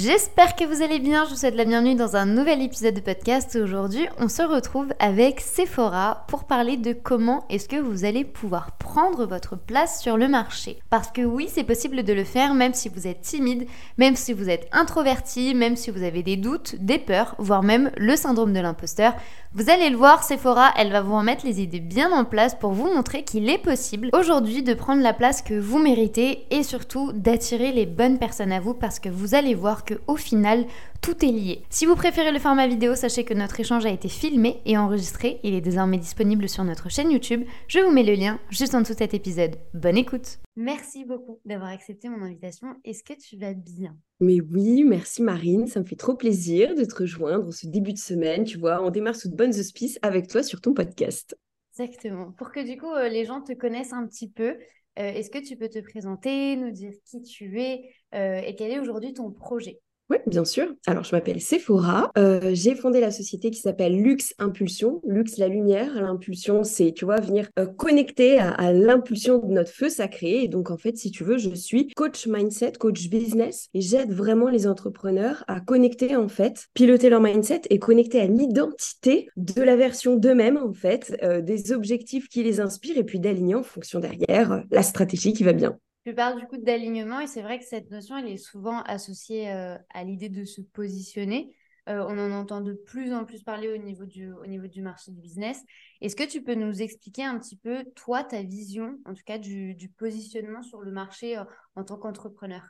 J'espère 0.00 0.56
que 0.56 0.64
vous 0.64 0.82
allez 0.82 0.98
bien, 0.98 1.26
je 1.26 1.30
vous 1.32 1.36
souhaite 1.36 1.56
la 1.56 1.66
bienvenue 1.66 1.94
dans 1.94 2.16
un 2.16 2.24
nouvel 2.24 2.62
épisode 2.62 2.94
de 2.94 3.00
podcast. 3.00 3.58
Aujourd'hui, 3.62 4.08
on 4.18 4.30
se 4.30 4.40
retrouve 4.40 4.94
avec 4.98 5.42
Sephora 5.42 6.24
pour 6.26 6.44
parler 6.44 6.78
de 6.78 6.94
comment 6.94 7.44
est-ce 7.50 7.68
que 7.68 7.76
vous 7.76 8.06
allez 8.06 8.24
pouvoir 8.24 8.78
prendre 8.78 9.26
votre 9.26 9.58
place 9.58 10.00
sur 10.00 10.16
le 10.16 10.26
marché. 10.26 10.78
Parce 10.88 11.10
que 11.10 11.20
oui, 11.20 11.50
c'est 11.52 11.64
possible 11.64 12.02
de 12.02 12.14
le 12.14 12.24
faire 12.24 12.54
même 12.54 12.72
si 12.72 12.88
vous 12.88 13.06
êtes 13.06 13.20
timide, 13.20 13.66
même 13.98 14.16
si 14.16 14.32
vous 14.32 14.48
êtes 14.48 14.70
introverti, 14.72 15.54
même 15.54 15.76
si 15.76 15.90
vous 15.90 16.02
avez 16.02 16.22
des 16.22 16.38
doutes, 16.38 16.76
des 16.76 16.98
peurs, 16.98 17.34
voire 17.36 17.62
même 17.62 17.90
le 17.98 18.16
syndrome 18.16 18.54
de 18.54 18.60
l'imposteur. 18.60 19.12
Vous 19.52 19.68
allez 19.68 19.90
le 19.90 19.98
voir, 19.98 20.22
Sephora, 20.22 20.70
elle 20.78 20.92
va 20.92 21.02
vous 21.02 21.16
remettre 21.16 21.44
les 21.44 21.60
idées 21.60 21.80
bien 21.80 22.10
en 22.12 22.24
place 22.24 22.54
pour 22.54 22.72
vous 22.72 22.86
montrer 22.86 23.22
qu'il 23.22 23.50
est 23.50 23.58
possible 23.58 24.08
aujourd'hui 24.14 24.62
de 24.62 24.72
prendre 24.72 25.02
la 25.02 25.12
place 25.12 25.42
que 25.42 25.58
vous 25.58 25.78
méritez 25.78 26.46
et 26.50 26.62
surtout 26.62 27.12
d'attirer 27.12 27.72
les 27.72 27.84
bonnes 27.84 28.18
personnes 28.18 28.52
à 28.52 28.60
vous 28.60 28.72
parce 28.72 28.98
que 28.98 29.10
vous 29.10 29.34
allez 29.34 29.54
voir 29.54 29.84
que 29.84 29.89
au 30.06 30.16
final, 30.16 30.66
tout 31.00 31.24
est 31.24 31.32
lié. 31.32 31.62
Si 31.70 31.86
vous 31.86 31.96
préférez 31.96 32.32
le 32.32 32.38
format 32.38 32.66
vidéo, 32.66 32.94
sachez 32.94 33.24
que 33.24 33.34
notre 33.34 33.58
échange 33.58 33.86
a 33.86 33.90
été 33.90 34.08
filmé 34.08 34.60
et 34.66 34.76
enregistré. 34.76 35.40
Il 35.42 35.54
est 35.54 35.60
désormais 35.60 35.98
disponible 35.98 36.48
sur 36.48 36.64
notre 36.64 36.90
chaîne 36.90 37.10
YouTube. 37.10 37.44
Je 37.68 37.80
vous 37.80 37.90
mets 37.90 38.02
le 38.02 38.14
lien 38.14 38.38
juste 38.50 38.74
en 38.74 38.80
dessous 38.80 38.94
de 38.94 38.98
cet 38.98 39.14
épisode. 39.14 39.56
Bonne 39.74 39.96
écoute 39.96 40.38
Merci 40.56 41.04
beaucoup 41.04 41.40
d'avoir 41.44 41.70
accepté 41.70 42.08
mon 42.08 42.22
invitation. 42.22 42.76
Est-ce 42.84 43.02
que 43.02 43.18
tu 43.18 43.36
vas 43.36 43.54
bien? 43.54 43.96
Mais 44.20 44.40
oui, 44.40 44.84
merci 44.84 45.22
Marine. 45.22 45.66
Ça 45.66 45.80
me 45.80 45.86
fait 45.86 45.96
trop 45.96 46.14
plaisir 46.14 46.74
de 46.74 46.84
te 46.84 46.94
rejoindre 46.94 47.50
ce 47.52 47.66
début 47.66 47.94
de 47.94 47.98
semaine. 47.98 48.44
Tu 48.44 48.58
vois, 48.58 48.82
on 48.82 48.90
démarre 48.90 49.16
sous 49.16 49.30
de 49.30 49.36
bonnes 49.36 49.58
auspices 49.58 49.98
avec 50.02 50.28
toi 50.28 50.42
sur 50.42 50.60
ton 50.60 50.74
podcast. 50.74 51.36
Exactement. 51.78 52.32
Pour 52.32 52.52
que 52.52 52.60
du 52.60 52.78
coup 52.78 52.92
euh, 52.92 53.08
les 53.08 53.24
gens 53.24 53.40
te 53.40 53.52
connaissent 53.52 53.92
un 53.92 54.06
petit 54.06 54.28
peu, 54.28 54.56
est-ce 55.00 55.30
que 55.30 55.38
tu 55.38 55.56
peux 55.56 55.68
te 55.68 55.78
présenter, 55.80 56.56
nous 56.56 56.70
dire 56.70 56.92
qui 57.04 57.22
tu 57.22 57.60
es 57.60 57.90
euh, 58.14 58.40
et 58.40 58.54
quel 58.56 58.70
est 58.72 58.78
aujourd'hui 58.78 59.12
ton 59.14 59.30
projet? 59.30 59.80
Oui, 60.10 60.16
bien 60.26 60.44
sûr. 60.44 60.66
Alors, 60.86 61.04
je 61.04 61.14
m'appelle 61.14 61.40
Sephora. 61.40 62.10
Euh, 62.18 62.50
j'ai 62.52 62.74
fondé 62.74 63.00
la 63.00 63.12
société 63.12 63.52
qui 63.52 63.60
s'appelle 63.60 63.96
Lux 63.96 64.34
Impulsion. 64.40 65.00
Lux, 65.06 65.38
la 65.38 65.46
lumière. 65.46 65.94
L'impulsion, 66.02 66.64
c'est, 66.64 66.92
tu 66.92 67.04
vois, 67.04 67.20
venir 67.20 67.48
connecter 67.76 68.40
à, 68.40 68.72
l'impulsion 68.72 69.38
de 69.38 69.52
notre 69.52 69.70
feu 69.70 69.88
sacré. 69.88 70.42
Et 70.42 70.48
donc, 70.48 70.72
en 70.72 70.76
fait, 70.76 70.96
si 70.96 71.12
tu 71.12 71.22
veux, 71.22 71.38
je 71.38 71.54
suis 71.54 71.88
coach 71.88 72.26
mindset, 72.26 72.72
coach 72.72 73.08
business. 73.08 73.68
Et 73.72 73.80
j'aide 73.80 74.12
vraiment 74.12 74.48
les 74.48 74.66
entrepreneurs 74.66 75.44
à 75.46 75.60
connecter, 75.60 76.16
en 76.16 76.28
fait, 76.28 76.66
piloter 76.74 77.08
leur 77.08 77.20
mindset 77.20 77.62
et 77.70 77.78
connecter 77.78 78.20
à 78.20 78.26
l'identité 78.26 79.28
de 79.36 79.62
la 79.62 79.76
version 79.76 80.16
d'eux-mêmes, 80.16 80.56
en 80.56 80.72
fait, 80.72 81.16
des 81.42 81.70
objectifs 81.72 82.28
qui 82.28 82.42
les 82.42 82.58
inspirent 82.58 82.98
et 82.98 83.04
puis 83.04 83.20
d'aligner 83.20 83.54
en 83.54 83.62
fonction 83.62 84.00
derrière 84.00 84.64
la 84.72 84.82
stratégie 84.82 85.32
qui 85.32 85.44
va 85.44 85.52
bien. 85.52 85.78
Tu 86.06 86.14
parles 86.14 86.40
du 86.40 86.46
coup 86.46 86.56
d'alignement 86.56 87.20
et 87.20 87.26
c'est 87.26 87.42
vrai 87.42 87.58
que 87.58 87.64
cette 87.64 87.90
notion, 87.90 88.16
elle 88.16 88.28
est 88.28 88.38
souvent 88.38 88.80
associée 88.82 89.52
euh, 89.52 89.76
à 89.90 90.02
l'idée 90.02 90.30
de 90.30 90.44
se 90.44 90.62
positionner. 90.62 91.54
Euh, 91.88 92.04
on 92.08 92.18
en 92.18 92.30
entend 92.30 92.60
de 92.60 92.72
plus 92.72 93.12
en 93.12 93.24
plus 93.24 93.42
parler 93.42 93.68
au 93.68 93.76
niveau 93.76 94.06
du, 94.06 94.32
au 94.32 94.46
niveau 94.46 94.66
du 94.66 94.80
marché 94.80 95.12
du 95.12 95.20
business. 95.20 95.62
Est-ce 96.00 96.16
que 96.16 96.24
tu 96.24 96.42
peux 96.42 96.54
nous 96.54 96.80
expliquer 96.80 97.24
un 97.24 97.38
petit 97.38 97.56
peu, 97.56 97.84
toi, 97.96 98.24
ta 98.24 98.42
vision, 98.42 98.98
en 99.04 99.14
tout 99.14 99.22
cas, 99.26 99.38
du, 99.38 99.76
positionnement 99.98 100.62
sur 100.62 100.80
le 100.80 100.90
marché 100.90 101.36
euh, 101.36 101.44
en 101.76 101.84
tant 101.84 101.96
qu'entrepreneur? 101.96 102.62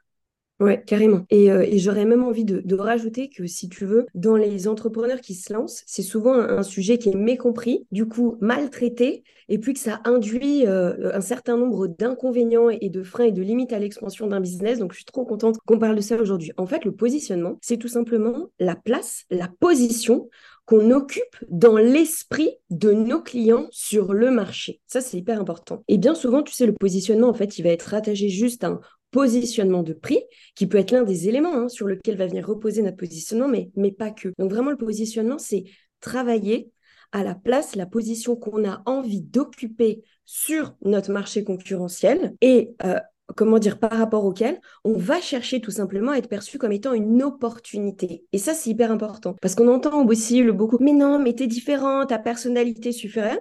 Ouais, 0.61 0.83
carrément. 0.87 1.25
Et, 1.31 1.51
euh, 1.51 1.63
et 1.63 1.79
j'aurais 1.79 2.05
même 2.05 2.23
envie 2.23 2.45
de, 2.45 2.61
de, 2.61 2.75
rajouter 2.77 3.31
que 3.31 3.47
si 3.47 3.71
tu 3.71 3.87
veux, 3.87 4.07
dans 4.15 4.37
les 4.37 4.69
entrepreneurs 4.69 5.23
qui 5.23 5.35
se 5.35 5.51
lancent, 5.53 5.83
c'est 5.87 6.03
souvent 6.03 6.35
un, 6.35 6.63
sujet 6.63 6.99
qui 6.99 7.09
est 7.09 7.15
mécompris, 7.15 7.87
du 7.93 8.07
coup 8.07 8.37
maltraité, 8.43 9.25
et 9.49 9.59
puis 9.59 9.73
que 9.73 9.81
ça 9.81 10.03
induit 10.05 10.67
euh, 10.67 11.13
un 11.15 11.23
certain 11.23 11.57
nombre 11.57 11.87
d'inconvénients 11.87 12.69
et 12.69 12.91
de 12.91 13.03
freins 13.03 13.25
et 13.25 13.33
de 13.33 13.41
limites 13.41 13.73
à 13.73 13.79
l'expansion 13.79 14.27
d'un 14.27 14.41
business. 14.41 14.79
Donc 14.79 14.93
je 14.93 14.99
suis 14.99 15.07
trop 15.07 15.25
contente 15.25 15.57
qu'on 15.65 15.79
parle 15.79 15.97
de 15.97 16.03
ça 16.03 16.17
aujourd'hui. 16.21 16.53
En 16.59 16.67
fait, 16.67 16.85
le 16.85 16.93
positionnement, 16.93 17.59
c'est 17.63 17.79
tout 17.79 17.89
simplement 17.89 18.51
la 18.59 18.77
place, 18.77 19.25
la 19.31 19.49
position 19.61 20.29
qu'on 20.67 20.93
occupe 20.93 21.37
dans 21.49 21.79
l'esprit 21.79 22.51
de 22.69 22.93
nos 22.93 23.21
clients 23.21 23.67
sur 23.73 24.13
le 24.13 24.31
marché. 24.31 24.81
Ça, 24.87 25.01
c'est 25.01 25.17
hyper 25.17 25.41
important. 25.41 25.83
Et 25.89 25.99
bien 25.99 26.15
souvent, 26.15 26.45
tu 26.45 26.53
sais, 26.53 26.67
le 26.67 26.75
positionnement, 26.75 27.29
en 27.29 27.35
fait, 27.35 27.59
il 27.59 27.63
va 27.63 27.71
être 27.71 27.91
rattaché 27.91 28.29
juste 28.29 28.63
à 28.63 28.69
un 28.69 28.81
positionnement 29.11 29.83
de 29.83 29.93
prix, 29.93 30.23
qui 30.55 30.67
peut 30.67 30.79
être 30.79 30.93
l'un 30.93 31.03
des 31.03 31.29
éléments 31.29 31.55
hein, 31.55 31.69
sur 31.69 31.87
lequel 31.87 32.17
va 32.17 32.27
venir 32.27 32.47
reposer 32.47 32.83
notre 32.83 32.97
positionnement, 32.97 33.49
mais, 33.49 33.71
mais 33.77 33.93
pas 33.93 34.11
que. 34.11 34.29
Donc 34.39 34.51
vraiment, 34.51 34.71
le 34.71 34.77
positionnement, 34.77 35.39
c'est 35.39 35.65
travailler 36.01 36.71
à 37.13 37.25
la 37.25 37.35
place, 37.35 37.75
la 37.77 37.87
position 37.87 38.37
qu'on 38.37 38.69
a 38.69 38.83
envie 38.87 39.21
d'occuper 39.21 40.03
sur 40.25 40.75
notre 40.83 41.11
marché 41.11 41.43
concurrentiel 41.43 42.35
et 42.41 42.71
euh, 42.85 43.01
comment 43.37 43.59
dire, 43.59 43.79
par 43.79 43.93
rapport 43.93 44.25
auquel 44.25 44.61
on 44.85 44.93
va 44.93 45.21
chercher 45.21 45.61
tout 45.61 45.71
simplement 45.71 46.13
à 46.13 46.19
être 46.19 46.29
perçu 46.29 46.59
comme 46.59 46.73
étant 46.73 46.93
une 46.93 47.23
opportunité. 47.23 48.25
Et 48.33 48.39
ça, 48.39 48.55
c'est 48.55 48.71
hyper 48.71 48.91
important. 48.91 49.35
Parce 49.41 49.55
qu'on 49.55 49.69
entend 49.69 50.07
aussi 50.07 50.43
le 50.43 50.53
beaucoup, 50.53 50.79
mais 50.81 50.93
non, 50.93 51.19
mais 51.19 51.35
t'es 51.35 51.47
différent, 51.47 52.07
ta 52.07 52.19
personnalité 52.19 52.93
suffira 52.93 53.37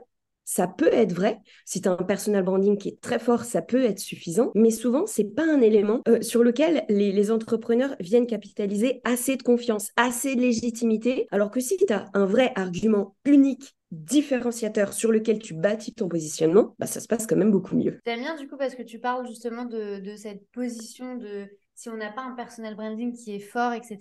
ça 0.50 0.68
peut 0.68 0.92
être 0.92 1.14
vrai. 1.14 1.38
Si 1.64 1.80
tu 1.80 1.88
as 1.88 1.92
un 1.92 2.04
personal 2.04 2.44
branding 2.44 2.76
qui 2.76 2.90
est 2.90 3.00
très 3.00 3.20
fort, 3.20 3.44
ça 3.44 3.62
peut 3.62 3.84
être 3.84 4.00
suffisant. 4.00 4.52
Mais 4.56 4.72
souvent, 4.72 5.06
c'est 5.06 5.36
pas 5.36 5.44
un 5.44 5.62
élément 5.62 6.02
euh, 6.08 6.24
sur 6.24 6.44
lequel 6.44 6.86
les, 6.90 7.30
entrepreneurs 7.30 7.96
viennent 8.00 8.26
capitaliser 8.26 9.00
assez 9.04 9.36
de 9.36 9.44
confiance, 9.44 9.92
assez 9.96 10.36
de 10.36 10.42
légitimité. 10.42 11.28
Alors 11.30 11.52
que 11.52 11.60
si 11.60 11.78
tu 11.78 11.94
as 11.94 12.06
un 12.16 12.26
vrai 12.26 12.52
argument 12.56 13.16
unique 13.26 13.76
différenciateur 13.92 14.94
sur 14.94 15.12
lequel 15.12 15.38
tu 15.38 15.54
bâtis 15.54 15.94
ton 15.94 16.10
positionnement, 16.10 16.76
bah, 16.80 16.88
ça 16.88 17.00
se 17.00 17.08
passe 17.08 17.28
quand 17.28 17.36
même 17.36 17.52
beaucoup 17.52 17.76
mieux. 17.76 18.00
J'aime 18.08 18.22
bien 18.22 18.36
du 18.36 18.48
coup 18.48 18.58
parce 18.58 18.74
que 18.74 18.82
tu 18.82 18.98
parles 18.98 19.28
justement 19.28 19.66
de, 19.66 20.00
de 20.00 20.16
cette 20.16 20.50
position 20.50 21.16
de 21.16 21.48
si 21.76 21.90
on 21.90 21.98
n'a 21.98 22.12
pas 22.12 22.24
un 22.24 22.34
personal 22.34 22.76
branding 22.76 23.16
qui 23.16 23.36
est 23.36 23.40
fort, 23.40 23.74
etc. 23.74 24.00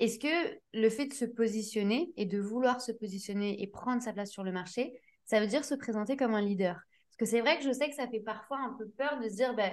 Est-ce 0.00 0.18
que 0.18 0.58
le 0.74 0.90
fait 0.90 1.06
de 1.06 1.14
se 1.14 1.24
positionner 1.24 2.12
et 2.16 2.26
de 2.26 2.40
vouloir 2.40 2.80
se 2.80 2.90
positionner 2.90 3.62
et 3.62 3.68
prendre 3.68 4.02
sa 4.02 4.12
place 4.12 4.30
sur 4.30 4.42
le 4.42 4.52
marché, 4.52 4.92
ça 5.26 5.40
veut 5.40 5.46
dire 5.46 5.64
se 5.64 5.74
présenter 5.74 6.16
comme 6.16 6.34
un 6.34 6.40
leader. 6.40 6.80
Parce 7.10 7.16
que 7.18 7.26
c'est 7.26 7.40
vrai 7.40 7.58
que 7.58 7.64
je 7.64 7.72
sais 7.72 7.88
que 7.88 7.94
ça 7.94 8.08
fait 8.08 8.20
parfois 8.20 8.58
un 8.58 8.74
peu 8.78 8.88
peur 8.88 9.18
de 9.22 9.28
se 9.28 9.34
dire, 9.34 9.54
ben, 9.54 9.72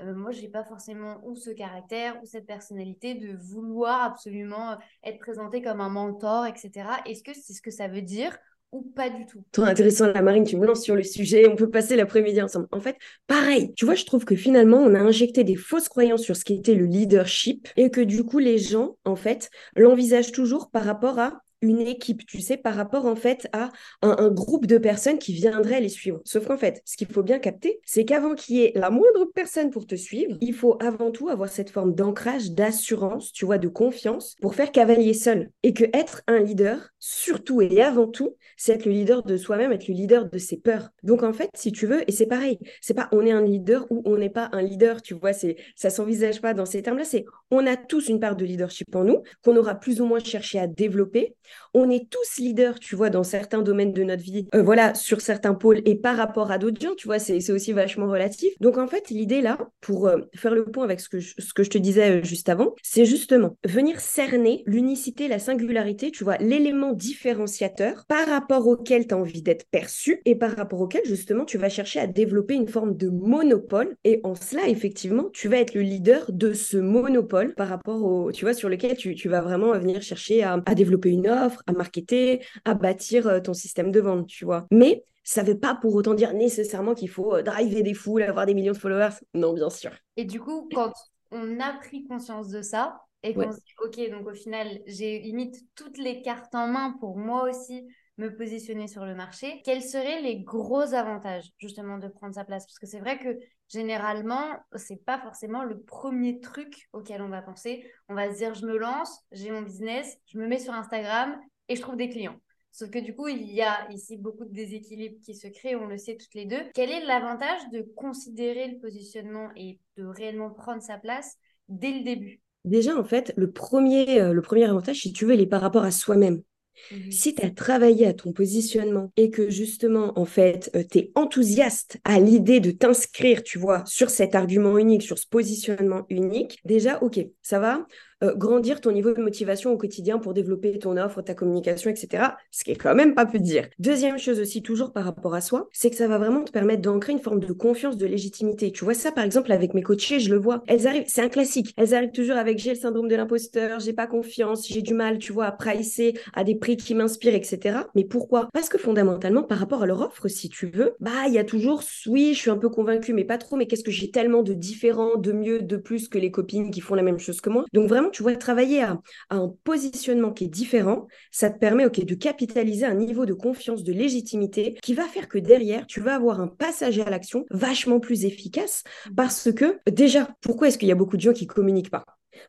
euh, 0.00 0.14
moi, 0.14 0.30
je 0.30 0.40
n'ai 0.40 0.48
pas 0.48 0.64
forcément 0.64 1.20
ou 1.24 1.36
ce 1.36 1.50
caractère 1.50 2.16
ou 2.22 2.26
cette 2.26 2.46
personnalité 2.46 3.14
de 3.14 3.36
vouloir 3.36 4.02
absolument 4.02 4.72
euh, 4.72 4.76
être 5.04 5.18
présenté 5.18 5.62
comme 5.62 5.80
un 5.80 5.88
mentor, 5.88 6.46
etc. 6.46 6.88
Est-ce 7.06 7.22
que 7.22 7.32
c'est 7.34 7.52
ce 7.52 7.62
que 7.62 7.70
ça 7.70 7.88
veut 7.88 8.02
dire 8.02 8.36
ou 8.72 8.82
pas 8.82 9.08
du 9.08 9.26
tout? 9.26 9.42
Trop 9.52 9.64
intéressant, 9.64 10.06
la 10.12 10.22
Marine, 10.22 10.44
tu 10.44 10.56
me 10.56 10.66
lances 10.66 10.82
sur 10.82 10.96
le 10.96 11.02
sujet, 11.02 11.48
on 11.48 11.56
peut 11.56 11.70
passer 11.70 11.96
l'après-midi 11.96 12.42
ensemble. 12.42 12.68
En 12.72 12.80
fait, 12.80 12.96
pareil, 13.26 13.72
tu 13.74 13.84
vois, 13.84 13.94
je 13.94 14.04
trouve 14.04 14.24
que 14.24 14.36
finalement, 14.36 14.78
on 14.78 14.94
a 14.94 15.00
injecté 15.00 15.44
des 15.44 15.56
fausses 15.56 15.88
croyances 15.88 16.22
sur 16.22 16.36
ce 16.36 16.44
qui 16.44 16.54
était 16.54 16.74
le 16.74 16.86
leadership 16.86 17.68
et 17.76 17.90
que 17.90 18.00
du 18.00 18.24
coup, 18.24 18.38
les 18.38 18.58
gens, 18.58 18.96
en 19.04 19.16
fait, 19.16 19.50
l'envisagent 19.76 20.32
toujours 20.32 20.70
par 20.70 20.84
rapport 20.84 21.18
à 21.18 21.40
une 21.68 21.80
équipe, 21.80 22.26
tu 22.26 22.40
sais, 22.40 22.56
par 22.56 22.74
rapport 22.74 23.06
en 23.06 23.16
fait 23.16 23.48
à 23.52 23.70
un, 24.02 24.30
groupe 24.30 24.66
de 24.66 24.78
personnes 24.78 25.18
qui 25.18 25.32
viendraient 25.32 25.80
les 25.80 25.88
suivre. 25.88 26.20
Sauf 26.24 26.46
qu'en 26.46 26.56
fait, 26.56 26.82
ce 26.84 26.96
qu'il 26.96 27.06
faut 27.06 27.22
bien 27.22 27.38
capter, 27.38 27.80
c'est 27.84 28.04
qu'avant 28.04 28.34
qu'il 28.34 28.56
y 28.56 28.62
ait 28.62 28.72
la 28.74 28.90
moindre 28.90 29.24
personne 29.34 29.70
pour 29.70 29.86
te 29.86 29.94
suivre, 29.94 30.36
il 30.40 30.54
faut 30.54 30.76
avant 30.80 31.10
tout 31.10 31.28
avoir 31.28 31.48
cette 31.48 31.70
forme 31.70 31.94
d'ancrage, 31.94 32.50
d'assurance, 32.50 33.32
tu 33.32 33.44
vois, 33.44 33.58
de 33.58 33.68
confiance 33.68 34.36
pour 34.40 34.54
faire 34.54 34.72
cavalier 34.72 35.14
seul. 35.14 35.50
Et 35.62 35.72
que 35.72 35.84
être 35.92 36.22
un 36.26 36.38
leader, 36.38 36.90
surtout 36.98 37.62
et 37.62 37.82
avant 37.82 38.08
tout, 38.08 38.36
c'est 38.56 38.72
être 38.72 38.86
le 38.86 38.92
leader 38.92 39.22
de 39.22 39.36
soi-même, 39.36 39.72
être 39.72 39.88
le 39.88 39.94
leader 39.94 40.28
de 40.28 40.38
ses 40.38 40.56
peurs. 40.56 40.90
Donc 41.02 41.22
en 41.22 41.32
fait, 41.32 41.50
si 41.54 41.72
tu 41.72 41.86
veux, 41.86 42.08
et 42.08 42.12
c'est 42.12 42.26
pareil, 42.26 42.58
c'est 42.80 42.94
pas 42.94 43.08
on 43.12 43.24
est 43.24 43.32
un 43.32 43.42
leader 43.42 43.86
ou 43.90 44.02
on 44.04 44.16
n'est 44.16 44.30
pas 44.30 44.48
un 44.52 44.62
leader, 44.62 45.02
tu 45.02 45.14
vois, 45.14 45.32
c'est 45.32 45.56
ça 45.74 45.90
s'envisage 45.90 46.40
pas 46.40 46.54
dans 46.54 46.66
ces 46.66 46.82
termes-là, 46.82 47.04
c'est 47.04 47.24
on 47.50 47.66
a 47.66 47.76
tous 47.76 48.08
une 48.08 48.20
part 48.20 48.36
de 48.36 48.44
leadership 48.44 48.94
en 48.94 49.04
nous 49.04 49.22
qu'on 49.42 49.56
aura 49.56 49.74
plus 49.74 50.00
ou 50.00 50.06
moins 50.06 50.18
cherché 50.18 50.58
à 50.58 50.66
développer 50.66 51.36
on 51.74 51.90
est 51.90 52.08
tous 52.08 52.38
leaders, 52.38 52.80
tu 52.80 52.96
vois, 52.96 53.10
dans 53.10 53.22
certains 53.22 53.62
domaines 53.62 53.92
de 53.92 54.02
notre 54.02 54.22
vie, 54.22 54.48
euh, 54.54 54.62
voilà, 54.62 54.94
sur 54.94 55.20
certains 55.20 55.54
pôles 55.54 55.82
et 55.84 55.94
par 55.94 56.16
rapport 56.16 56.50
à 56.50 56.58
d'autres 56.58 56.80
gens, 56.80 56.94
tu 56.96 57.06
vois, 57.06 57.18
c'est 57.18 57.52
aussi 57.52 57.72
vachement 57.72 58.06
relatif. 58.06 58.52
Donc 58.60 58.78
en 58.78 58.86
fait, 58.86 59.10
l'idée 59.10 59.42
là, 59.42 59.58
pour 59.80 60.08
euh, 60.08 60.18
faire 60.34 60.54
le 60.54 60.64
point 60.64 60.84
avec 60.84 61.00
ce 61.00 61.08
que 61.08 61.20
je, 61.20 61.70
te 61.70 61.78
disais 61.78 62.18
euh, 62.18 62.22
juste 62.22 62.48
avant, 62.48 62.74
c'est 62.82 63.04
justement 63.04 63.56
venir 63.64 64.00
cerner 64.00 64.62
l'unicité, 64.66 65.28
la 65.28 65.38
singularité, 65.38 66.10
tu 66.10 66.24
vois, 66.24 66.38
l'élément 66.38 66.92
différenciateur 66.92 68.04
par 68.08 68.26
rapport 68.26 68.66
auquel 68.66 69.06
tu 69.06 69.14
as 69.14 69.18
envie 69.18 69.42
d'être 69.42 69.66
perçu 69.70 70.22
et 70.24 70.34
par 70.34 70.56
rapport 70.56 70.80
auquel 70.80 71.02
justement 71.04 71.44
tu 71.44 71.58
vas 71.58 71.68
chercher 71.68 72.00
à 72.00 72.06
développer 72.06 72.54
une 72.54 72.68
forme 72.68 72.96
de 72.96 73.08
monopole. 73.08 73.96
Et 74.04 74.20
en 74.24 74.34
cela, 74.34 74.66
effectivement, 74.68 75.28
tu 75.32 75.48
vas 75.48 75.58
être 75.58 75.74
le 75.74 75.82
leader 75.82 76.24
de 76.32 76.52
ce 76.54 76.78
monopole 76.78 77.54
par 77.54 77.68
rapport 77.68 78.02
au, 78.02 78.32
tu 78.32 78.44
vois, 78.44 78.54
sur 78.54 78.68
lequel 78.68 78.96
tu, 78.96 79.28
vas 79.28 79.40
vraiment 79.40 79.72
venir 79.78 80.00
chercher 80.02 80.42
à, 80.42 80.62
à 80.64 80.74
développer 80.74 81.10
une 81.10 81.28
offre, 81.28 81.35
à 81.66 81.72
marketer, 81.72 82.44
à 82.64 82.74
bâtir 82.74 83.26
euh, 83.26 83.40
ton 83.40 83.54
système 83.54 83.90
de 83.90 84.00
vente, 84.00 84.26
tu 84.26 84.44
vois. 84.44 84.66
Mais 84.70 85.04
Ça 85.24 85.42
ne 85.42 85.48
veut 85.48 85.58
pas 85.58 85.74
pour 85.74 85.94
autant 85.94 86.14
dire 86.14 86.32
nécessairement 86.34 86.94
qu'il 86.94 87.08
faut 87.08 87.34
euh, 87.34 87.42
driver 87.42 87.82
des 87.82 87.94
foules, 87.94 88.22
avoir 88.22 88.46
des 88.46 88.54
millions 88.54 88.72
de 88.72 88.78
followers. 88.78 89.16
Non, 89.34 89.52
bien 89.52 89.70
sûr. 89.70 89.90
Et 90.16 90.24
du 90.24 90.40
coup, 90.40 90.70
quand 90.72 90.92
on 91.30 91.58
a 91.60 91.72
pris 91.74 92.04
conscience 92.06 92.48
de 92.48 92.62
ça 92.62 93.00
et 93.22 93.36
qu'on 93.36 93.50
se 93.50 93.56
dit, 93.58 93.74
OK, 93.84 94.10
donc 94.10 94.28
au 94.28 94.34
final, 94.34 94.80
j'ai 94.86 95.18
limite 95.18 95.56
toutes 95.74 95.98
les 95.98 96.22
cartes 96.22 96.54
en 96.54 96.68
main 96.68 96.96
pour 97.00 97.16
moi 97.18 97.48
aussi 97.48 97.86
me 98.18 98.34
positionner 98.34 98.88
sur 98.88 99.04
le 99.04 99.14
marché, 99.14 99.60
quels 99.64 99.82
seraient 99.82 100.22
les 100.22 100.40
gros 100.42 100.94
avantages 100.94 101.50
justement 101.58 101.98
de 101.98 102.08
prendre 102.08 102.34
sa 102.34 102.44
place? 102.44 102.64
Parce 102.64 102.78
que 102.78 102.86
c'est 102.86 103.00
vrai 103.00 103.18
que 103.18 103.38
généralement, 103.68 104.58
c'est 104.76 105.04
pas 105.04 105.18
forcément 105.18 105.64
le 105.64 105.80
premier 105.80 106.40
truc 106.40 106.88
auquel 106.92 107.22
on 107.22 107.28
va 107.28 107.42
penser. 107.42 107.84
On 108.08 108.14
va 108.14 108.32
se 108.32 108.38
dire, 108.38 108.54
je 108.54 108.66
me 108.66 108.76
lance, 108.76 109.20
j'ai 109.32 109.50
mon 109.50 109.62
business, 109.62 110.16
je 110.26 110.38
me 110.38 110.46
mets 110.46 110.58
sur 110.58 110.72
Instagram 110.72 111.36
et 111.68 111.76
je 111.76 111.80
trouve 111.80 111.96
des 111.96 112.08
clients. 112.08 112.40
Sauf 112.72 112.90
que 112.90 112.98
du 112.98 113.14
coup, 113.14 113.28
il 113.28 113.50
y 113.52 113.62
a 113.62 113.90
ici 113.90 114.18
beaucoup 114.18 114.44
de 114.44 114.52
déséquilibres 114.52 115.18
qui 115.22 115.34
se 115.34 115.46
créent, 115.48 115.76
on 115.76 115.86
le 115.86 115.96
sait 115.96 116.16
toutes 116.16 116.34
les 116.34 116.44
deux. 116.44 116.60
Quel 116.74 116.90
est 116.90 117.06
l'avantage 117.06 117.60
de 117.72 117.80
considérer 117.80 118.68
le 118.68 118.78
positionnement 118.78 119.48
et 119.56 119.80
de 119.96 120.04
réellement 120.04 120.50
prendre 120.50 120.82
sa 120.82 120.98
place 120.98 121.36
dès 121.68 121.92
le 121.92 122.04
début? 122.04 122.42
Déjà, 122.66 122.94
en 122.94 123.04
fait, 123.04 123.32
le 123.36 123.50
premier, 123.50 124.20
euh, 124.20 124.34
le 124.34 124.42
premier 124.42 124.64
avantage, 124.64 125.00
si 125.00 125.12
tu 125.12 125.24
veux, 125.24 125.34
il 125.34 125.40
est 125.40 125.46
par 125.46 125.62
rapport 125.62 125.84
à 125.84 125.90
soi-même. 125.90 126.42
Mmh 126.90 127.10
si 127.10 127.34
tu 127.34 127.44
as 127.44 127.50
travaillé 127.50 128.06
à 128.06 128.12
ton 128.14 128.32
positionnement 128.32 129.12
et 129.16 129.30
que 129.30 129.50
justement, 129.50 130.18
en 130.18 130.24
fait, 130.24 130.70
euh, 130.76 130.82
tu 130.88 130.98
es 130.98 131.12
enthousiaste 131.14 131.98
à 132.04 132.20
l'idée 132.20 132.60
de 132.60 132.70
t'inscrire, 132.70 133.42
tu 133.42 133.58
vois, 133.58 133.84
sur 133.86 134.10
cet 134.10 134.34
argument 134.34 134.78
unique, 134.78 135.02
sur 135.02 135.18
ce 135.18 135.26
positionnement 135.26 136.06
unique, 136.10 136.58
déjà, 136.64 136.98
ok, 137.02 137.20
ça 137.42 137.58
va. 137.58 137.86
Euh, 138.24 138.34
grandir 138.34 138.80
ton 138.80 138.92
niveau 138.92 139.12
de 139.12 139.20
motivation 139.20 139.72
au 139.72 139.76
quotidien 139.76 140.18
pour 140.18 140.32
développer 140.32 140.78
ton 140.78 140.96
offre, 140.96 141.20
ta 141.20 141.34
communication, 141.34 141.90
etc. 141.90 142.24
Ce 142.50 142.64
qui 142.64 142.70
est 142.70 142.76
quand 142.76 142.94
même 142.94 143.14
pas 143.14 143.26
peu 143.26 143.38
dire. 143.38 143.68
Deuxième 143.78 144.18
chose 144.18 144.40
aussi, 144.40 144.62
toujours 144.62 144.94
par 144.94 145.04
rapport 145.04 145.34
à 145.34 145.42
soi, 145.42 145.68
c'est 145.70 145.90
que 145.90 145.96
ça 145.96 146.08
va 146.08 146.16
vraiment 146.16 146.42
te 146.42 146.50
permettre 146.50 146.80
d'ancrer 146.80 147.12
une 147.12 147.18
forme 147.18 147.40
de 147.40 147.52
confiance, 147.52 147.98
de 147.98 148.06
légitimité. 148.06 148.72
Tu 148.72 148.84
vois 148.84 148.94
ça, 148.94 149.12
par 149.12 149.22
exemple, 149.22 149.52
avec 149.52 149.74
mes 149.74 149.82
coachées, 149.82 150.18
je 150.18 150.30
le 150.30 150.40
vois. 150.40 150.62
Elles 150.66 150.86
arrivent, 150.86 151.04
c'est 151.06 151.20
un 151.20 151.28
classique. 151.28 151.74
Elles 151.76 151.92
arrivent 151.92 152.12
toujours 152.12 152.36
avec 152.36 152.58
j'ai 152.58 152.70
le 152.70 152.76
syndrome 152.76 153.06
de 153.06 153.14
l'imposteur, 153.16 153.80
j'ai 153.80 153.92
pas 153.92 154.06
confiance, 154.06 154.66
j'ai 154.66 154.80
du 154.80 154.94
mal, 154.94 155.18
tu 155.18 155.34
vois, 155.34 155.44
à 155.44 155.52
pricer 155.52 156.14
à 156.32 156.42
des 156.42 156.54
prix 156.54 156.78
qui 156.78 156.94
m'inspirent, 156.94 157.34
etc. 157.34 157.80
Mais 157.94 158.04
pourquoi? 158.04 158.48
Parce 158.54 158.70
que 158.70 158.78
fondamentalement, 158.78 159.42
par 159.42 159.58
rapport 159.58 159.82
à 159.82 159.86
leur 159.86 160.00
offre, 160.00 160.28
si 160.28 160.48
tu 160.48 160.68
veux, 160.68 160.94
bah, 161.00 161.26
il 161.26 161.34
y 161.34 161.38
a 161.38 161.44
toujours, 161.44 161.82
oui, 162.06 162.32
je 162.32 162.38
suis 162.38 162.50
un 162.50 162.56
peu 162.56 162.70
convaincue, 162.70 163.12
mais 163.12 163.24
pas 163.24 163.36
trop, 163.36 163.56
mais 163.56 163.66
qu'est-ce 163.66 163.84
que 163.84 163.90
j'ai 163.90 164.10
tellement 164.10 164.42
de 164.42 164.54
différent, 164.54 165.16
de 165.16 165.32
mieux, 165.32 165.60
de 165.60 165.76
plus 165.76 166.08
que 166.08 166.16
les 166.16 166.30
copines 166.30 166.70
qui 166.70 166.80
font 166.80 166.94
la 166.94 167.02
même 167.02 167.18
chose 167.18 167.42
que 167.42 167.50
moi? 167.50 167.66
Donc 167.74 167.88
vraiment, 167.88 168.05
tu 168.10 168.22
vois, 168.22 168.36
travailler 168.36 168.82
à, 168.82 168.98
un 169.30 169.52
positionnement 169.64 170.32
qui 170.32 170.44
est 170.44 170.48
différent, 170.48 171.06
ça 171.30 171.50
te 171.50 171.58
permet 171.58 171.88
de 171.88 172.14
capitaliser 172.14 172.86
un 172.86 172.94
niveau 172.94 173.26
de 173.26 173.32
confiance, 173.32 173.84
de 173.84 173.92
légitimité 173.92 174.76
qui 174.82 174.94
va 174.94 175.04
faire 175.04 175.28
que 175.28 175.38
derrière, 175.38 175.86
tu 175.86 176.00
vas 176.00 176.14
avoir 176.14 176.40
un 176.40 176.48
passage 176.48 176.98
à 176.98 177.10
l'action 177.10 177.44
vachement 177.50 178.00
plus 178.00 178.24
efficace 178.24 178.84
parce 179.16 179.52
que 179.52 179.78
déjà, 179.90 180.28
pourquoi 180.40 180.68
est-ce 180.68 180.78
qu'il 180.78 180.88
y 180.88 180.92
a 180.92 180.96
beaucoup 180.96 181.16
de 181.16 181.22
gens 181.22 181.32
qui 181.32 181.46
communiquent 181.46 181.90
pas? 181.90 182.04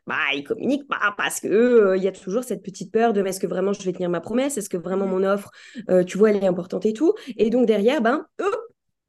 Bah, 0.06 0.16
ils 0.34 0.44
communiquent 0.44 0.88
pas 0.88 1.14
parce 1.16 1.40
que 1.40 1.48
euh, 1.48 1.96
il 1.96 2.02
y 2.02 2.08
a 2.08 2.12
toujours 2.12 2.44
cette 2.44 2.62
petite 2.62 2.92
peur 2.92 3.12
de 3.12 3.24
est-ce 3.24 3.40
que 3.40 3.46
vraiment 3.46 3.72
je 3.72 3.82
vais 3.82 3.92
tenir 3.92 4.10
ma 4.10 4.20
promesse, 4.20 4.58
est-ce 4.58 4.68
que 4.68 4.76
vraiment 4.76 5.06
mon 5.06 5.24
offre, 5.24 5.50
euh, 5.90 6.04
tu 6.04 6.18
vois, 6.18 6.30
elle 6.30 6.42
est 6.42 6.46
importante 6.46 6.84
et 6.86 6.92
tout? 6.92 7.14
Et 7.36 7.50
donc 7.50 7.66
derrière, 7.66 8.02
ben, 8.02 8.26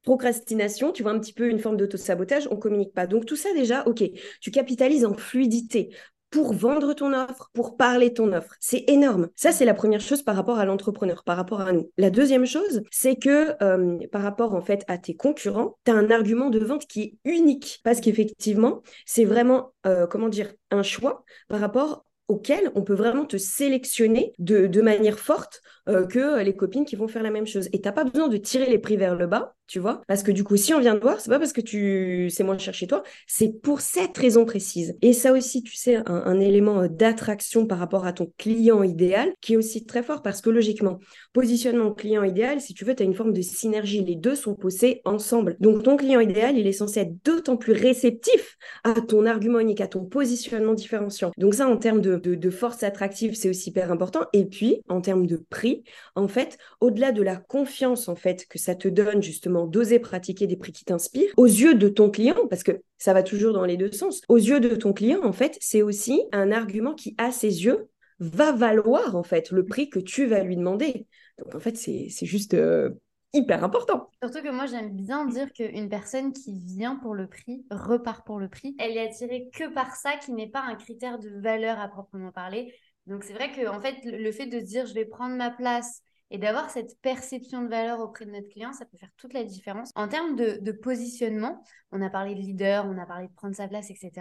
procrastination, 0.03 0.91
tu 0.91 1.03
vois 1.03 1.11
un 1.11 1.19
petit 1.19 1.33
peu 1.33 1.49
une 1.49 1.59
forme 1.59 1.77
d'auto-sabotage, 1.77 2.47
on 2.51 2.57
communique 2.57 2.93
pas. 2.93 3.07
Donc 3.07 3.25
tout 3.25 3.35
ça 3.35 3.53
déjà, 3.53 3.83
ok, 3.85 4.03
tu 4.41 4.51
capitalises 4.51 5.05
en 5.05 5.13
fluidité 5.13 5.89
pour 6.29 6.53
vendre 6.53 6.93
ton 6.93 7.13
offre, 7.13 7.49
pour 7.53 7.77
parler 7.77 8.13
ton 8.13 8.31
offre. 8.33 8.55
C'est 8.59 8.83
énorme. 8.87 9.29
Ça, 9.35 9.51
c'est 9.51 9.65
la 9.65 9.73
première 9.73 10.01
chose 10.01 10.21
par 10.21 10.35
rapport 10.35 10.59
à 10.59 10.65
l'entrepreneur, 10.65 11.23
par 11.23 11.37
rapport 11.37 11.61
à 11.61 11.71
nous. 11.71 11.91
La 11.97 12.09
deuxième 12.09 12.45
chose, 12.45 12.81
c'est 12.91 13.15
que 13.15 13.55
euh, 13.63 13.97
par 14.11 14.21
rapport 14.21 14.53
en 14.53 14.61
fait 14.61 14.83
à 14.87 14.97
tes 14.97 15.15
concurrents, 15.15 15.77
tu 15.85 15.91
as 15.91 15.95
un 15.95 16.11
argument 16.11 16.49
de 16.49 16.59
vente 16.59 16.85
qui 16.85 17.01
est 17.01 17.29
unique 17.29 17.79
parce 17.83 18.01
qu'effectivement, 18.01 18.81
c'est 19.05 19.25
vraiment, 19.25 19.73
euh, 19.85 20.07
comment 20.07 20.29
dire, 20.29 20.53
un 20.71 20.83
choix 20.83 21.23
par 21.47 21.59
rapport 21.59 22.05
auquel 22.29 22.71
on 22.75 22.83
peut 22.83 22.93
vraiment 22.93 23.25
te 23.25 23.37
sélectionner 23.37 24.31
de, 24.39 24.81
manière 24.81 25.19
forte 25.19 25.61
euh, 25.89 26.05
que 26.05 26.41
les 26.41 26.55
copines 26.55 26.85
qui 26.85 26.95
vont 26.95 27.07
faire 27.07 27.23
la 27.23 27.31
même 27.31 27.47
chose. 27.47 27.67
Et 27.73 27.81
tu 27.81 27.87
n'as 27.87 27.91
pas 27.91 28.05
besoin 28.05 28.29
de 28.29 28.37
tirer 28.37 28.69
les 28.69 28.79
prix 28.79 28.95
vers 28.95 29.15
le 29.15 29.27
bas, 29.27 29.55
tu 29.67 29.79
vois, 29.79 30.01
parce 30.07 30.23
que 30.23 30.31
du 30.31 30.43
coup, 30.43 30.55
si 30.55 30.73
on 30.73 30.79
vient 30.79 30.95
de 30.95 30.99
voir, 30.99 31.19
c'est 31.19 31.29
pas 31.29 31.39
parce 31.39 31.53
que 31.53 31.61
tu 31.61 32.29
c'est 32.29 32.43
moins 32.43 32.57
cher 32.57 32.73
chez 32.73 32.87
toi, 32.87 33.03
c'est 33.27 33.49
pour 33.61 33.81
cette 33.81 34.17
raison 34.17 34.45
précise. 34.45 34.95
Et 35.01 35.13
ça 35.13 35.33
aussi, 35.33 35.63
tu 35.63 35.75
sais, 35.75 35.97
un, 36.05 36.39
élément 36.39 36.81
euh, 36.81 36.87
d'attraction 36.87 37.65
par 37.65 37.79
rapport 37.79 38.05
à 38.05 38.13
ton 38.13 38.31
client 38.37 38.83
idéal 38.83 39.33
qui 39.41 39.53
est 39.53 39.57
aussi 39.57 39.85
très 39.85 40.03
fort 40.03 40.21
parce 40.21 40.41
que 40.41 40.49
logiquement, 40.49 40.99
positionnement 41.33 41.93
client 41.93 42.23
idéal, 42.23 42.61
si 42.61 42.73
tu 42.73 42.85
veux, 42.85 42.95
tu 42.95 43.03
as 43.03 43.05
une 43.05 43.13
forme 43.13 43.33
de 43.33 43.41
synergie. 43.41 44.03
Les 44.03 44.15
deux 44.15 44.35
sont 44.35 44.55
posés 44.55 45.01
ensemble. 45.05 45.57
Donc, 45.59 45.83
ton 45.83 45.97
client 45.97 46.19
idéal, 46.19 46.57
il 46.57 46.67
est 46.67 46.73
censé 46.73 47.01
être 47.01 47.13
d'autant 47.23 47.57
plus 47.57 47.73
réceptif 47.73 48.57
à 48.83 48.93
ton 48.93 49.25
argument 49.25 49.59
unique, 49.59 49.81
à 49.81 49.87
ton 49.87 50.05
positionnement 50.05 50.73
différenciant. 50.73 51.31
Donc, 51.37 51.55
ça, 51.55 51.67
en 51.67 51.77
termes 51.77 52.01
de, 52.01 52.18
de, 52.19 52.49
force 52.49 52.83
attractive, 52.83 53.35
c'est 53.35 53.49
aussi 53.49 53.69
hyper 53.69 53.91
important. 53.91 54.21
Et 54.33 54.45
puis, 54.45 54.81
en 54.89 55.01
termes 55.01 55.25
de 55.25 55.37
prix, 55.37 55.83
en 56.15 56.27
fait, 56.27 56.57
au-delà 56.81 57.11
de 57.11 57.21
la 57.21 57.35
confiance 57.35 58.07
en 58.07 58.15
fait 58.15 58.45
que 58.47 58.59
ça 58.59 58.75
te 58.75 58.87
donne 58.87 59.21
justement 59.21 59.65
d'oser 59.65 59.99
pratiquer 59.99 60.47
des 60.47 60.57
prix 60.57 60.71
qui 60.71 60.85
t'inspirent, 60.85 61.31
aux 61.37 61.45
yeux 61.45 61.75
de 61.75 61.89
ton 61.89 62.09
client, 62.09 62.47
parce 62.49 62.63
que 62.63 62.81
ça 62.97 63.13
va 63.13 63.23
toujours 63.23 63.53
dans 63.53 63.65
les 63.65 63.77
deux 63.77 63.91
sens, 63.91 64.21
aux 64.29 64.37
yeux 64.37 64.59
de 64.59 64.75
ton 64.75 64.93
client, 64.93 65.19
en 65.23 65.33
fait, 65.33 65.57
c'est 65.61 65.81
aussi 65.81 66.23
un 66.31 66.51
argument 66.51 66.93
qui, 66.93 67.15
à 67.17 67.31
ses 67.31 67.65
yeux, 67.65 67.89
va 68.19 68.51
valoir 68.51 69.15
en 69.15 69.23
fait 69.23 69.51
le 69.51 69.65
prix 69.65 69.89
que 69.89 69.99
tu 69.99 70.25
vas 70.25 70.43
lui 70.43 70.57
demander. 70.57 71.07
Donc 71.37 71.55
en 71.55 71.59
fait, 71.59 71.77
c'est 71.77 72.25
juste 72.25 72.53
euh, 72.53 72.89
hyper 73.33 73.63
important. 73.63 74.09
Surtout 74.21 74.41
que 74.41 74.51
moi, 74.51 74.65
j'aime 74.65 74.95
bien 74.95 75.25
dire 75.25 75.51
qu'une 75.53 75.89
personne 75.89 76.33
qui 76.33 76.53
vient 76.53 76.95
pour 76.95 77.15
le 77.15 77.27
prix 77.27 77.65
repart 77.71 78.25
pour 78.25 78.39
le 78.39 78.49
prix. 78.49 78.75
Elle 78.79 78.97
est 78.97 79.07
attirée 79.07 79.49
que 79.53 79.73
par 79.73 79.95
ça, 79.95 80.17
qui 80.17 80.33
n'est 80.33 80.49
pas 80.49 80.61
un 80.61 80.75
critère 80.75 81.19
de 81.19 81.29
valeur 81.41 81.79
à 81.79 81.87
proprement 81.87 82.31
parler. 82.31 82.73
Donc 83.07 83.23
c'est 83.23 83.33
vrai 83.33 83.51
que 83.51 83.67
en 83.67 83.81
fait, 83.81 83.97
le 84.03 84.31
fait 84.31 84.45
de 84.45 84.59
dire 84.59 84.85
je 84.85 84.93
vais 84.93 85.05
prendre 85.05 85.35
ma 85.35 85.49
place 85.49 86.03
et 86.31 86.37
d'avoir 86.37 86.69
cette 86.69 86.99
perception 87.01 87.63
de 87.63 87.69
valeur 87.69 87.99
auprès 87.99 88.25
de 88.25 88.31
notre 88.31 88.49
client, 88.49 88.71
ça 88.71 88.85
peut 88.85 88.97
faire 88.97 89.09
toute 89.17 89.33
la 89.33 89.43
différence. 89.43 89.91
En 89.95 90.07
termes 90.07 90.35
de, 90.35 90.71
positionnement, 90.71 91.63
on 91.91 92.01
a 92.01 92.09
parlé 92.09 92.35
de 92.35 92.39
leader, 92.39 92.85
on 92.85 92.97
a 92.99 93.05
parlé 93.05 93.27
de 93.27 93.33
prendre 93.33 93.55
sa 93.55 93.67
place, 93.67 93.89
etc. 93.89 94.11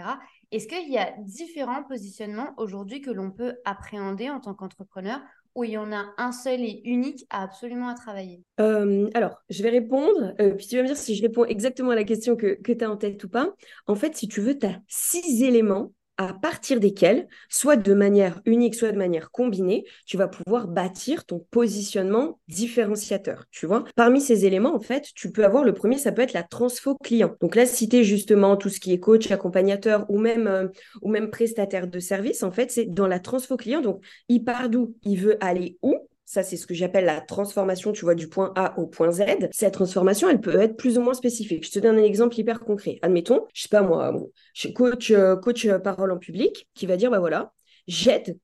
Est-ce 0.51 0.67
qu'il 0.67 0.91
y 0.91 0.97
a 0.97 1.13
différents 1.19 1.83
positionnements 1.83 2.53
aujourd'hui 2.57 3.01
que 3.01 3.11
l'on 3.11 3.31
peut 3.31 3.57
appréhender 3.63 4.29
en 4.29 4.39
tant 4.39 4.55
qu'entrepreneur 4.55 5.21
ou 5.55 5.63
il 5.63 5.71
y 5.71 5.77
en 5.77 5.91
a 5.91 6.05
un 6.17 6.31
seul 6.31 6.61
et 6.61 6.81
unique 6.85 7.25
à 7.29 7.43
absolument 7.43 7.89
à 7.89 7.93
travailler 7.93 8.43
euh, 8.59 9.09
Alors, 9.13 9.41
je 9.49 9.63
vais 9.63 9.69
répondre, 9.69 10.33
euh, 10.39 10.53
puis 10.55 10.67
tu 10.67 10.75
vas 10.75 10.83
me 10.83 10.87
dire 10.87 10.97
si 10.97 11.15
je 11.15 11.21
réponds 11.21 11.45
exactement 11.45 11.91
à 11.91 11.95
la 11.95 12.03
question 12.03 12.35
que, 12.35 12.59
que 12.61 12.71
tu 12.71 12.83
as 12.83 12.91
en 12.91 12.97
tête 12.97 13.23
ou 13.23 13.29
pas. 13.29 13.53
En 13.87 13.95
fait, 13.95 14.15
si 14.15 14.27
tu 14.27 14.41
veux, 14.41 14.57
tu 14.57 14.65
as 14.65 14.79
six 14.87 15.43
éléments 15.43 15.91
à 16.19 16.33
partir 16.33 16.81
desquels, 16.81 17.29
soit 17.47 17.77
de 17.77 17.93
manière 17.93 18.41
unique, 18.45 18.75
soit 18.75 18.91
de 18.91 18.97
manière 18.97 19.31
combinée, 19.31 19.85
tu 20.05 20.17
vas 20.17 20.27
pouvoir 20.27 20.67
bâtir 20.67 21.25
ton 21.25 21.39
positionnement 21.49 22.41
différenciateur, 22.49 23.45
tu 23.51 23.65
vois. 23.65 23.85
Parmi 23.95 24.19
ces 24.19 24.45
éléments, 24.45 24.75
en 24.75 24.81
fait, 24.81 25.07
tu 25.15 25.31
peux 25.31 25.45
avoir 25.45 25.63
le 25.63 25.73
premier, 25.73 25.97
ça 25.97 26.11
peut 26.11 26.21
être 26.21 26.33
la 26.33 26.43
transfo 26.43 26.95
client. 27.01 27.37
Donc 27.39 27.55
là, 27.55 27.65
citer 27.65 28.03
justement 28.03 28.57
tout 28.57 28.67
ce 28.67 28.81
qui 28.81 28.91
est 28.91 28.99
coach, 28.99 29.31
accompagnateur 29.31 30.05
ou 30.09 30.19
même, 30.19 30.47
euh, 30.47 30.67
ou 31.01 31.09
même 31.09 31.29
prestataire 31.29 31.87
de 31.87 31.99
service, 31.99 32.43
en 32.43 32.51
fait, 32.51 32.69
c'est 32.69 32.85
dans 32.85 33.07
la 33.07 33.19
transfo 33.21 33.55
client. 33.55 33.79
Donc, 33.79 34.03
il 34.27 34.43
part 34.43 34.67
d'où? 34.69 34.95
Il 35.03 35.21
veut 35.21 35.37
aller 35.41 35.77
où? 35.81 36.08
Ça, 36.29 36.43
c'est 36.43 36.57
ce 36.57 36.67
que 36.67 36.75
j'appelle 36.75 37.05
la 37.05 37.21
transformation, 37.21 37.91
tu 37.91 38.05
vois, 38.05 38.13
du 38.13 38.29
point 38.29 38.53
A 38.55 38.77
au 38.77 38.85
point 38.85 39.09
Z. 39.11 39.23
Cette 39.49 39.73
transformation, 39.73 40.29
elle 40.29 40.39
peut 40.39 40.61
être 40.61 40.77
plus 40.77 40.99
ou 40.99 41.01
moins 41.01 41.15
spécifique. 41.15 41.65
Je 41.65 41.71
te 41.71 41.79
donne 41.79 41.97
un 41.97 42.03
exemple 42.03 42.39
hyper 42.39 42.59
concret. 42.59 42.99
Admettons, 43.01 43.47
je 43.51 43.63
sais 43.63 43.67
pas 43.67 43.81
moi, 43.81 44.13
je 44.53 44.59
suis 44.59 44.73
coach, 44.73 45.09
euh, 45.09 45.35
coach 45.37 45.65
euh, 45.65 45.79
parole 45.79 46.11
en 46.11 46.19
public 46.19 46.69
qui 46.75 46.85
va 46.85 46.97
dire, 46.97 47.09
bah 47.09 47.17
voilà, 47.17 47.51
j'aide 47.87 48.37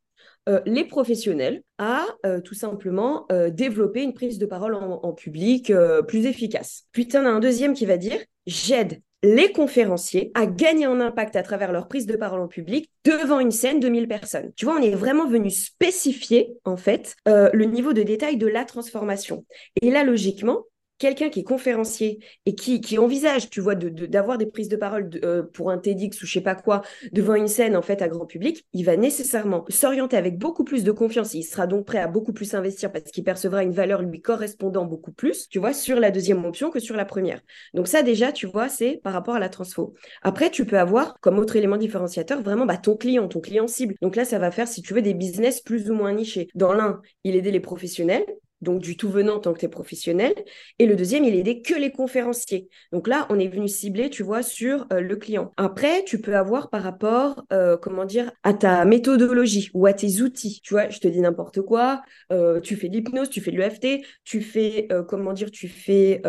euh, 0.50 0.62
les 0.66 0.86
professionnels 0.86 1.62
à 1.78 2.06
tout 2.46 2.54
simplement 2.54 3.28
développer 3.50 4.02
une 4.02 4.14
prise 4.14 4.40
de 4.40 4.46
parole 4.46 4.76
en, 4.76 5.02
en 5.04 5.14
public 5.14 5.74
plus 6.08 6.26
efficace. 6.26 6.84
Puis 6.94 7.08
tu 7.08 7.18
en 7.18 7.26
as 7.26 7.30
un 7.30 7.42
deuxième 7.42 7.74
qui 7.74 7.86
va 7.86 7.98
dire 7.98 8.18
j'aide 8.48 9.02
les 9.26 9.52
conférenciers 9.52 10.32
à 10.36 10.46
gagner 10.46 10.86
en 10.86 11.02
impact 11.02 11.36
à 11.36 11.42
travers 11.42 11.72
leur 11.72 11.88
prise 11.88 12.06
de 12.06 12.16
parole 12.16 12.42
en 12.42 12.48
public 12.48 12.92
devant 13.04 13.40
une 13.40 13.52
scène 13.52 13.80
de 13.80 13.90
1000 13.90 14.08
personnes. 14.08 14.52
Tu 14.56 14.66
vois, 14.66 14.76
on 14.76 14.82
est 14.82 14.92
vraiment 14.92 15.28
venu 15.28 15.50
spécifier, 15.50 16.56
en 16.64 16.78
fait, 16.78 17.16
euh, 17.28 17.50
le 17.52 17.66
niveau 17.66 17.94
de 17.94 18.04
détail 18.04 18.38
de 18.38 18.46
la 18.46 18.66
transformation. 18.66 19.44
Et 19.82 19.90
là, 19.90 20.04
logiquement, 20.04 20.66
quelqu'un 20.98 21.30
qui 21.30 21.42
est 21.42 21.44
conférencier 21.44 22.20
et 22.46 22.56
qui, 22.56 22.98
envisage, 22.98 23.50
tu 23.50 23.62
vois, 23.62 23.76
d'avoir 23.76 24.38
de, 24.38 24.46
des 24.46 24.50
prises 24.50 24.70
de 24.70 24.76
parole 24.76 25.10
euh, 25.24 25.44
pour 25.44 25.72
un 25.72 25.78
TEDx 25.78 26.22
ou 26.22 26.26
je 26.26 26.34
sais 26.34 26.42
pas 26.42 26.56
quoi 26.56 26.82
devant 27.12 27.36
une 27.36 27.48
scène 27.48 27.76
en 27.76 27.82
fait 27.82 28.02
à 28.02 28.08
grand 28.08 28.26
public, 28.26 28.66
il 28.74 28.84
va 28.84 28.96
nécessairement 28.96 29.66
s'orienter 29.70 30.18
avec 30.18 30.38
beaucoup 30.38 30.64
plus 30.64 30.84
de 30.84 30.92
confiance. 30.92 31.34
il 31.34 31.44
sera 31.44 31.68
donc 31.68 31.86
prêt 31.86 32.00
à 32.00 32.08
beaucoup 32.08 32.34
plus 32.34 32.54
investir 32.54 32.92
parce 32.92 33.12
qu'il 33.12 33.24
percevra 33.24 33.64
une 33.64 33.72
valeur 33.72 34.02
lui 34.02 34.22
correspondant 34.22 34.86
beaucoup 34.86 35.12
plus, 35.12 35.50
tu 35.50 35.60
vois, 35.60 35.74
sur 35.74 36.00
la 36.00 36.12
deuxième 36.12 36.44
option 36.46 36.70
que 36.70 36.80
sur 36.80 36.96
la 36.96 37.06
première. 37.06 37.42
Donc 37.74 37.88
ça 37.88 38.04
déjà, 38.04 38.32
tu 38.32 38.48
vois, 38.48 38.70
c'est 38.70 39.00
par 39.04 39.14
rapport 39.14 39.36
à 39.36 39.40
la 39.40 39.50
transfo. 39.50 39.94
Après, 40.22 40.50
tu 40.50 40.66
peux 40.66 40.80
avoir 40.80 41.20
comme 41.20 41.40
autre 41.40 41.56
élément 41.56 41.78
différenciateur 41.78 42.42
vraiment 42.42 42.66
bah, 42.66 42.78
ton 42.78 42.96
client, 42.96 43.28
ton 43.28 43.42
client 43.42 43.68
cible. 43.68 43.96
Donc 44.02 44.16
là, 44.16 44.26
ça 44.26 44.40
va 44.40 44.52
faire, 44.52 44.68
si 44.68 44.82
tu 44.82 44.94
veux, 44.94 45.02
des 45.02 45.14
business 45.14 45.62
plus 45.62 45.90
ou 45.90 45.94
moins 45.94 46.14
nichés. 46.14 46.48
Dans 46.56 46.74
l'un, 46.74 47.02
il 47.24 47.36
aidait 47.36 47.52
les 47.52 47.60
professionnels 47.60 48.26
donc 48.62 48.82
du 48.82 48.98
tout 48.98 49.10
venant 49.10 49.40
tant 49.40 49.54
que 49.54 49.60
tu 49.60 49.66
es 49.66 49.70
professionnel. 49.70 50.34
Et 50.80 50.86
le 50.86 50.96
deuxième, 50.96 51.24
il 51.24 51.36
aidait 51.36 51.62
que 51.62 51.74
les 51.74 51.92
conférenciers. 51.92 52.70
Donc 52.92 53.08
là, 53.08 53.28
on 53.30 53.40
est 53.40 53.48
venu 53.48 53.68
cibler, 53.68 54.10
tu 54.10 54.24
vois, 54.24 54.44
sur 54.44 54.88
euh, 54.92 55.02
le 55.02 55.16
client. 55.16 55.52
Après, 55.58 56.04
tu 56.04 56.20
peux 56.20 56.36
avoir 56.36 56.70
par 56.70 56.84
rapport, 56.84 57.44
euh, 57.52 57.78
comment 57.78 58.06
dire, 58.06 58.32
à 58.44 58.54
ta 58.54 58.86
méthodologie 58.86 59.70
ou 59.74 59.86
à 59.86 59.94
tes 59.94 60.22
outils. 60.22 60.62
Tu 60.64 60.74
vois, 60.74 60.90
je 60.90 61.00
te 61.00 61.08
dis 61.08 61.20
n'importe 61.20 61.62
quoi, 61.62 62.02
euh, 62.32 62.60
tu 62.60 62.76
fais 62.76 62.90
de 62.90 62.96
l'hypnose, 62.96 63.30
tu 63.30 63.42
fais 63.42 63.52
de 63.52 63.58
l'EFT, 63.58 64.06
tu 64.24 64.42
fais, 64.42 64.88
comment 65.08 65.34
dire, 65.34 65.52
tu 65.52 65.68
fais 65.68 66.22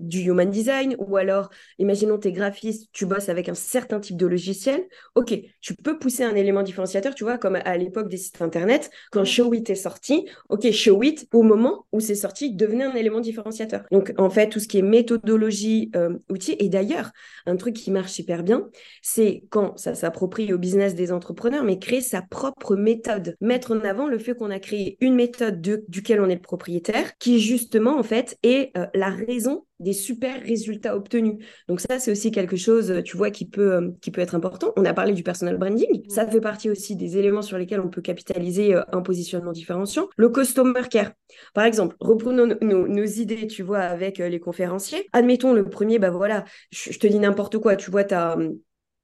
du 0.00 0.20
human 0.20 0.50
design 0.50 0.96
ou 0.98 1.16
alors, 1.16 1.50
imaginons, 1.78 2.18
tu 2.18 2.28
es 2.28 2.32
graphiste, 2.32 2.88
tu 2.92 3.06
bosses 3.06 3.28
avec 3.28 3.48
un 3.48 3.54
certain 3.54 4.00
type 4.00 4.16
de 4.16 4.26
logiciel. 4.26 4.86
Ok, 5.14 5.38
tu 5.60 5.74
peux 5.74 5.98
pousser 5.98 6.24
un 6.24 6.34
élément 6.34 6.62
différenciateur, 6.62 7.14
tu 7.14 7.24
vois, 7.24 7.38
comme 7.38 7.56
à 7.56 7.76
l'époque 7.76 8.08
des 8.08 8.16
sites 8.16 8.42
internet, 8.42 8.90
quand 9.12 9.24
Showit 9.24 9.64
est 9.68 9.74
sorti, 9.74 10.26
ok, 10.48 10.70
Showit, 10.70 11.28
au 11.32 11.42
moment 11.42 11.65
où 11.92 12.00
c'est 12.00 12.14
sorti 12.14 12.54
devenait 12.54 12.84
un 12.84 12.94
élément 12.94 13.20
différenciateur. 13.20 13.84
Donc, 13.90 14.12
en 14.18 14.30
fait, 14.30 14.48
tout 14.48 14.60
ce 14.60 14.68
qui 14.68 14.78
est 14.78 14.82
méthodologie, 14.82 15.90
euh, 15.96 16.16
outils, 16.30 16.56
et 16.58 16.68
d'ailleurs, 16.68 17.12
un 17.46 17.56
truc 17.56 17.74
qui 17.74 17.90
marche 17.90 18.12
super 18.12 18.42
bien, 18.42 18.68
c'est 19.02 19.44
quand 19.50 19.76
ça 19.78 19.94
s'approprie 19.94 20.52
au 20.52 20.58
business 20.58 20.94
des 20.94 21.12
entrepreneurs, 21.12 21.64
mais 21.64 21.78
créer 21.78 22.00
sa 22.00 22.22
propre 22.22 22.76
méthode. 22.76 23.36
Mettre 23.40 23.72
en 23.72 23.80
avant 23.80 24.06
le 24.06 24.18
fait 24.18 24.34
qu'on 24.34 24.50
a 24.50 24.58
créé 24.58 24.96
une 25.00 25.14
méthode 25.14 25.60
de, 25.60 25.84
duquel 25.88 26.20
on 26.20 26.28
est 26.28 26.34
le 26.34 26.40
propriétaire, 26.40 27.16
qui 27.18 27.40
justement, 27.40 27.98
en 27.98 28.02
fait, 28.02 28.38
est 28.42 28.76
euh, 28.76 28.86
la 28.94 29.10
raison 29.10 29.64
des 29.80 29.92
super 29.92 30.42
résultats 30.42 30.96
obtenus. 30.96 31.44
Donc 31.68 31.80
ça, 31.80 31.98
c'est 31.98 32.10
aussi 32.10 32.30
quelque 32.30 32.56
chose, 32.56 33.02
tu 33.04 33.16
vois, 33.16 33.30
qui 33.30 33.46
peut, 33.46 33.74
euh, 33.74 33.90
qui 34.00 34.10
peut 34.10 34.20
être 34.20 34.34
important. 34.34 34.72
On 34.76 34.84
a 34.84 34.94
parlé 34.94 35.12
du 35.12 35.22
personal 35.22 35.58
branding. 35.58 36.08
Ça 36.08 36.26
fait 36.26 36.40
partie 36.40 36.70
aussi 36.70 36.96
des 36.96 37.18
éléments 37.18 37.42
sur 37.42 37.58
lesquels 37.58 37.80
on 37.80 37.88
peut 37.88 38.00
capitaliser 38.00 38.74
euh, 38.74 38.82
un 38.92 39.02
positionnement 39.02 39.52
différenciant. 39.52 40.08
Le 40.16 40.28
customer 40.28 40.82
care. 40.90 41.12
Par 41.54 41.64
exemple, 41.64 41.96
reprenons 42.00 42.56
nos, 42.60 43.04
idées, 43.04 43.46
tu 43.46 43.62
vois, 43.62 43.80
avec 43.80 44.20
euh, 44.20 44.28
les 44.28 44.40
conférenciers. 44.40 45.06
Admettons 45.12 45.52
le 45.52 45.68
premier, 45.68 45.98
bah 45.98 46.10
voilà, 46.10 46.44
je, 46.70 46.92
je 46.92 46.98
te 46.98 47.06
dis 47.06 47.18
n'importe 47.18 47.58
quoi, 47.58 47.76
tu 47.76 47.90
vois, 47.90 48.04
tu 48.04 48.14
as 48.14 48.36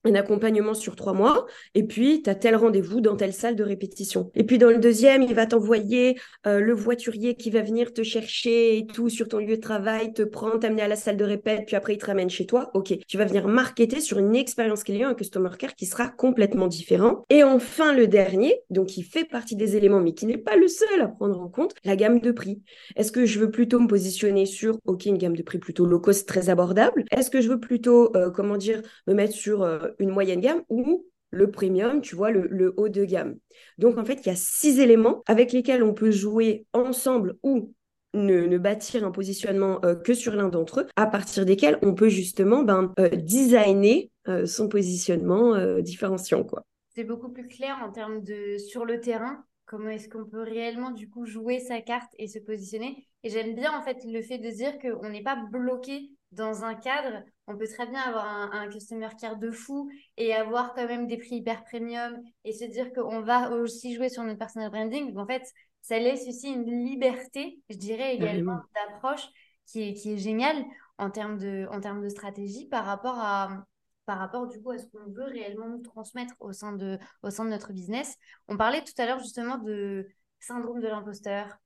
un 0.04 0.14
accompagnement 0.14 0.75
sur 0.75 0.97
trois 0.97 1.12
mois, 1.12 1.47
et 1.75 1.85
puis 1.85 2.23
tu 2.23 2.30
as 2.30 2.35
tel 2.35 2.56
rendez-vous 2.56 3.00
dans 3.00 3.16
telle 3.16 3.32
salle 3.32 3.56
de 3.56 3.62
répétition. 3.62 4.30
Et 4.35 4.44
puis 4.44 4.59
dans 4.59 4.71
le 4.71 4.78
deuxième, 4.78 5.23
il 5.23 5.35
va 5.35 5.47
t'envoyer 5.47 6.18
euh, 6.47 6.61
le 6.61 6.73
voiturier 6.73 7.35
qui 7.35 7.50
va 7.50 7.62
venir 7.62 7.92
te 7.92 8.02
chercher 8.02 8.78
et 8.78 8.87
tout 8.87 9.09
sur 9.09 9.28
ton 9.28 9.38
lieu 9.38 9.56
de 9.56 9.61
travail, 9.61 10.12
te 10.12 10.23
prendre, 10.23 10.59
t'amener 10.59 10.82
à 10.82 10.88
la 10.88 10.97
salle 10.97 11.16
de 11.16 11.25
répète, 11.25 11.64
puis 11.66 11.76
après 11.76 11.94
il 11.94 11.99
te 11.99 12.06
ramène 12.06 12.30
chez 12.30 12.47
toi. 12.47 12.71
Ok, 12.75 12.94
tu 13.06 13.16
vas 13.16 13.25
venir 13.25 13.47
marketer 13.49 14.00
sur 14.00 14.18
une 14.18 14.35
expérience 14.35 14.85
client, 14.85 15.09
un 15.09 15.14
customer 15.14 15.50
care 15.59 15.75
qui 15.75 15.87
sera 15.87 16.09
complètement 16.09 16.66
différent. 16.66 17.25
Et 17.30 17.44
enfin 17.44 17.94
le 17.94 18.06
dernier, 18.06 18.61
donc 18.71 18.88
qui 18.88 19.02
fait 19.02 19.25
partie 19.25 19.56
des 19.56 19.76
éléments, 19.76 20.00
mais 20.00 20.14
qui 20.14 20.26
n'est 20.26 20.38
pas 20.38 20.56
le 20.56 20.68
seul 20.68 21.00
à 21.00 21.09
prendre 21.09 21.40
en 21.40 21.49
compte, 21.49 21.75
la 21.85 21.97
gamme 21.97 22.21
de 22.21 22.32
prix. 22.32 22.61
Est-ce 22.97 23.12
que 23.12 23.25
je 23.25 23.38
veux 23.38 23.50
plutôt 23.50 23.78
me 23.78 23.87
positionner 23.87 24.47
sur, 24.47 24.78
ok, 24.87 25.06
une 25.06 25.18
gamme 25.18 25.37
de 25.37 25.42
prix 25.42 25.59
plutôt 25.59 25.87
low 25.87 26.00
cost, 26.00 26.28
très 26.28 26.50
abordable? 26.50 27.04
Est-ce 27.11 27.30
que 27.30 27.40
je 27.40 27.49
veux 27.49 27.61
plutôt, 27.61 28.14
euh, 28.16 28.30
comment 28.30 28.56
dire, 28.56 28.82
me 29.06 29.14
mettre 29.14 29.35
sur... 29.35 29.62
Euh, 29.62 29.90
une 29.99 30.11
moyenne 30.11 30.40
gamme 30.40 30.62
ou 30.68 31.06
le 31.30 31.50
premium, 31.50 32.00
tu 32.00 32.14
vois, 32.14 32.30
le, 32.30 32.75
haut 32.76 32.88
de 32.88 33.04
gamme. 33.04 33.38
Donc, 33.78 33.99
en 33.99 34.04
fait, 34.04 34.20
il 34.25 34.26
y 34.26 34.32
a 34.32 34.37
six 34.37 34.78
éléments 34.78 35.22
avec 35.26 35.52
lesquels 35.52 35.82
on 35.82 35.94
peut 35.94 36.11
jouer 36.11 36.66
ensemble 36.72 37.37
ou 37.42 37.72
ne, 38.14 38.58
bâtir 38.58 39.04
un 39.04 39.11
positionnement 39.11 39.80
euh, 39.84 39.94
que 39.94 40.12
sur 40.12 40.34
l'un 40.34 40.49
d'entre 40.49 40.80
eux, 40.80 40.87
à 40.96 41.06
partir 41.06 41.46
desquels 41.46 41.78
on 41.82 41.94
peut 41.94 42.11
justement 42.11 42.62
ben, 42.62 42.92
euh, 42.99 43.08
designer 43.08 44.11
euh, 44.28 44.44
son 44.44 44.68
positionnement 44.68 45.56
différenciant. 45.80 46.44
quoi. 46.44 46.64
C'est 46.94 47.04
beaucoup 47.04 47.30
plus 47.30 47.49
clair 47.49 47.78
en 47.82 47.90
termes 47.90 48.22
de 48.22 48.58
sur 48.58 48.84
le 48.84 49.00
terrain, 49.00 49.42
comment 49.64 49.88
est-ce 49.88 50.11
qu'on 50.11 50.26
peut 50.26 50.42
réellement 50.42 50.90
du 50.90 51.08
coup 51.08 51.25
jouer 51.25 51.58
sa 51.58 51.80
carte 51.80 52.12
et 52.18 52.28
se 52.28 52.38
positionner. 52.38 53.06
Et 53.25 53.30
j'aime 53.30 53.54
bien 53.54 53.75
en 53.75 53.82
fait 53.82 54.04
le 54.04 54.20
fait 54.20 54.38
de 54.38 54.50
dire 54.50 54.78
qu'on 54.78 55.08
n'est 55.08 55.22
pas 55.22 55.42
bloqué 55.50 56.11
dans 56.32 56.64
un 56.64 56.74
cadre, 56.74 57.24
on 57.46 57.56
peut 57.56 57.68
très 57.68 57.86
bien 57.86 58.00
avoir 58.00 58.24
un, 58.26 58.68
customer 58.68 59.08
care 59.20 59.36
de 59.36 59.50
fou 59.50 59.90
et 60.16 60.34
avoir 60.34 60.74
quand 60.74 60.86
même 60.86 61.06
des 61.06 61.18
prix 61.18 61.36
hyper 61.36 61.64
premium 61.64 62.22
et 62.44 62.52
se 62.52 62.64
dire 62.64 62.92
qu'on 62.92 63.20
va 63.20 63.50
aussi 63.50 63.94
jouer 63.94 64.08
sur 64.08 64.24
notre 64.24 64.38
personal 64.38 64.70
branding. 64.70 65.16
en 65.16 65.26
fait, 65.26 65.44
ça 65.82 65.98
laisse 65.98 66.26
aussi 66.28 66.48
une 66.48 66.84
liberté, 66.84 67.60
je 67.68 67.76
dirais 67.76 68.14
également, 68.14 68.60
d'approche 68.74 69.26
qui 69.66 69.82
est, 69.82 69.94
qui 69.94 70.12
est 70.12 70.18
géniale 70.18 70.64
en 70.98 71.10
termes 71.10 71.38
de, 71.38 71.66
en 71.70 71.80
termes 71.80 72.02
de 72.02 72.08
stratégie 72.08 72.66
par 72.68 72.84
rapport 72.84 73.18
à, 73.18 73.66
par 74.06 74.18
rapport 74.18 74.46
du 74.46 74.60
coup 74.60 74.70
à 74.70 74.78
ce 74.78 74.86
qu'on 74.86 75.10
veut 75.10 75.24
réellement 75.24 75.68
nous 75.68 75.82
transmettre 75.82 76.34
au 76.40 76.52
sein 76.52 76.72
de, 76.72 76.98
au 77.22 77.30
sein 77.30 77.44
de 77.44 77.50
notre 77.50 77.72
business. 77.72 78.16
On 78.48 78.56
parlait 78.56 78.82
tout 78.82 78.92
à 78.98 79.06
l'heure 79.06 79.18
justement 79.18 79.58
de 79.58 80.08
syndrome 80.40 80.80
de 80.80 80.88
l'imposteur, 80.88 81.56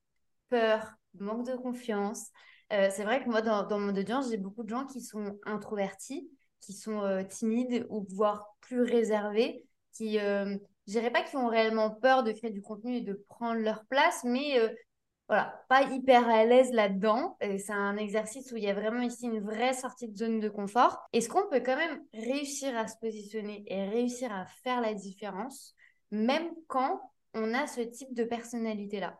peur, 0.48 0.94
manque 1.14 1.46
de 1.46 1.56
confiance. 1.56 2.30
Euh, 2.72 2.88
c'est 2.90 3.04
vrai 3.04 3.22
que 3.22 3.28
moi, 3.28 3.42
dans, 3.42 3.78
mon 3.78 3.96
audience, 3.96 4.30
j'ai 4.30 4.36
beaucoup 4.36 4.64
de 4.64 4.68
gens 4.68 4.86
qui 4.86 5.00
sont 5.00 5.38
introvertis, 5.44 6.28
qui 6.60 6.72
sont 6.72 7.02
euh, 7.02 7.22
timides 7.22 7.86
ou 7.90 8.04
voire 8.10 8.56
plus 8.60 8.82
réservés, 8.82 9.64
qui, 9.92 10.18
euh, 10.18 10.56
je 10.86 10.92
dirais 10.92 11.12
pas 11.12 11.22
qui 11.22 11.36
ont 11.36 11.48
réellement 11.48 11.90
peur 11.90 12.24
de 12.24 12.32
créer 12.32 12.50
du 12.50 12.62
contenu 12.62 12.96
et 12.96 13.00
de 13.00 13.24
prendre 13.28 13.60
leur 13.60 13.84
place, 13.86 14.22
mais 14.24 14.58
euh, 14.58 14.68
voilà, 15.28 15.64
pas 15.68 15.82
hyper 15.82 16.28
à 16.28 16.44
l'aise 16.44 16.70
là-dedans. 16.72 17.36
C'est 17.40 17.72
un 17.72 17.96
exercice 17.96 18.52
où 18.52 18.56
il 18.56 18.64
y 18.64 18.70
a 18.70 18.74
vraiment 18.74 19.00
ici 19.00 19.26
une 19.26 19.40
vraie 19.40 19.74
sortie 19.74 20.08
de 20.08 20.16
zone 20.16 20.38
de 20.38 20.48
confort. 20.48 21.00
Est-ce 21.12 21.28
qu'on 21.28 21.48
peut 21.48 21.60
quand 21.60 21.76
même 21.76 22.04
réussir 22.14 22.76
à 22.76 22.86
se 22.86 22.96
positionner 22.98 23.64
et 23.66 23.88
réussir 23.88 24.32
à 24.32 24.46
faire 24.62 24.80
la 24.80 24.94
différence, 24.94 25.74
même 26.12 26.48
quand 26.68 27.00
on 27.34 27.54
a 27.54 27.66
ce 27.66 27.80
type 27.80 28.14
de 28.14 28.24
personnalité-là? 28.24 29.18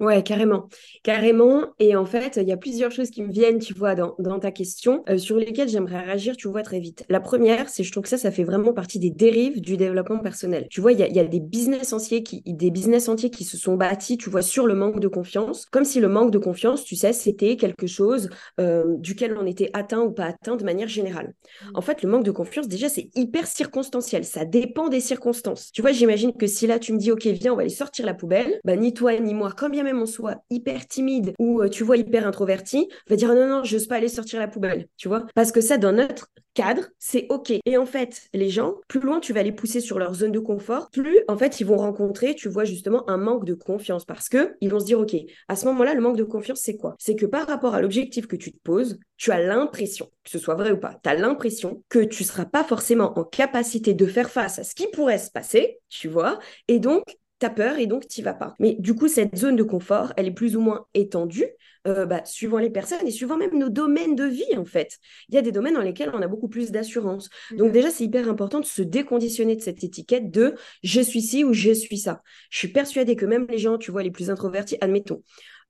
Ouais, 0.00 0.22
carrément. 0.24 0.68
Carrément. 1.04 1.74
Et 1.78 1.94
en 1.94 2.06
fait, 2.06 2.36
il 2.36 2.48
y 2.48 2.52
a 2.52 2.56
plusieurs 2.56 2.90
choses 2.90 3.10
qui 3.10 3.22
me 3.22 3.30
viennent, 3.30 3.60
tu 3.60 3.72
vois, 3.72 3.94
dans, 3.94 4.38
ta 4.40 4.50
question, 4.50 5.04
euh, 5.08 5.16
sur 5.16 5.36
lesquelles 5.36 5.68
j'aimerais 5.68 6.00
réagir, 6.00 6.36
tu 6.36 6.48
vois, 6.48 6.62
très 6.62 6.80
vite. 6.80 7.04
La 7.08 7.20
première, 7.20 7.68
c'est 7.68 7.84
je 7.84 7.92
trouve 7.92 8.02
que 8.02 8.08
ça, 8.08 8.18
ça 8.18 8.32
fait 8.32 8.42
vraiment 8.42 8.72
partie 8.72 8.98
des 8.98 9.10
dérives 9.10 9.60
du 9.60 9.76
développement 9.76 10.18
personnel. 10.18 10.66
Tu 10.70 10.80
vois, 10.80 10.92
il 10.92 10.98
y 10.98 11.20
a, 11.20 11.24
des 11.24 11.38
business 11.38 11.92
entiers 11.92 12.24
qui, 12.24 12.42
des 12.44 12.72
business 12.72 13.08
entiers 13.08 13.30
qui 13.30 13.44
se 13.44 13.56
sont 13.56 13.76
bâtis, 13.76 14.16
tu 14.16 14.28
vois, 14.28 14.42
sur 14.42 14.66
le 14.66 14.74
manque 14.74 14.98
de 14.98 15.06
confiance, 15.06 15.66
comme 15.66 15.84
si 15.84 16.00
le 16.00 16.08
manque 16.08 16.32
de 16.32 16.38
confiance, 16.38 16.82
tu 16.82 16.96
sais, 16.96 17.12
c'était 17.12 17.56
quelque 17.56 17.86
chose 17.86 18.28
euh, 18.58 18.96
duquel 18.98 19.36
on 19.38 19.46
était 19.46 19.70
atteint 19.72 20.00
ou 20.00 20.10
pas 20.10 20.24
atteint 20.24 20.56
de 20.56 20.64
manière 20.64 20.88
générale. 20.88 21.28
Mmh. 21.28 21.70
En 21.74 21.80
fait, 21.80 22.02
le 22.02 22.08
manque 22.08 22.24
de 22.24 22.32
confiance, 22.32 22.66
déjà, 22.66 22.88
c'est 22.88 23.08
hyper 23.14 23.46
circonstanciel. 23.46 24.24
Ça 24.24 24.44
dépend 24.44 24.88
des 24.88 25.00
circonstances. 25.00 25.70
Tu 25.70 25.80
vois, 25.80 25.92
j'imagine 25.92 26.32
que 26.32 26.48
si 26.48 26.66
là, 26.66 26.80
tu 26.80 26.92
me 26.92 26.98
dis, 26.98 27.12
OK, 27.12 27.24
viens, 27.26 27.52
on 27.52 27.56
va 27.56 27.62
aller 27.62 27.70
sortir 27.70 28.04
la 28.04 28.14
poubelle, 28.14 28.58
bah, 28.64 28.74
ni 28.74 28.94
toi, 28.94 29.16
ni 29.20 29.32
moi, 29.32 29.52
quand 29.56 29.70
bien 29.70 29.84
même 29.84 29.91
on 29.98 30.06
soit 30.06 30.42
hyper 30.50 30.86
timide 30.86 31.34
ou 31.38 31.62
euh, 31.62 31.68
tu 31.68 31.84
vois 31.84 31.96
hyper 31.96 32.26
introverti, 32.26 32.88
va 33.08 33.16
dire 33.16 33.34
non 33.34 33.46
non, 33.46 33.64
je 33.64 33.76
n'ose 33.76 33.86
pas 33.86 33.96
aller 33.96 34.08
sortir 34.08 34.38
la 34.40 34.48
poubelle, 34.48 34.88
tu 34.96 35.08
vois. 35.08 35.26
Parce 35.34 35.52
que 35.52 35.60
ça 35.60 35.78
dans 35.78 35.92
notre 35.92 36.28
cadre, 36.54 36.88
c'est 36.98 37.26
OK. 37.30 37.52
Et 37.64 37.76
en 37.76 37.86
fait, 37.86 38.28
les 38.34 38.50
gens, 38.50 38.74
plus 38.88 39.00
loin 39.00 39.20
tu 39.20 39.32
vas 39.32 39.42
les 39.42 39.52
pousser 39.52 39.80
sur 39.80 39.98
leur 39.98 40.14
zone 40.14 40.32
de 40.32 40.38
confort, 40.38 40.90
plus 40.90 41.20
en 41.28 41.36
fait 41.36 41.60
ils 41.60 41.66
vont 41.66 41.76
rencontrer, 41.76 42.34
tu 42.34 42.48
vois 42.48 42.64
justement 42.64 43.08
un 43.08 43.16
manque 43.16 43.44
de 43.44 43.54
confiance. 43.54 44.04
Parce 44.04 44.28
que 44.28 44.54
ils 44.60 44.70
vont 44.70 44.80
se 44.80 44.84
dire 44.84 45.00
OK, 45.00 45.16
à 45.48 45.56
ce 45.56 45.64
moment-là, 45.66 45.94
le 45.94 46.00
manque 46.00 46.16
de 46.16 46.24
confiance 46.24 46.60
c'est 46.60 46.76
quoi? 46.76 46.94
C'est 46.98 47.16
que 47.16 47.26
par 47.26 47.46
rapport 47.46 47.74
à 47.74 47.80
l'objectif 47.80 48.26
que 48.26 48.36
tu 48.36 48.52
te 48.52 48.58
poses, 48.62 48.98
tu 49.16 49.30
as 49.30 49.40
l'impression, 49.40 50.06
que 50.24 50.30
ce 50.30 50.38
soit 50.38 50.54
vrai 50.54 50.72
ou 50.72 50.78
pas, 50.78 50.98
tu 51.02 51.08
as 51.08 51.14
l'impression 51.14 51.82
que 51.88 52.00
tu 52.00 52.24
seras 52.24 52.44
pas 52.44 52.64
forcément 52.64 53.18
en 53.18 53.24
capacité 53.24 53.94
de 53.94 54.06
faire 54.06 54.30
face 54.30 54.58
à 54.58 54.64
ce 54.64 54.74
qui 54.74 54.88
pourrait 54.88 55.18
se 55.18 55.30
passer, 55.30 55.78
tu 55.88 56.08
vois, 56.08 56.38
et 56.68 56.78
donc 56.78 57.04
tu 57.48 57.54
peur 57.54 57.78
et 57.78 57.86
donc 57.86 58.06
tu 58.06 58.22
vas 58.22 58.34
pas. 58.34 58.54
Mais 58.58 58.76
du 58.78 58.94
coup, 58.94 59.08
cette 59.08 59.36
zone 59.36 59.56
de 59.56 59.62
confort, 59.62 60.12
elle 60.16 60.26
est 60.26 60.32
plus 60.32 60.56
ou 60.56 60.60
moins 60.60 60.86
étendue, 60.94 61.46
euh, 61.86 62.06
bah, 62.06 62.24
suivant 62.24 62.58
les 62.58 62.70
personnes 62.70 63.06
et 63.06 63.10
suivant 63.10 63.36
même 63.36 63.58
nos 63.58 63.68
domaines 63.68 64.14
de 64.14 64.24
vie, 64.24 64.56
en 64.56 64.64
fait. 64.64 64.98
Il 65.28 65.34
y 65.34 65.38
a 65.38 65.42
des 65.42 65.52
domaines 65.52 65.74
dans 65.74 65.82
lesquels 65.82 66.10
on 66.14 66.22
a 66.22 66.28
beaucoup 66.28 66.48
plus 66.48 66.70
d'assurance. 66.70 67.28
Donc 67.50 67.68
mhm. 67.68 67.72
déjà, 67.72 67.90
c'est 67.90 68.04
hyper 68.04 68.28
important 68.28 68.60
de 68.60 68.66
se 68.66 68.82
déconditionner 68.82 69.56
de 69.56 69.62
cette 69.62 69.82
étiquette 69.82 70.30
de 70.30 70.54
je 70.82 71.00
suis 71.00 71.22
ci 71.22 71.44
ou 71.44 71.52
je 71.52 71.72
suis 71.72 71.98
ça. 71.98 72.22
Je 72.50 72.58
suis 72.58 72.68
persuadée 72.68 73.16
que 73.16 73.26
même 73.26 73.46
les 73.48 73.58
gens, 73.58 73.78
tu 73.78 73.90
vois, 73.90 74.02
les 74.02 74.10
plus 74.10 74.30
introvertis, 74.30 74.78
admettons, 74.80 75.22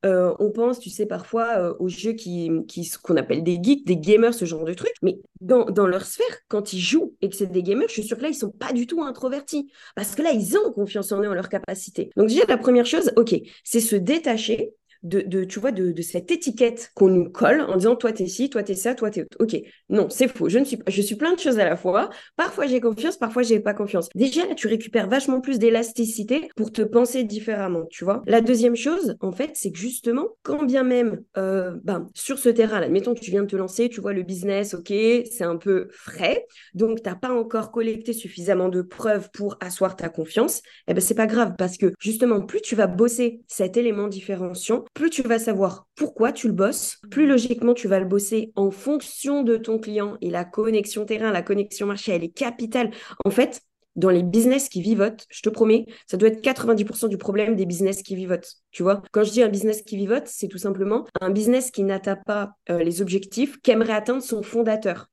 euh, 0.05 0.35
on 0.39 0.51
pense, 0.51 0.81
tu 0.81 0.91
sais, 0.91 1.07
parfois 1.07 1.59
euh, 1.59 1.75
aux 1.79 1.89
jeux 1.89 2.13
qui, 2.13 2.51
qui 2.67 2.91
qu'on 3.03 3.17
appelle 3.17 3.43
des 3.43 3.59
geeks, 3.63 3.87
des 3.87 3.97
gamers, 3.97 4.35
ce 4.35 4.45
genre 4.45 4.65
de 4.65 4.75
trucs. 4.75 4.95
Mais 5.03 5.21
dans, 5.41 5.65
dans, 5.67 5.87
leur 5.87 6.05
sphère, 6.05 6.39
quand 6.49 6.73
ils 6.73 6.81
jouent 6.81 7.15
et 7.21 7.29
que 7.29 7.37
c'est 7.37 7.47
des 7.47 7.63
gamers, 7.63 7.89
je 7.89 7.95
suis 7.95 8.03
sûre 8.03 8.17
que 8.17 8.23
là, 8.23 8.29
ils 8.29 8.35
sont 8.35 8.51
pas 8.51 8.73
du 8.73 8.87
tout 8.87 9.03
introvertis. 9.03 9.71
Parce 9.95 10.15
que 10.15 10.23
là, 10.23 10.33
ils 10.33 10.57
ont 10.57 10.73
confiance 10.73 11.13
en 11.13 11.23
eux, 11.23 11.29
en 11.29 11.35
leur 11.35 11.49
capacité. 11.49 12.11
Donc 12.17 12.29
déjà, 12.29 12.45
la 12.49 12.59
première 12.59 12.87
chose, 12.87 13.13
ok, 13.17 13.35
c'est 13.65 13.81
se 13.81 13.97
détacher 13.97 14.75
de, 15.03 15.45
tu 15.45 15.61
vois, 15.61 15.73
de, 15.73 16.01
cette 16.03 16.31
étiquette 16.31 16.91
qu'on 16.95 17.09
nous 17.09 17.31
colle 17.31 17.63
en 17.63 17.77
disant 17.77 17.97
toi 17.97 18.13
t'es 18.13 18.27
ci, 18.27 18.51
toi 18.51 18.63
t'es 18.63 18.75
ça, 18.75 18.95
toi 18.95 19.11
t'es 19.11 19.27
ok. 19.39 19.57
Non, 19.89 20.09
c'est 20.11 20.29
faux. 20.29 20.49
Je 20.49 20.59
ne 20.59 20.65
suis 20.65 20.79
je 20.87 21.03
suis 21.03 21.17
plein 21.17 21.35
de 21.35 21.39
choses 21.39 21.59
à 21.59 21.65
la 21.65 21.77
fois. 21.77 22.11
Parfois 22.37 22.67
j'ai 22.67 22.81
confiance, 22.81 23.17
parfois 23.17 23.43
j'ai 23.43 23.61
pas 23.61 23.75
confiance. 23.75 24.09
Déjà 24.15 24.47
là, 24.47 24.55
tu 24.55 24.67
récupères 24.67 25.09
vachement 25.09 25.41
plus 25.41 25.59
d'élasticité 25.59 26.49
pour 26.57 26.73
te 26.73 26.83
penser 26.83 27.25
différemment, 27.25 27.85
tu 27.91 28.05
vois. 28.05 28.23
La 28.27 28.41
deuxième 28.41 28.77
chose, 28.77 29.17
en 29.21 29.33
fait, 29.33 29.51
c'est 29.55 29.73
que 29.73 29.79
justement, 29.79 30.29
quand 30.43 30.65
bien 30.65 30.83
même, 30.83 31.23
euh, 31.37 31.77
ben, 31.85 32.07
sur 32.15 32.39
ce 32.39 32.49
terrain-là, 32.49 32.87
admettons 32.87 33.15
que 33.15 33.21
tu 33.21 33.31
viens 33.31 33.43
de 33.43 33.47
te 33.47 33.57
lancer, 33.57 33.89
tu 33.89 34.01
vois 34.01 34.13
le 34.13 34.23
business, 34.23 34.75
ok, 34.75 34.89
c'est 34.89 35.45
un 35.45 35.57
peu 35.57 35.89
frais, 35.91 36.47
donc 36.75 37.03
t'as 37.03 37.15
pas 37.15 37.33
encore 37.33 37.71
collecté 37.71 38.13
suffisamment 38.13 38.69
de 38.69 38.83
preuves 38.83 39.31
pour 39.33 39.57
asseoir 39.61 39.97
ta 39.97 40.09
confiance. 40.09 40.63
Eh 40.89 40.95
ben 40.95 41.01
c'est 41.01 41.15
pas 41.15 41.27
grave 41.27 41.55
parce 41.59 41.77
que 41.77 41.93
justement, 41.99 42.41
plus 42.41 42.61
tu 42.61 42.75
vas 42.75 42.87
bosser 42.87 43.41
cet 43.47 43.77
élément 43.77 44.09
différenciant, 44.09 44.85
plus 44.95 45.11
tu 45.11 45.23
vas 45.23 45.39
savoir 45.39 45.87
pourquoi 45.95 46.33
tu 46.33 46.49
le 46.49 46.53
bosses, 46.53 46.99
plus 47.11 47.27
logiquement 47.27 47.75
tu 47.75 47.89
vas 47.89 47.99
le 47.99 48.07
bosser 48.07 48.53
en 48.57 48.71
fonction 48.71 49.43
de 49.43 49.57
ton 49.57 49.79
client 49.79 50.17
et 50.21 50.31
la 50.31 50.45
connexion 50.45 51.05
terrain, 51.05 51.33
la 51.33 51.43
connexion 51.43 51.87
marché, 51.87 52.13
elle 52.13 52.25
est 52.25 52.29
capitale. 52.29 52.91
En 53.25 53.31
fait, 53.31 53.63
dans 53.97 54.11
les 54.11 54.23
business 54.23 54.69
qui 54.69 54.81
vivotent, 54.81 55.27
je 55.29 55.43
te 55.43 55.51
promets, 55.51 55.87
ça 56.07 56.17
doit 56.17 56.29
être 56.29 56.43
90% 56.43 57.09
du 57.09 57.19
problème 57.19 57.57
des 57.57 57.67
business 57.67 58.03
qui 58.03 58.15
vivotent. 58.15 58.55
Tu 58.71 58.83
vois, 58.83 59.03
quand 59.13 59.23
je 59.23 59.31
dis 59.31 59.43
un 59.43 59.49
business 59.49 59.83
qui 59.83 59.97
vivote, 59.97 60.27
c'est 60.27 60.49
tout 60.49 60.59
simplement 60.59 61.07
un 61.21 61.31
business 61.31 61.71
qui 61.71 61.83
n'atteint 61.83 62.17
pas 62.17 62.53
euh, 62.71 62.83
les 62.83 63.03
objectifs 63.03 63.61
qu'aimerait 63.63 63.93
atteindre 63.93 64.23
son 64.23 64.43
fondateur. 64.43 65.09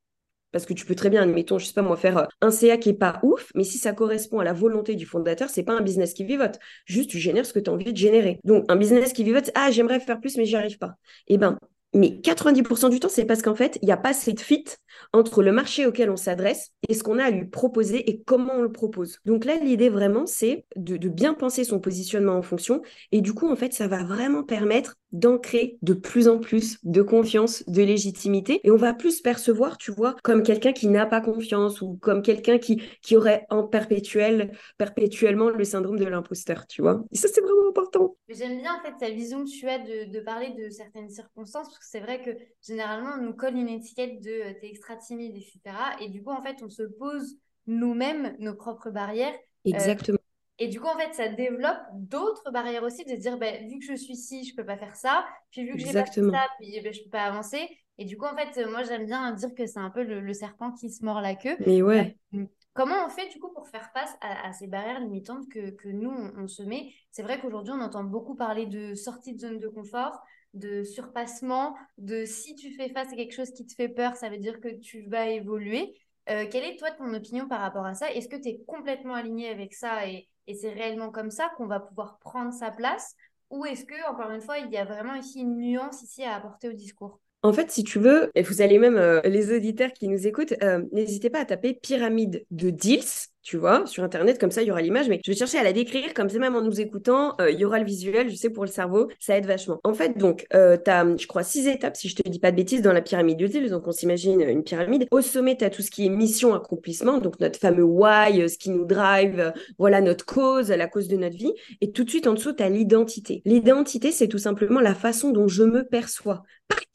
Parce 0.52 0.66
que 0.66 0.74
tu 0.74 0.86
peux 0.86 0.96
très 0.96 1.10
bien, 1.10 1.22
admettons, 1.22 1.60
je 1.60 1.66
sais 1.66 1.74
pas 1.74 1.82
moi, 1.82 1.96
faire 1.98 2.18
euh, 2.18 2.26
un 2.42 2.52
CA 2.52 2.78
qui 2.78 2.90
est 2.90 2.94
pas 2.94 3.20
ouf, 3.24 3.52
mais 3.56 3.64
si 3.64 3.78
ça 3.78 3.94
correspond 3.94 4.40
à 4.40 4.44
la 4.44 4.54
volonté 4.54 4.96
du 4.96 5.06
fondateur, 5.06 5.50
c'est 5.50 5.64
pas 5.64 5.74
un 5.74 5.82
business 5.82 6.14
qui 6.14 6.24
vivote. 6.24 6.60
Juste, 6.86 7.10
tu 7.10 7.20
génères 7.20 7.46
ce 7.46 7.54
que 7.54 7.60
tu 7.60 7.70
as 7.70 7.74
envie 7.74 7.92
de 7.92 7.98
générer. 7.98 8.40
Donc, 8.44 8.66
un 8.68 8.76
business 8.76 9.14
qui 9.14 9.24
vivote, 9.24 9.52
ah, 9.56 9.70
j'aimerais 9.72 10.00
faire 10.00 10.20
plus, 10.20 10.38
mais 10.38 10.46
j'y 10.46 10.56
arrive 10.56 10.78
pas. 10.78 10.96
Eh 11.28 11.38
ben, 11.38 11.58
mais 11.94 12.20
90% 12.22 12.90
du 12.90 13.00
temps, 13.00 13.10
c'est 13.10 13.26
parce 13.26 13.42
qu'en 13.42 13.56
fait, 13.56 13.80
il 13.82 13.86
n'y 13.86 13.92
a 13.92 13.98
pas 13.98 14.14
de 14.14 14.40
fit 14.40 14.66
entre 15.14 15.42
le 15.42 15.52
marché 15.52 15.86
auquel 15.86 16.10
on 16.10 16.18
s'adresse 16.18 16.72
et 16.88 16.94
ce 16.94 17.04
qu'on 17.04 17.18
a 17.18 17.26
à 17.26 17.32
lui 17.32 17.46
proposer 17.46 18.10
et 18.10 18.22
comment 18.22 18.54
on 18.58 18.62
le 18.62 18.72
propose. 18.72 19.20
Donc 19.26 19.46
là, 19.46 19.56
l'idée 19.56 19.90
vraiment, 19.90 20.26
c'est 20.26 20.66
de, 20.76 20.98
bien 21.10 21.34
penser 21.34 21.64
son 21.64 21.80
positionnement 21.80 22.34
en 22.34 22.42
fonction. 22.42 22.82
Et 23.12 23.22
du 23.22 23.34
coup, 23.34 23.50
en 23.50 23.56
fait, 23.56 23.74
ça 23.74 23.88
va 23.88 24.04
vraiment 24.04 24.44
permettre 24.44 24.96
d'ancrer 25.12 25.80
de 25.82 25.94
plus 25.94 26.28
en 26.28 26.38
plus 26.38 26.78
de 26.84 27.02
confiance, 27.02 27.64
de 27.68 27.82
légitimité. 27.82 28.60
Et 28.64 28.70
on 28.70 28.76
va 28.76 28.94
plus 28.94 29.22
percevoir, 29.22 29.78
tu 29.78 29.92
vois, 29.92 30.16
comme 30.24 30.44
quelqu'un 30.44 30.74
qui 30.74 30.88
n'a 30.88 31.08
pas 31.08 31.22
confiance 31.22 31.82
ou 31.82 31.98
comme 32.00 32.22
quelqu'un 32.22 32.60
qui, 32.60 32.84
qui 33.02 33.16
aurait 33.16 33.46
en 33.50 33.64
perpétuel, 33.64 34.52
perpétuellement 34.78 35.50
le 35.50 35.64
syndrome 35.64 35.98
de 35.98 36.06
l'imposteur, 36.06 36.68
tu 36.68 36.84
vois. 36.84 37.04
Et 37.12 37.18
ça, 37.18 37.28
c'est 37.34 37.42
vraiment 37.42 37.70
important. 37.70 38.16
J'aime 38.28 38.60
bien, 38.60 38.76
en 38.76 38.84
fait, 38.84 38.94
ta 39.00 39.12
vision 39.12 39.44
que 39.44 39.50
tu 39.50 39.68
as 39.68 39.80
de 39.80 40.20
parler 40.20 40.52
de 40.52 40.70
certaines 40.70 41.10
circonstances 41.10 41.79
c'est 41.82 42.00
vrai 42.00 42.22
que 42.22 42.32
généralement, 42.66 43.12
on 43.18 43.24
nous 43.24 43.34
colle 43.34 43.56
une 43.56 43.70
étiquette 43.70 44.22
de 44.22 44.30
euh, 44.30 44.54
t'es 44.60 44.70
extra 44.70 44.96
timide, 44.96 45.36
etc. 45.36 45.60
Et 46.02 46.10
du 46.10 46.24
coup, 46.24 46.32
en 46.32 46.42
fait, 46.42 46.58
on 46.64 46.70
se 46.70 46.84
pose 46.84 47.38
nous-mêmes 47.68 48.36
nos 48.40 48.56
propres 48.56 48.90
barrières. 48.90 49.34
Euh, 49.34 49.72
Exactement. 49.72 50.18
et 50.58 50.68
du 50.68 50.80
coup, 50.80 50.88
en 50.88 50.98
fait, 50.98 51.14
ça 51.14 51.28
développe 51.30 51.80
d'autres 51.94 52.52
barrières 52.52 52.84
aussi 52.84 53.04
de 53.06 53.10
se 53.10 53.16
dire, 53.16 53.38
ben, 53.38 53.68
vu 53.68 53.80
que 53.80 53.86
je 53.86 53.96
suis 53.96 54.16
ci, 54.16 54.44
je 54.46 54.56
peux 54.56 54.66
pas 54.66 54.78
faire 54.78 54.96
ça. 54.96 55.26
Puis 55.52 55.64
vu 55.66 55.74
que 55.74 55.80
j'ai 55.80 55.94
pas 55.94 56.06
fait 56.06 56.22
ça, 56.22 56.48
puis 56.60 56.80
ben, 56.82 56.94
je 56.94 57.04
peux 57.04 57.10
pas 57.10 57.24
avancer. 57.24 57.68
Et 58.00 58.06
du 58.06 58.18
coup, 58.18 58.26
en 58.26 58.36
fait, 58.36 58.66
moi, 58.68 58.84
j'aime 58.84 59.06
bien 59.06 59.34
dire 59.34 59.54
que 59.54 59.66
c'est 59.66 59.80
un 59.80 59.90
peu 59.90 60.04
le, 60.04 60.34
serpent 60.34 60.72
qui 60.72 60.90
se 60.90 61.04
mord 61.04 61.20
la 61.20 61.36
queue. 61.36 61.58
Mais 61.66 61.82
ouais. 61.82 62.18
Euh, 62.34 62.46
comment 62.74 63.06
on 63.06 63.10
fait 63.10 63.28
du 63.28 63.40
coup 63.40 63.52
pour 63.54 63.68
faire 63.68 63.92
face 63.92 64.16
à, 64.22 64.54
ces 64.54 64.68
barrières 64.68 65.02
limitantes 65.02 65.50
que, 65.50 65.72
que 65.72 65.90
nous, 65.90 66.10
on 66.10 66.48
se 66.48 66.64
met? 66.64 66.94
C'est 67.12 67.24
vrai 67.24 67.42
qu'aujourd'hui, 67.42 67.74
on 67.76 67.82
entend 67.82 68.06
beaucoup 68.06 68.36
parler 68.36 68.68
de 68.68 68.96
sortie 68.96 69.34
de 69.34 69.40
zone 69.40 69.60
de 69.60 69.68
confort, 69.68 70.18
de 70.54 70.84
surpassement, 70.84 71.76
de 71.98 72.26
si 72.26 72.56
tu 72.56 72.72
fais 72.72 72.90
face 72.90 73.12
à 73.12 73.16
quelque 73.16 73.34
chose 73.34 73.52
qui 73.52 73.66
te 73.66 73.74
fait 73.74 73.90
peur, 73.90 74.16
ça 74.16 74.30
veut 74.30 74.38
dire 74.38 74.60
que 74.60 74.70
tu 74.70 75.04
vas 75.08 75.28
évoluer. 75.28 75.96
Euh, 76.30 76.46
quelle 76.50 76.64
est 76.64 76.78
toi 76.78 76.92
ton 76.92 77.14
opinion 77.14 77.48
par 77.48 77.62
rapport 77.62 77.86
à 77.86 77.94
ça? 77.94 78.12
Est-ce 78.12 78.28
que 78.28 78.36
tu 78.36 78.50
es 78.50 78.60
complètement 78.68 79.16
aligné 79.16 79.50
avec 79.50 79.74
ça 79.74 80.08
et, 80.08 80.28
c'est 80.52 80.74
réellement 80.74 81.12
comme 81.12 81.30
ça 81.30 81.52
qu'on 81.58 81.68
va 81.68 81.80
pouvoir 81.80 82.18
prendre 82.18 82.52
sa 82.52 82.72
place? 82.72 83.14
Ou 83.52 83.66
est-ce 83.66 83.86
que, 83.86 84.10
encore 84.10 84.32
une 84.32 84.42
fois, 84.42 84.58
il 84.58 84.72
y 84.72 84.78
a 84.78 84.86
vraiment 84.86 85.14
ici 85.14 85.42
une 85.42 85.58
nuance 85.58 86.02
ici 86.02 86.24
à 86.24 86.36
apporter 86.36 86.70
au 86.70 86.74
discours? 86.74 87.20
En 87.42 87.54
fait, 87.54 87.72
si 87.72 87.84
tu 87.84 88.00
veux, 88.00 88.32
et 88.36 88.42
vous 88.42 88.62
allez 88.62 88.80
même, 88.80 88.98
euh, 88.98 89.22
les 89.24 89.56
auditeurs 89.56 89.94
qui 89.94 90.08
nous 90.08 90.28
écoutent, 90.28 90.56
euh, 90.64 90.84
n'hésitez 90.92 91.30
pas 91.30 91.40
à 91.40 91.46
taper 91.46 91.74
pyramide 91.76 92.46
de 92.52 92.70
deals 92.70 93.28
tu 93.50 93.58
vois, 93.58 93.88
sur 93.88 94.04
Internet, 94.04 94.38
comme 94.38 94.52
ça, 94.52 94.62
il 94.62 94.68
y 94.68 94.72
aura 94.72 94.84
l'image, 94.84 95.10
mais 95.10 95.20
je 95.26 95.32
vais 95.32 95.36
chercher 95.36 95.58
à 95.58 95.64
la 95.64 95.74
décrire, 95.74 96.14
comme 96.14 96.30
ça, 96.30 96.38
même 96.38 96.56
en 96.56 96.62
nous 96.62 96.80
écoutant, 96.80 97.34
euh, 97.42 97.50
il 97.50 97.60
y 97.60 97.66
aura 97.66 97.80
le 97.80 97.84
visuel, 97.84 98.30
je 98.30 98.36
sais, 98.36 98.52
pour 98.52 98.64
le 98.64 98.70
cerveau, 98.70 99.10
ça 99.20 99.36
aide 99.36 99.48
vachement. 99.48 99.80
En 99.84 99.96
fait, 99.96 100.20
donc, 100.20 100.46
euh, 100.54 100.78
tu 100.78 100.92
as, 100.92 101.18
je 101.18 101.26
crois, 101.26 101.42
six 101.42 101.68
étapes, 101.68 101.98
si 101.98 102.10
je 102.10 102.16
te 102.16 102.30
dis 102.30 102.38
pas 102.38 102.52
de 102.52 102.56
bêtises, 102.56 102.84
dans 102.84 102.94
la 102.94 103.02
pyramide 103.02 103.42
utile, 103.42 103.68
donc 103.72 103.88
on 103.88 103.92
s'imagine 103.92 104.42
une 104.42 104.64
pyramide. 104.64 105.08
Au 105.10 105.22
sommet, 105.22 105.58
tu 105.58 105.66
as 105.66 105.72
tout 105.72 105.82
ce 105.82 105.90
qui 105.90 106.06
est 106.06 106.10
mission, 106.10 106.54
accomplissement, 106.54 107.18
donc 107.18 107.40
notre 107.40 107.58
fameux 107.58 107.82
why, 107.82 108.40
euh, 108.40 108.48
ce 108.48 108.60
qui 108.60 108.70
nous 108.70 108.86
drive, 108.86 109.52
voilà 109.80 110.00
notre 110.02 110.28
cause, 110.28 110.70
la 110.70 110.88
cause 110.88 111.08
de 111.08 111.18
notre 111.18 111.36
vie. 111.36 111.56
Et 111.82 111.92
tout 111.92 112.04
de 112.04 112.10
suite, 112.12 112.28
en 112.28 112.34
dessous, 112.34 112.54
tu 112.54 112.62
as 112.62 112.70
l'identité. 112.70 113.42
L'identité, 113.46 114.12
c'est 114.12 114.28
tout 114.28 114.38
simplement 114.38 114.80
la 114.80 114.94
façon 114.94 115.32
dont 115.32 115.48
je 115.48 115.64
me 115.64 115.84
perçois 115.88 116.44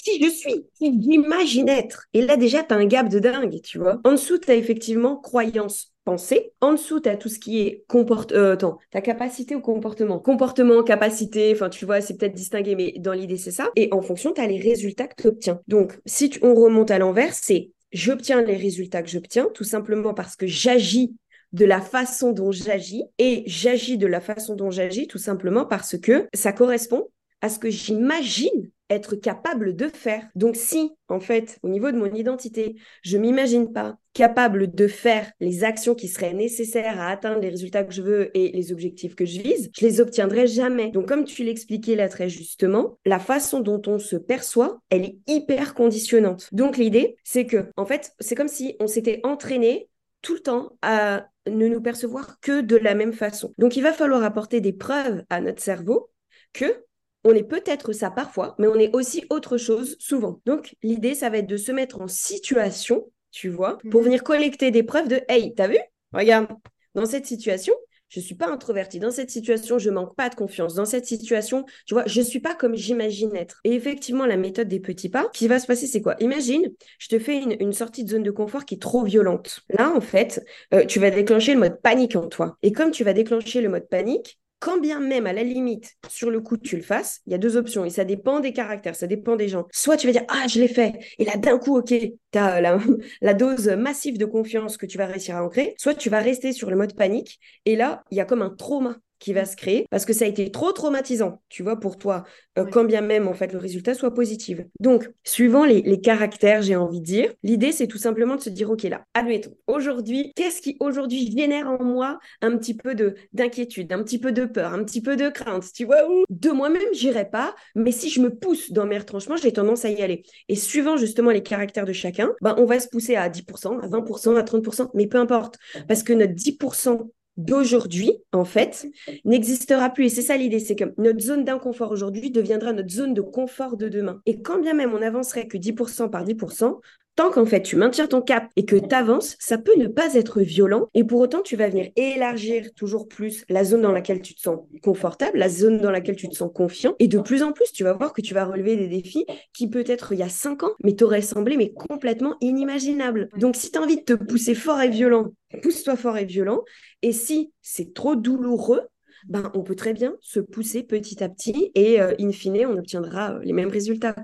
qui 0.05 0.23
je 0.23 0.31
suis, 0.31 0.67
qui 0.79 0.93
j'imagine 1.01 1.69
être. 1.69 2.07
Et 2.13 2.23
là, 2.23 2.37
déjà, 2.37 2.63
tu 2.63 2.75
as 2.75 2.77
un 2.77 2.87
gap 2.87 3.09
de 3.09 3.19
dingue, 3.19 3.61
tu 3.63 3.79
vois. 3.79 4.01
En 4.05 4.13
dessous, 4.13 4.39
tu 4.39 4.51
as 4.51 4.55
effectivement 4.55 5.17
croyance, 5.17 5.95
pensée. 6.05 6.53
En 6.61 6.73
dessous, 6.73 7.01
tu 7.01 7.09
as 7.09 7.17
tout 7.17 7.29
ce 7.29 7.39
qui 7.39 7.61
est 7.61 7.85
comport 7.89 8.27
euh, 8.33 8.57
ta 8.91 9.01
capacité 9.01 9.55
au 9.55 9.61
comportement. 9.61 10.19
Comportement, 10.19 10.83
capacité, 10.83 11.53
enfin, 11.53 11.71
tu 11.71 11.87
vois, 11.87 12.01
c'est 12.01 12.17
peut-être 12.17 12.35
distingué, 12.35 12.77
mais 12.77 12.95
dans 12.99 13.13
l'idée, 13.13 13.39
c'est 13.39 13.51
ça. 13.51 13.71
Et 13.77 13.89
en 13.93 14.03
fonction, 14.03 14.33
tu 14.33 14.41
as 14.41 14.47
les 14.47 14.61
résultats 14.61 15.09
que 15.09 15.23
tu 15.23 15.29
obtiens. 15.29 15.61
Donc, 15.67 15.99
si 16.07 16.31
on 16.43 16.55
remonte 16.55 16.91
à 16.91 16.99
l'envers, 16.99 17.33
c'est 17.33 17.71
j'obtiens 17.93 18.43
les 18.43 18.57
résultats 18.57 19.03
que 19.03 19.09
j'obtiens, 19.09 19.49
tout 19.55 19.65
simplement 19.65 20.15
parce 20.15 20.37
que 20.37 20.47
j'agis 20.47 21.15
de 21.53 21.65
la 21.65 21.81
façon 21.81 22.33
dont 22.33 22.51
j'agis 22.51 23.05
et 23.19 23.45
j'agis 23.47 23.97
de 23.97 24.09
la 24.09 24.21
façon 24.21 24.57
dont 24.57 24.73
j'agis 24.73 25.07
tout 25.07 25.19
simplement 25.19 25.65
parce 25.65 25.97
que 25.97 26.27
ça 26.35 26.53
correspond 26.53 27.09
à 27.41 27.49
ce 27.49 27.61
que 27.61 27.71
j'imagine 27.71 28.71
être 28.91 29.17
capable 29.17 29.75
de 29.75 29.89
faire. 29.89 30.29
Donc 30.35 30.57
si, 30.57 30.93
en 31.09 31.21
fait, 31.21 31.59
au 31.63 31.69
niveau 31.69 31.91
de 31.91 31.97
mon 31.97 32.13
identité, 32.13 32.77
je 33.03 33.17
m'imagine 33.19 33.73
pas 33.73 33.97
capable 34.13 34.73
de 34.73 34.87
faire 34.87 35.33
les 35.41 35.65
actions 35.65 35.95
qui 35.95 36.09
seraient 36.09 36.35
nécessaires 36.35 37.01
à 37.01 37.09
atteindre 37.09 37.41
les 37.41 37.49
résultats 37.49 37.83
que 37.83 37.93
je 37.93 38.03
veux 38.03 38.37
et 38.37 38.53
les 38.53 38.73
objectifs 38.73 39.15
que 39.15 39.25
je 39.25 39.41
vise, 39.41 39.71
je 39.77 39.85
les 39.85 40.01
obtiendrai 40.01 40.47
jamais. 40.47 40.91
Donc 40.91 41.09
comme 41.09 41.25
tu 41.25 41.45
l'expliquais 41.45 41.97
là 41.97 42.09
très 42.09 42.29
justement, 42.29 42.99
la 43.05 43.19
façon 43.19 43.61
dont 43.61 43.83
on 43.87 43.99
se 43.99 44.17
perçoit, 44.17 44.81
elle 44.91 45.05
est 45.05 45.19
hyper 45.27 45.75
conditionnante. 45.75 46.49
Donc 46.53 46.77
l'idée, 46.77 47.17
c'est 47.25 47.47
que 47.47 47.67
en 47.77 47.87
fait, 47.87 48.13
c'est 48.21 48.35
comme 48.35 48.49
si 48.49 48.77
on 48.81 48.87
s'était 48.87 49.21
entraîné 49.25 49.89
tout 50.23 50.35
le 50.35 50.41
temps 50.41 50.77
à 50.81 51.27
ne 51.47 51.69
nous 51.69 51.81
percevoir 51.81 52.41
que 52.41 52.61
de 52.61 52.77
la 52.77 52.95
même 52.95 53.13
façon. 53.13 53.53
Donc 53.59 53.77
il 53.77 53.83
va 53.83 53.93
falloir 53.93 54.23
apporter 54.23 54.61
des 54.61 54.73
preuves 54.73 55.23
à 55.29 55.41
notre 55.41 55.63
cerveau 55.63 56.11
que 56.53 56.85
on 57.25 57.33
est 57.35 57.49
peut-être 57.49 57.93
ça 57.93 58.11
parfois, 58.11 58.55
mais 58.59 58.67
on 58.67 58.77
est 58.77 58.95
aussi 58.95 59.25
autre 59.31 59.57
chose 59.57 59.97
souvent. 59.99 60.41
Donc, 60.47 60.77
l'idée, 60.83 61.15
ça 61.15 61.31
va 61.31 61.39
être 61.39 61.47
de 61.47 61.57
se 61.57 61.73
mettre 61.73 62.01
en 62.01 62.09
situation, 62.09 63.11
tu 63.31 63.49
vois, 63.49 63.79
pour 63.91 64.01
mhm. 64.01 64.07
venir 64.07 64.23
collecter 64.23 64.71
des 64.71 64.83
preuves 64.83 65.09
de 65.09 65.21
Hey, 65.29 65.55
t'as 65.55 65.69
vu? 65.69 65.79
Regarde, 66.13 66.49
dans 66.95 67.07
cette 67.07 67.27
situation, 67.27 67.75
je 68.15 68.21
ne 68.21 68.25
suis 68.25 68.35
pas 68.37 68.47
introvertie. 68.47 69.01
Dans 69.01 69.11
cette 69.11 69.31
situation, 69.31 69.79
je 69.79 69.91
manque 69.91 70.15
pas 70.15 70.29
de 70.29 70.37
confiance. 70.37 70.75
Dans 70.75 70.85
cette 70.85 71.07
situation, 71.07 71.65
tu 71.85 71.95
vois, 71.95 72.05
je 72.07 72.21
ne 72.21 72.25
suis 72.25 72.39
pas 72.39 72.55
comme 72.55 72.77
j'imagine 72.77 73.35
être. 73.35 73.61
Et 73.65 73.73
effectivement, 73.73 74.25
la 74.25 74.37
méthode 74.37 74.69
des 74.69 74.79
petits 74.79 75.09
pas, 75.09 75.29
qui 75.33 75.49
va 75.49 75.59
se 75.59 75.67
passer, 75.67 75.89
c'est 75.89 76.01
quoi? 76.01 76.15
Imagine, 76.21 76.71
je 76.99 77.09
te 77.09 77.19
fais 77.19 77.39
une, 77.39 77.73
sortie 77.73 78.05
de 78.05 78.11
zone 78.11 78.23
de 78.23 78.31
confort 78.31 78.67
qui 78.67 78.77
est 78.77 78.83
trop 78.83 79.03
violente. 79.03 79.63
Là, 79.69 79.93
en 79.93 80.01
fait, 80.01 80.45
euh, 80.73 80.85
tu 80.85 81.01
vas 81.01 81.11
déclencher 81.11 81.55
le 81.55 81.61
mode 81.61 81.81
panique 81.83 82.15
en 82.15 82.29
toi. 82.29 82.57
Et 82.63 82.71
comme 82.71 82.93
tu 82.93 83.03
vas 83.03 83.15
déclencher 83.15 83.61
le 83.61 83.69
mode 83.69 83.89
panique, 83.89 84.39
quand 84.65 84.81
bien 84.81 84.99
même 84.99 85.27
à 85.27 85.35
la 85.35 85.43
limite, 85.43 85.93
sur 86.09 86.31
le 86.31 86.41
coup, 86.41 86.57
tu 86.57 86.77
le 86.77 86.83
fasses, 86.83 87.21
il 87.27 87.33
y 87.33 87.35
a 87.35 87.39
deux 87.39 87.59
options. 87.59 87.85
Et 87.85 87.91
ça 87.91 88.07
dépend 88.07 88.41
des 88.41 88.55
caractères, 88.55 88.97
ça 88.97 89.07
dépend 89.07 89.37
des 89.37 89.47
gens. 89.47 89.67
Soit 89.71 89.99
tu 89.99 90.07
vas 90.07 90.13
dire, 90.15 90.25
ah, 90.29 90.47
je 90.49 90.59
l'ai 90.59 90.69
fait, 90.69 90.95
et 91.19 91.27
là, 91.27 91.37
d'un 91.37 91.59
coup, 91.59 91.77
ok, 91.77 91.89
tu 91.89 92.39
as 92.39 92.63
la, 92.63 92.79
la, 93.21 93.35
dose 93.35 93.69
massive 93.69 94.17
de 94.17 94.25
confiance 94.25 94.79
que 94.79 94.87
tu 94.87 94.97
vas 94.97 95.05
réussir 95.05 95.37
à 95.37 95.45
ancrer, 95.45 95.75
soit 95.77 95.93
tu 95.93 96.09
vas 96.09 96.21
rester 96.21 96.55
sur 96.55 96.71
le 96.71 96.77
mode 96.77 96.97
panique, 96.97 97.39
et 97.67 97.77
là, 97.77 98.05
il 98.11 98.17
y 98.17 98.23
a 98.23 98.25
comme 98.25 98.41
un 98.41 98.49
trauma 98.49 98.97
qui 99.19 99.33
va 99.33 99.45
se 99.45 99.57
créer 99.57 99.87
parce 99.91 100.05
que 100.05 100.13
ça 100.13 100.25
a 100.25 100.29
été 100.29 100.51
trop 100.51 100.73
traumatisant, 100.73 101.41
tu 101.49 101.63
vois, 101.63 101.79
pour 101.79 101.97
toi, 101.99 102.25
euh, 102.59 102.65
quand 102.65 102.85
bien 102.85 103.01
même, 103.01 103.29
en 103.29 103.35
fait, 103.35 103.53
le 103.53 103.59
résultat 103.59 103.95
soit 103.95 104.15
positif. 104.15 104.61
Donc, 104.81 105.11
suivant 105.25 105.65
les, 105.65 106.01
caractères, 106.01 106.63
j'ai 106.63 106.77
envie 106.77 107.01
de 107.01 107.05
dire, 107.05 107.33
l'idée, 107.43 107.73
c'est 107.73 107.87
tout 107.87 107.99
simplement 107.99 108.37
de 108.37 108.41
se 108.41 108.51
dire, 108.51 108.71
OK, 108.71 108.83
là, 108.83 109.05
admettons, 109.15 109.55
aujourd'hui, 109.67 110.33
qu'est-ce 110.37 110.61
qui, 110.61 110.77
aujourd'hui, 110.81 111.31
génère 111.37 111.69
en 111.69 111.83
moi 111.83 112.19
un 112.43 112.57
petit 112.59 112.75
peu 112.75 112.95
de 112.95 113.15
d'inquiétude, 113.33 113.93
un 113.93 114.03
petit 114.03 114.19
peu 114.19 114.33
de 114.33 114.45
peur, 114.45 114.73
un 114.73 114.85
petit 114.85 115.01
peu 115.01 115.17
de 115.17 115.29
crainte, 115.29 115.65
tu 115.73 115.85
vois, 115.85 116.09
ou 116.11 116.25
de 116.29 116.51
moi-même, 116.51 116.83
j'irai 116.93 117.29
pas, 117.29 117.55
mais 117.75 117.93
si 117.93 118.11
je 118.11 118.21
me 118.21 118.31
pousse 118.35 118.73
dans 118.73 118.87
mes 118.87 118.99
retranchements, 118.99 119.37
j'ai 119.37 119.53
tendance 119.53 119.85
à 119.85 119.91
y 119.91 120.03
aller. 120.03 120.25
Et 120.49 120.57
suivant 120.57 120.97
justement 120.97 121.31
les 121.31 121.43
caractères 121.43 121.87
de 121.87 121.93
chacun, 121.93 122.33
ben, 122.41 122.55
on 122.59 122.65
va 122.65 122.81
se 122.81 122.89
pousser 122.89 123.17
à 123.17 123.29
10%, 123.29 123.81
à 123.81 123.89
20%, 123.89 124.37
à 124.37 124.43
30%, 124.43 124.91
mais 124.95 125.07
peu 125.07 125.19
importe, 125.19 125.59
parce 125.89 126.03
que 126.03 126.13
notre 126.13 126.35
10% 126.35 127.09
d'aujourd'hui, 127.37 128.13
en 128.33 128.45
fait, 128.45 128.87
n'existera 129.25 129.91
plus. 129.91 130.07
Et 130.07 130.09
c'est 130.09 130.23
ça 130.23 130.37
l'idée, 130.37 130.61
c'est 130.61 130.77
que 130.77 130.95
notre 130.99 131.21
zone 131.21 131.45
d'inconfort 131.45 131.91
aujourd'hui 131.91 132.31
deviendra 132.31 132.73
notre 132.73 132.91
zone 132.91 133.15
de 133.15 133.21
confort 133.21 133.77
de 133.77 133.89
demain. 133.89 134.21
Et 134.27 134.41
quand 134.43 134.61
bien 134.61 134.75
même 134.75 134.93
on 134.95 135.03
avancerait 135.03 135.49
que 135.49 135.59
10% 135.59 136.09
par 136.09 136.25
10%, 136.25 136.81
tant 137.17 137.31
qu'en 137.31 137.47
fait 137.47 137.63
tu 137.63 137.77
maintiens 137.77 138.07
ton 138.07 138.23
cap 138.23 138.49
et 138.57 138.65
que 138.65 138.77
tu 138.77 138.95
avances, 138.95 139.37
ça 139.39 139.59
peut 139.59 139.77
ne 139.77 139.87
pas 139.87 140.15
être 140.15 140.41
violent 140.41 140.89
et 140.95 141.05
pour 141.05 141.21
autant 141.21 141.43
tu 141.43 141.57
vas 141.57 141.69
venir 141.69 141.91
élargir 141.97 142.73
toujours 142.75 143.09
plus 143.09 143.45
la 143.49 143.65
zone 143.65 143.83
dans 143.83 143.93
laquelle 143.93 144.23
tu 144.23 144.35
te 144.35 144.41
sens 144.41 144.61
confortable, 144.83 145.39
la 145.39 145.49
zone 145.49 145.79
dans 145.79 145.91
laquelle 145.91 146.17
tu 146.17 146.29
te 146.29 146.35
sens 146.35 146.51
confiant 146.53 146.95
et 146.99 147.09
de 147.09 147.19
plus 147.19 147.43
en 147.43 147.53
plus 147.53 147.71
tu 147.73 147.85
vas 147.85 147.93
voir 147.93 148.13
que 148.13 148.21
tu 148.21 148.35
vas 148.35 148.45
relever 148.45 148.77
des 148.77 148.89
défis 148.89 149.27
qui 149.53 149.69
peut-être 149.69 150.13
il 150.13 150.19
y 150.19 150.23
a 150.23 150.29
cinq 150.29 150.63
ans 150.63 150.73
mais 150.83 150.95
t'auraient 150.95 151.23
semblé 151.23 151.57
mais 151.57 151.73
complètement 151.73 152.37
inimaginables. 152.41 153.29
Donc 153.39 153.57
si 153.57 153.71
tu 153.71 153.79
as 153.79 153.83
envie 153.83 153.97
de 153.97 154.03
te 154.03 154.15
pousser 154.15 154.55
fort 154.55 154.81
et 154.81 154.89
violent, 154.89 155.33
pousse-toi 155.63 155.97
fort 155.97 156.19
et 156.19 156.25
violent 156.25 156.63
et 157.03 157.13
si 157.13 157.53
c'est 157.61 157.95
trop 157.95 158.17
douloureux, 158.17 158.83
ben, 159.25 159.51
on 159.55 159.63
peut 159.63 159.77
très 159.77 159.93
bien 159.93 160.15
se 160.21 160.41
pousser 160.41 160.83
petit 160.83 161.23
à 161.23 161.29
petit 161.29 161.71
et 161.75 162.01
euh, 162.01 162.15
in 162.21 162.33
fine, 162.33 162.67
on 162.67 162.77
obtiendra 162.79 163.39
les 163.41 163.53
mêmes 163.53 163.69
résultats. 163.71 164.15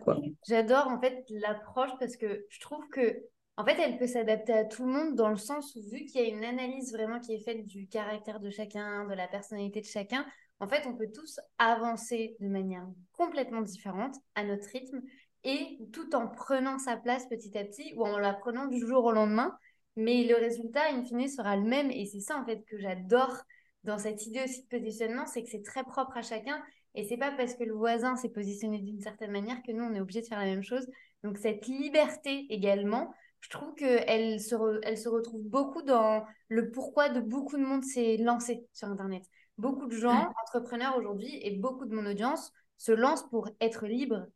J'adore 0.47 0.89
en 0.89 1.01
fait 1.01 1.25
l'approche 1.31 1.91
parce 1.99 2.17
que 2.17 2.45
je 2.49 2.61
trouve 2.61 2.87
que 2.89 3.25
en 3.61 3.65
fait, 3.65 3.77
elle 3.79 3.99
peut 3.99 4.07
s'adapter 4.07 4.55
à 4.55 4.65
tout 4.65 4.87
le 4.87 4.91
monde 4.93 5.17
dans 5.17 5.29
le 5.29 5.37
sens 5.37 5.77
où, 5.77 5.83
vu 5.83 6.07
qu'il 6.07 6.23
y 6.23 6.25
a 6.25 6.29
une 6.29 6.45
analyse 6.45 6.93
vraiment 6.95 7.21
qui 7.21 7.35
est 7.35 7.45
faite 7.45 7.67
du 7.67 7.87
caractère 7.89 8.41
de 8.41 8.49
chacun, 8.49 9.05
de 9.07 9.13
la 9.13 9.29
personnalité 9.29 9.83
de 9.83 9.87
chacun, 9.87 10.25
en 10.61 10.67
fait, 10.67 10.87
on 10.87 10.95
peut 10.95 11.11
tous 11.13 11.41
avancer 11.59 12.37
de 12.41 12.49
manière 12.49 12.87
complètement 13.13 13.61
différente, 13.61 14.17
à 14.35 14.45
notre 14.45 14.67
rythme, 14.71 15.03
et 15.45 15.79
tout 15.93 16.15
en 16.15 16.27
prenant 16.27 16.79
sa 16.79 16.97
place 16.97 17.29
petit 17.29 17.57
à 17.59 17.65
petit 17.65 17.93
ou 17.97 18.07
en 18.07 18.19
la 18.19 18.33
prenant 18.33 18.67
du 18.67 18.79
jour 18.79 19.05
au 19.05 19.13
lendemain. 19.13 19.55
Mais 19.95 20.25
le 20.25 20.37
résultat, 20.37 20.93
in 20.93 21.05
fine, 21.05 21.29
sera 21.29 21.57
le 21.57 21.65
même. 21.65 21.91
Et 21.91 22.07
c'est 22.07 22.21
ça, 22.21 22.39
en 22.39 22.47
fait, 22.47 22.65
que 22.65 22.79
j'adore 22.79 23.37
dans 23.85 23.99
cette 23.99 24.27
idée 24.27 24.43
aussi 24.45 24.63
de 24.63 24.69
positionnement, 24.69 25.27
c'est 25.27 25.43
que 25.43 25.49
c'est 25.49 25.63
très 25.63 25.85
propre 25.85 26.17
à 26.17 26.23
chacun. 26.23 26.63
Et 26.95 27.05
c'est 27.05 27.17
pas 27.17 27.31
parce 27.31 27.55
que 27.55 27.65
le 27.65 27.75
voisin 27.75 28.17
s'est 28.17 28.31
positionné 28.31 28.79
d'une 28.79 29.01
certaine 29.01 29.31
manière 29.31 29.63
que 29.63 29.73
nous, 29.73 29.85
on 29.85 29.95
est 29.95 30.01
obligé 30.01 30.23
de 30.23 30.27
faire 30.27 30.39
la 30.41 30.47
même 30.47 30.63
chose. 30.63 30.87
Donc, 31.23 31.39
cette 31.39 31.67
liberté 31.67 32.47
également, 32.51 33.15
je 33.41 33.49
trouve 33.49 33.75
qu'elle 33.75 34.41
se, 34.41 34.55
elle 34.83 34.99
se 34.99 35.09
retrouve 35.09 35.43
beaucoup 35.43 35.83
dans 35.83 36.25
le 36.49 36.71
pourquoi 36.71 37.09
de 37.09 37.21
beaucoup 37.21 37.57
de 37.57 37.63
monde 37.63 37.85
s'est 37.85 38.17
lancé 38.19 38.67
sur 38.73 38.89
Internet. 38.89 39.23
Beaucoup 39.57 39.87
de 39.87 39.95
gens, 39.95 40.33
entrepreneurs 40.43 40.97
aujourd'hui, 40.97 41.39
et 41.43 41.57
beaucoup 41.57 41.87
de 41.87 41.95
mon 41.95 42.07
audience 42.07 42.53
se 42.77 42.93
lancent 42.93 43.29
pour 43.29 43.49
être 43.61 43.87
libre. 43.87 44.27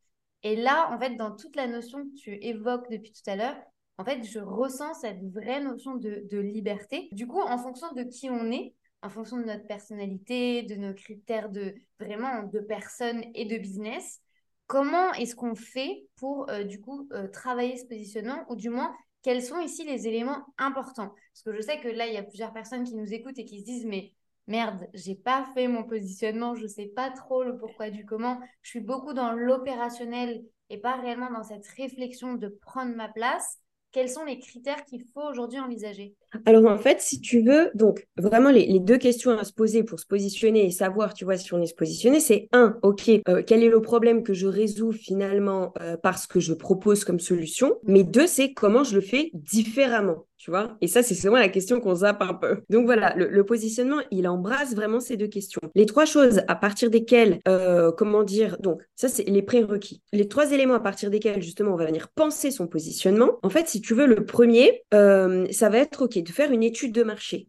Et 0.43 0.57
là, 0.57 0.91
en 0.93 0.99
fait, 0.99 1.17
dans 1.17 1.35
toute 1.35 1.57
la 1.57 1.67
notion 1.67 2.05
que 2.05 2.15
tu 2.15 2.39
évoques 2.45 2.91
depuis 2.91 3.13
tout 3.13 3.29
à 3.31 3.37
l'heure, 3.37 3.57
en 3.97 4.05
fait, 4.05 4.23
je 4.25 4.39
ressens 4.39 4.95
cette 4.95 5.23
vraie 5.33 5.61
notion 5.61 5.95
de, 5.95 6.27
de 6.31 6.39
liberté. 6.39 7.09
Du 7.13 7.27
coup, 7.27 7.41
en 7.41 7.59
fonction 7.59 7.93
de 7.93 8.03
qui 8.03 8.29
on 8.29 8.51
est, 8.51 8.75
en 9.05 9.11
fonction 9.11 9.37
de 9.37 9.45
notre 9.45 9.67
personnalité, 9.67 10.62
de 10.62 10.77
nos 10.77 10.95
critères 10.95 11.51
de 11.51 11.75
vraiment 12.01 12.45
de 12.45 12.59
personne 12.59 13.23
et 13.35 13.45
de 13.45 13.59
business, 13.59 14.21
comment 14.67 15.12
est-ce 15.12 15.37
qu'on 15.37 15.55
fait 15.55 16.07
pour 16.17 16.49
euh, 16.49 16.64
du 16.64 16.81
coup 16.81 17.07
euh, 17.12 17.29
travailler 17.29 17.77
ce 17.77 17.85
positionnement 17.85 18.45
ou 18.49 18.57
du 18.57 18.71
moins 18.71 18.97
quels 19.23 19.43
sont 19.43 19.61
ici 19.61 19.85
les 19.85 20.09
éléments 20.09 20.45
importants? 20.59 21.14
Parce 21.33 21.43
que 21.45 21.55
je 21.55 21.61
sais 21.61 21.81
que 21.81 21.88
là, 21.88 22.07
il 22.07 22.14
y 22.14 22.19
a 22.19 22.23
plusieurs 22.23 22.53
personnes 22.53 22.85
qui 22.85 22.95
nous 22.95 23.12
écoutent 23.12 23.38
et 23.38 23.45
qui 23.45 23.61
se 23.61 23.64
disent 23.64 23.87
mais 23.87 24.12
merde, 24.47 24.87
j'ai 24.95 25.14
pas 25.14 25.47
fait 25.55 25.69
mon 25.69 25.85
positionnement, 25.85 26.55
je 26.55 26.67
sais 26.67 26.87
pas 26.87 27.11
trop 27.11 27.45
le 27.45 27.59
pourquoi 27.59 27.90
du 27.90 28.07
comment, 28.07 28.40
je 28.62 28.71
suis 28.71 28.81
beaucoup 28.81 29.12
dans 29.12 29.33
l'opérationnel 29.33 30.43
et 30.71 30.79
pas 30.79 30.97
réellement 30.97 31.31
dans 31.31 31.43
cette 31.43 31.67
réflexion 31.67 32.35
de 32.35 32.49
prendre 32.49 32.95
ma 32.95 33.09
place 33.09 33.59
quels 33.95 34.09
sont 34.09 34.25
les 34.25 34.41
critères 34.41 34.85
qu'il 34.85 35.05
faut 35.15 35.23
aujourd'hui 35.31 35.61
envisager? 35.61 36.17
Alors 36.47 36.67
en 36.67 36.79
fait, 36.79 37.01
si 37.01 37.21
tu 37.21 37.43
veux, 37.43 37.71
donc 37.75 38.09
vraiment 38.19 38.51
les, 38.51 38.81
deux 38.81 38.99
questions 38.99 39.31
à 39.39 39.45
se 39.45 39.53
poser 39.53 39.85
pour 39.85 40.01
se 40.01 40.07
positionner 40.07 40.67
et 40.67 40.73
savoir, 40.73 41.15
tu 41.15 41.25
vois, 41.25 41.37
si 41.37 41.55
on 41.55 41.63
est 41.63 41.67
se 41.67 41.77
positionner, 41.77 42.19
c'est 42.19 42.49
un, 42.51 42.77
ok, 42.83 43.09
euh, 43.29 43.43
quel 43.47 43.63
est 43.63 43.69
le 43.69 43.81
problème 43.81 44.25
que 44.25 44.35
je 44.35 44.49
résous 44.49 44.91
finalement 44.91 45.73
euh, 45.81 45.97
parce 45.97 46.27
que 46.27 46.41
je 46.41 46.53
propose 46.53 47.05
comme 47.05 47.21
solution, 47.21 47.77
mais 47.85 48.03
deux, 48.03 48.27
c'est 48.27 48.53
comment 48.53 48.83
je 48.83 48.97
le 48.97 49.01
fais 49.01 49.31
différemment 49.33 50.27
tu 50.45 50.51
vois 50.51 50.77
Et 50.83 50.89
ça, 50.89 51.03
c'est 51.03 51.15
souvent 51.15 51.39
la 51.39 51.49
question 51.49 51.81
qu'on 51.81 51.95
zappe 51.95 52.21
un 52.21 52.35
peu. 52.35 52.61
Donc 52.69 52.85
voilà, 52.85 53.15
le, 53.17 53.45
positionnement, 53.47 54.03
il 54.11 54.29
embrasse 54.29 54.75
vraiment 54.75 55.01
ces 55.01 55.17
deux 55.17 55.27
questions. 55.27 55.63
Les 55.75 55.87
trois 55.87 56.05
choses 56.05 56.43
à 56.49 56.55
partir 56.55 56.91
desquelles, 56.91 57.41
euh, 57.49 57.91
comment 57.93 58.23
dire, 58.25 58.59
donc 58.61 58.83
ça, 58.95 59.09
c'est 59.09 59.23
les 59.23 59.41
prérequis. 59.41 60.03
Les 60.13 60.29
trois 60.29 60.53
éléments 60.53 60.75
à 60.75 60.81
partir 60.81 61.09
desquels, 61.09 61.43
justement, 61.43 61.73
on 61.73 61.77
va 61.77 61.87
venir 61.87 62.09
penser 62.15 62.51
son 62.51 62.67
positionnement. 62.67 63.39
En 63.43 63.49
fait, 63.49 63.69
si 63.69 63.81
tu 63.81 63.95
veux, 63.95 64.05
le 64.05 64.27
premier, 64.27 64.83
euh, 64.93 65.47
ça 65.51 65.71
va 65.71 65.79
être, 65.79 66.05
OK, 66.05 66.19
de 66.19 66.29
faire 66.31 66.53
une 66.53 66.63
étude 66.63 66.93
de 66.93 67.05
marché 67.05 67.49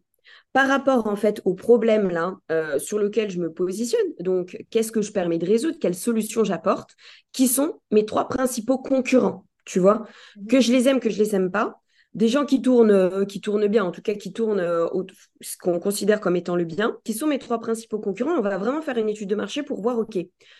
par 0.54 0.66
rapport 0.66 1.06
en 1.06 1.16
fait 1.16 1.42
au 1.44 1.52
problème 1.52 2.08
là 2.08 2.36
euh, 2.50 2.78
sur 2.78 2.98
lequel 2.98 3.30
je 3.30 3.38
me 3.38 3.52
positionne. 3.52 4.06
Donc, 4.20 4.56
qu'est-ce 4.70 4.90
que 4.90 5.02
je 5.02 5.12
permets 5.12 5.36
de 5.36 5.44
résoudre 5.44 5.76
Quelles 5.78 5.94
solutions 5.94 6.44
j'apporte 6.44 6.96
Qui 7.32 7.46
sont 7.46 7.78
mes 7.90 8.06
trois 8.06 8.26
principaux 8.26 8.78
concurrents 8.78 9.44
Tu 9.66 9.80
vois, 9.80 10.06
mmh 10.36 10.46
que 10.46 10.60
je 10.60 10.72
les 10.72 10.88
aime, 10.88 10.98
que 10.98 11.10
je 11.10 11.18
les 11.18 11.34
aime 11.34 11.50
pas, 11.50 11.82
des 12.16 12.28
gens 12.28 12.46
qui 12.46 12.62
tournent, 12.62 12.90
euh, 12.90 13.26
qui 13.26 13.42
tournent 13.42 13.66
bien, 13.66 13.84
en 13.84 13.92
tout 13.92 14.00
cas 14.00 14.14
qui 14.14 14.32
tournent 14.32 14.58
euh, 14.58 14.86
ce 15.42 15.58
qu'on 15.58 15.78
considère 15.78 16.18
comme 16.18 16.34
étant 16.34 16.56
le 16.56 16.64
bien, 16.64 16.96
qui 17.04 17.12
sont 17.12 17.26
mes 17.26 17.38
trois 17.38 17.60
principaux 17.60 17.98
concurrents. 17.98 18.38
On 18.38 18.40
va 18.40 18.56
vraiment 18.56 18.80
faire 18.80 18.96
une 18.96 19.10
étude 19.10 19.28
de 19.28 19.34
marché 19.34 19.62
pour 19.62 19.82
voir, 19.82 19.98
OK, 19.98 20.18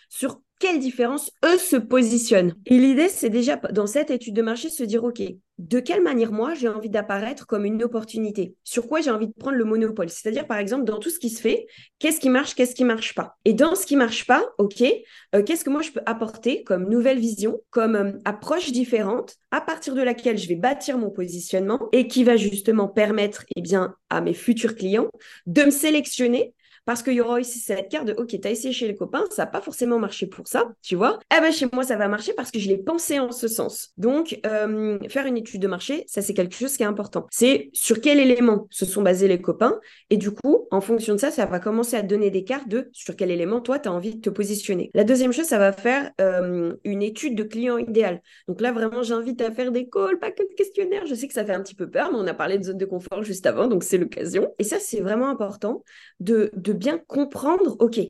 sur 0.09 0.41
quelle 0.59 0.79
différence 0.79 1.31
eux 1.45 1.59
se 1.59 1.77
positionnent. 1.77 2.55
Et 2.65 2.79
l'idée, 2.79 3.09
c'est 3.09 3.31
déjà 3.31 3.57
dans 3.57 3.87
cette 3.87 4.11
étude 4.11 4.35
de 4.35 4.43
marché 4.43 4.71
se 4.71 4.85
dire, 4.85 5.05
OK, 5.05 5.21
de 5.59 5.81
quelle 5.81 6.03
manière 6.03 6.33
moi 6.33 6.55
j'ai 6.55 6.69
envie 6.69 6.91
d'apparaître 6.91 7.47
comme 7.47 7.65
une 7.65 7.83
opportunité? 7.83 8.57
Sur 8.63 8.87
quoi 8.89 9.01
j'ai 9.01 9.11
envie 9.11 9.29
de 9.29 9.33
prendre 9.33 9.57
le 9.57 9.65
monopole? 9.65 10.09
C'est-à-dire, 10.11 10.47
par 10.47 10.59
exemple, 10.59 10.85
dans 10.85 10.99
tout 10.99 11.11
ce 11.11 11.19
qui 11.19 11.31
se 11.31 11.41
fait, 11.41 11.67
qu'est-ce 11.99 12.21
qui 12.21 12.29
marche, 12.29 12.55
qu'est-ce 12.55 12.75
qui 12.75 12.85
marche 12.85 13.15
pas? 13.15 13.37
Et 13.45 13.53
dans 13.53 13.75
ce 13.75 13.87
qui 13.87 13.97
marche 13.97 14.27
pas, 14.27 14.45
OK, 14.59 14.83
euh, 15.35 15.43
qu'est-ce 15.43 15.65
que 15.65 15.71
moi 15.71 15.83
je 15.83 15.93
peux 15.93 16.03
apporter 16.07 16.63
comme 16.65 16.89
nouvelle 16.89 17.19
vision, 17.19 17.61
comme 17.71 17.97
euh, 17.97 18.13
approche 18.25 18.73
différente 18.73 19.37
à 19.51 19.61
partir 19.61 19.95
de 19.95 20.03
laquelle 20.03 20.39
je 20.39 20.49
vais 20.49 20.57
bâtir 20.57 20.99
mon 20.99 21.11
positionnement 21.11 21.89
et 21.93 22.07
qui 22.07 22.25
va 22.25 22.37
justement 22.37 22.89
permettre 22.89 23.45
eh 23.57 23.63
bien, 23.63 23.95
à 24.11 24.21
mes 24.21 24.35
futurs 24.35 24.75
clients 24.75 25.09
de 25.47 25.65
me 25.65 25.71
sélectionner 25.71 26.55
parce 26.87 27.03
qu'il 27.03 27.15
y 27.15 27.21
aura 27.21 27.39
aussi 27.39 27.59
cette 27.59 27.91
carte 27.91 28.07
de 28.07 28.15
OK, 28.15 28.29
tu 28.29 28.49
as 28.49 28.51
essayé 28.51 28.73
chez 28.73 28.87
les 28.87 28.95
copains, 28.95 29.25
ça 29.31 29.43
n'a 29.43 29.47
pas 29.47 29.61
forcément 29.61 29.99
marché 29.99 30.27
pour 30.27 30.47
ça, 30.49 30.73
tu 30.83 30.95
vois. 30.95 31.19
Eh 31.37 31.41
ben 31.41 31.53
chez 31.53 31.67
moi, 31.73 31.83
ça 31.83 31.97
va 31.97 32.09
marcher 32.09 32.33
parce 32.33 32.51
que 32.51 32.59
je 32.59 32.69
l'ai 32.69 32.79
pensé 32.79 33.19
en 33.19 33.33
ce 33.33 33.49
sens. 33.49 33.93
Donc, 33.99 34.39
euh, 34.47 34.99
faire 35.09 35.27
une 35.27 35.37
étude 35.37 35.61
de 35.61 35.67
marché, 35.67 36.05
ça 36.07 36.23
c'est 36.23 36.33
quelque 36.33 36.55
chose 36.55 36.77
qui 36.77 36.85
est 36.85 36.87
important. 36.87 37.27
C'est 37.31 37.71
sur 37.73 38.01
quel 38.01 38.21
élément 38.21 38.69
se 38.71 38.87
sont 38.87 39.03
basés 39.03 39.29
les 39.29 39.41
copains. 39.41 39.79
Et 40.11 40.17
du 40.17 40.31
coup, 40.31 40.67
en 40.71 40.81
fonction 40.81 41.15
de 41.15 41.21
ça, 41.21 41.31
ça 41.31 41.45
va 41.47 41.59
commencer 41.59 41.97
à 41.97 42.03
donner 42.03 42.31
des 42.31 42.45
cartes 42.45 42.69
de 42.69 42.89
sur 42.93 43.17
quel 43.17 43.31
élément 43.31 43.61
toi, 43.61 43.79
tu 43.81 43.89
as 43.89 43.93
envie 43.93 44.15
de 44.15 44.21
te 44.21 44.31
positionner. 44.31 44.91
La 44.95 45.05
deuxième 45.05 45.33
chose, 45.33 45.47
ça 45.47 45.59
va 45.59 45.73
faire 45.73 46.13
euh, 46.21 46.75
une 46.85 47.03
étude 47.03 47.35
de 47.35 47.43
client 47.43 47.79
idéal. 47.79 48.23
Donc 48.47 48.61
là, 48.61 48.71
vraiment, 48.71 49.03
j'invite 49.03 49.41
à 49.41 49.51
faire 49.51 49.73
des 49.73 49.89
calls, 49.89 50.19
pas 50.21 50.31
que 50.31 50.43
de 50.43 50.55
questionnaires. 50.55 51.07
Je 51.07 51.15
sais 51.15 51.27
que 51.27 51.35
ça 51.35 51.45
fait 51.45 51.55
un 51.55 51.63
petit 51.63 51.75
peu 51.75 51.91
peur, 51.91 52.11
mais 52.13 52.19
on 52.19 52.27
a 52.27 52.35
parlé 52.35 52.59
de 52.59 52.65
zone 52.65 52.79
de 52.79 52.85
confort 52.85 53.25
juste 53.25 53.47
avant, 53.47 53.67
donc 53.67 53.83
c'est 53.83 53.99
l'occasion. 53.99 54.49
Et 54.59 54.65
ça, 54.65 54.79
c'est 54.79 55.01
vraiment 55.01 55.29
important 55.29 55.83
de 56.21 56.51
bien 56.77 56.99
comprendre, 56.99 57.77
OK, 57.81 58.01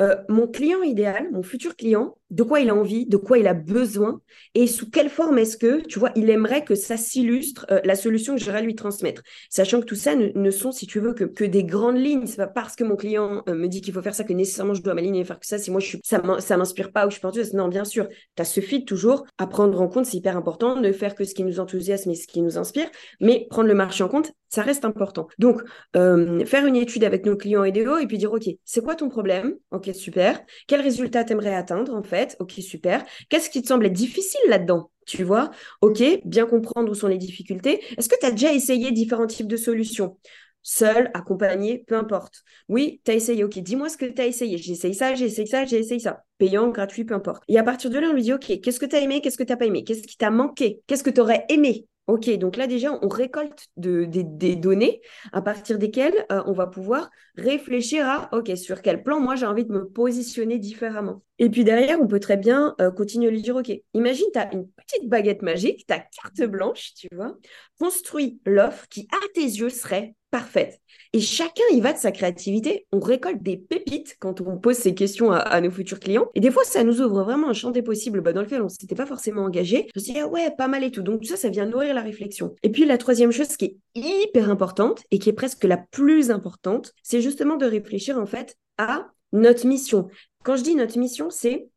euh, 0.00 0.16
mon 0.28 0.46
client 0.46 0.82
idéal, 0.82 1.30
mon 1.32 1.42
futur 1.42 1.76
client, 1.76 2.16
de 2.30 2.42
quoi 2.42 2.60
il 2.60 2.70
a 2.70 2.74
envie, 2.74 3.06
de 3.06 3.16
quoi 3.16 3.38
il 3.38 3.46
a 3.46 3.54
besoin 3.54 4.20
et 4.54 4.66
sous 4.66 4.88
quelle 4.88 5.08
forme 5.08 5.38
est-ce 5.38 5.56
que, 5.56 5.80
tu 5.86 5.98
vois, 5.98 6.12
il 6.14 6.30
aimerait 6.30 6.64
que 6.64 6.74
ça 6.74 6.96
s'illustre 6.96 7.66
euh, 7.70 7.80
la 7.84 7.96
solution 7.96 8.36
que 8.36 8.40
j'irai 8.40 8.62
lui 8.62 8.74
transmettre. 8.74 9.22
Sachant 9.48 9.80
que 9.80 9.86
tout 9.86 9.96
ça 9.96 10.14
ne, 10.14 10.50
sont, 10.50 10.72
si 10.72 10.86
tu 10.86 11.00
veux, 11.00 11.12
que, 11.12 11.44
des 11.44 11.64
grandes 11.64 11.98
lignes. 11.98 12.26
C'est 12.26 12.36
pas 12.36 12.46
parce 12.46 12.76
que 12.76 12.84
mon 12.84 12.96
client 12.96 13.42
euh, 13.48 13.54
me 13.54 13.66
dit 13.66 13.80
qu'il 13.80 13.92
faut 13.92 14.02
faire 14.02 14.14
ça 14.14 14.24
que 14.24 14.32
nécessairement 14.32 14.74
je 14.74 14.82
dois 14.82 14.94
m'aligner 14.94 15.20
et 15.20 15.24
faire 15.24 15.40
que 15.40 15.46
ça. 15.46 15.58
Si 15.58 15.70
moi, 15.70 15.80
je 15.80 15.86
suis, 15.86 16.00
ça 16.04 16.56
m'inspire 16.56 16.92
pas 16.92 17.06
ou 17.06 17.10
je 17.10 17.14
suis 17.14 17.20
pas 17.20 17.32
Non, 17.54 17.68
bien 17.68 17.84
sûr, 17.84 18.08
tu 18.08 18.42
as 18.42 18.44
ce 18.44 18.60
fit 18.60 18.84
toujours 18.84 19.26
à 19.38 19.46
prendre 19.46 19.80
en 19.80 19.88
compte. 19.88 20.06
C'est 20.06 20.18
hyper 20.18 20.36
important 20.36 20.80
de 20.80 20.92
faire 20.92 21.14
que 21.14 21.24
ce 21.24 21.34
qui 21.34 21.42
nous 21.42 21.58
enthousiasme 21.58 22.10
et 22.10 22.14
ce 22.14 22.26
qui 22.26 22.42
nous 22.42 22.58
inspire. 22.58 22.88
Mais 23.20 23.46
prendre 23.50 23.68
le 23.68 23.74
marché 23.74 24.04
en 24.04 24.08
compte, 24.08 24.32
ça 24.48 24.62
reste 24.62 24.84
important. 24.84 25.28
Donc, 25.38 25.62
faire 25.94 26.66
une 26.66 26.76
étude 26.76 27.04
avec 27.04 27.26
nos 27.26 27.36
clients 27.36 27.64
idéaux 27.64 27.98
et 27.98 28.06
puis 28.06 28.18
dire, 28.18 28.32
OK, 28.32 28.48
c'est 28.64 28.82
quoi 28.82 28.94
ton 28.94 29.08
problème? 29.08 29.56
OK, 29.70 29.89
super. 29.94 30.42
Quel 30.66 30.80
résultat 30.80 31.24
t'aimerais 31.24 31.54
atteindre 31.54 31.94
en 31.94 32.02
fait? 32.02 32.36
Ok, 32.40 32.52
super. 32.60 33.04
Qu'est-ce 33.28 33.50
qui 33.50 33.62
te 33.62 33.68
semble 33.68 33.90
difficile 33.90 34.40
là-dedans? 34.48 34.90
Tu 35.06 35.24
vois? 35.24 35.50
Ok, 35.80 36.02
bien 36.24 36.46
comprendre 36.46 36.90
où 36.90 36.94
sont 36.94 37.08
les 37.08 37.18
difficultés. 37.18 37.82
Est-ce 37.96 38.08
que 38.08 38.18
tu 38.18 38.26
as 38.26 38.30
déjà 38.30 38.52
essayé 38.52 38.92
différents 38.92 39.26
types 39.26 39.48
de 39.48 39.56
solutions? 39.56 40.18
Seul, 40.62 41.10
accompagné, 41.14 41.84
peu 41.86 41.96
importe. 41.96 42.42
Oui, 42.68 43.00
tu 43.04 43.10
as 43.10 43.14
essayé. 43.14 43.44
Ok, 43.44 43.58
dis-moi 43.58 43.88
ce 43.88 43.96
que 43.96 44.04
tu 44.06 44.20
as 44.20 44.26
essayé. 44.26 44.58
J'ai 44.58 44.72
essayé 44.72 44.94
ça, 44.94 45.14
j'ai 45.14 45.24
essayé 45.26 45.46
ça, 45.46 45.64
j'ai 45.64 45.78
essayé 45.78 46.00
ça. 46.00 46.22
Payant, 46.38 46.68
gratuit, 46.68 47.04
peu 47.04 47.14
importe. 47.14 47.42
Et 47.48 47.58
à 47.58 47.62
partir 47.62 47.90
de 47.90 47.98
là, 47.98 48.08
on 48.10 48.12
lui 48.12 48.22
dit, 48.22 48.32
ok, 48.32 48.60
qu'est-ce 48.60 48.78
que 48.78 48.86
tu 48.86 48.96
as 48.96 49.00
aimé, 49.00 49.20
qu'est-ce 49.20 49.38
que 49.38 49.42
tu 49.44 49.52
n'as 49.52 49.56
pas 49.56 49.66
aimé? 49.66 49.84
Qu'est-ce 49.84 50.02
qui 50.02 50.16
t'a 50.16 50.30
manqué? 50.30 50.82
Qu'est-ce 50.86 51.02
que 51.04 51.10
tu 51.10 51.20
aurais 51.20 51.46
aimé? 51.48 51.86
Ok, 52.10 52.28
donc 52.38 52.56
là 52.56 52.66
déjà, 52.66 52.92
on 53.02 53.08
récolte 53.08 53.68
des 53.76 54.56
données 54.56 55.00
à 55.32 55.40
partir 55.42 55.78
desquelles 55.78 56.26
euh, 56.32 56.42
on 56.46 56.52
va 56.52 56.66
pouvoir 56.66 57.08
réfléchir 57.36 58.04
à, 58.04 58.28
ok, 58.36 58.50
sur 58.56 58.82
quel 58.82 59.04
plan 59.04 59.20
moi 59.20 59.36
j'ai 59.36 59.46
envie 59.46 59.64
de 59.64 59.72
me 59.72 59.88
positionner 59.88 60.58
différemment. 60.58 61.22
Et 61.40 61.48
puis 61.48 61.64
derrière, 61.64 61.98
on 62.00 62.06
peut 62.06 62.20
très 62.20 62.36
bien 62.36 62.74
euh, 62.82 62.90
continuer 62.90 63.28
à 63.28 63.30
lui 63.30 63.40
dire, 63.40 63.56
ok, 63.56 63.72
imagine, 63.94 64.26
tu 64.30 64.38
as 64.38 64.52
une 64.52 64.68
petite 64.68 65.08
baguette 65.08 65.40
magique, 65.40 65.86
ta 65.86 65.98
carte 65.98 66.42
blanche, 66.42 66.92
tu 66.94 67.08
vois, 67.12 67.34
construis 67.78 68.38
l'offre 68.44 68.86
qui, 68.88 69.08
à 69.10 69.26
tes 69.32 69.40
yeux, 69.40 69.70
serait 69.70 70.14
parfaite. 70.30 70.80
Et 71.14 71.20
chacun 71.20 71.64
y 71.72 71.80
va 71.80 71.94
de 71.94 71.98
sa 71.98 72.12
créativité. 72.12 72.86
On 72.92 73.00
récolte 73.00 73.42
des 73.42 73.56
pépites 73.56 74.16
quand 74.20 74.42
on 74.42 74.58
pose 74.58 74.76
ces 74.76 74.94
questions 74.94 75.32
à, 75.32 75.60
nos 75.62 75.70
futurs 75.70 75.98
clients. 75.98 76.28
Et 76.34 76.40
des 76.40 76.50
fois, 76.50 76.62
ça 76.64 76.84
nous 76.84 77.00
ouvre 77.00 77.24
vraiment 77.24 77.48
un 77.48 77.54
champ 77.54 77.70
des 77.70 77.82
possibles 77.82 78.20
bah, 78.20 78.34
dans 78.34 78.42
lequel 78.42 78.60
on 78.60 78.64
ne 78.64 78.68
s'était 78.68 78.94
pas 78.94 79.06
forcément 79.06 79.42
engagé. 79.42 79.88
Je 79.94 79.98
me 79.98 80.04
suis 80.04 80.12
dit, 80.12 80.20
ah 80.20 80.28
ouais, 80.28 80.50
pas 80.56 80.68
mal 80.68 80.84
et 80.84 80.90
tout. 80.90 81.02
Donc, 81.02 81.22
tout 81.22 81.26
ça, 81.26 81.36
ça 81.36 81.48
vient 81.48 81.64
nourrir 81.64 81.94
la 81.94 82.02
réflexion. 82.02 82.54
Et 82.62 82.68
puis, 82.68 82.84
la 82.84 82.98
troisième 82.98 83.32
chose 83.32 83.56
qui 83.56 83.64
est 83.64 83.76
hyper 83.94 84.50
importante 84.50 85.02
et 85.10 85.18
qui 85.18 85.30
est 85.30 85.32
presque 85.32 85.64
la 85.64 85.78
plus 85.78 86.30
importante, 86.30 86.92
c'est 87.02 87.22
justement 87.22 87.56
de 87.56 87.64
réfléchir 87.64 88.18
en 88.18 88.26
fait 88.26 88.56
à 88.76 89.10
notre 89.32 89.66
mission. 89.66 90.08
Quand 90.44 90.56
je 90.56 90.62
dis 90.62 90.74
notre 90.74 90.98
mission, 90.98 91.30
c'est 91.30 91.68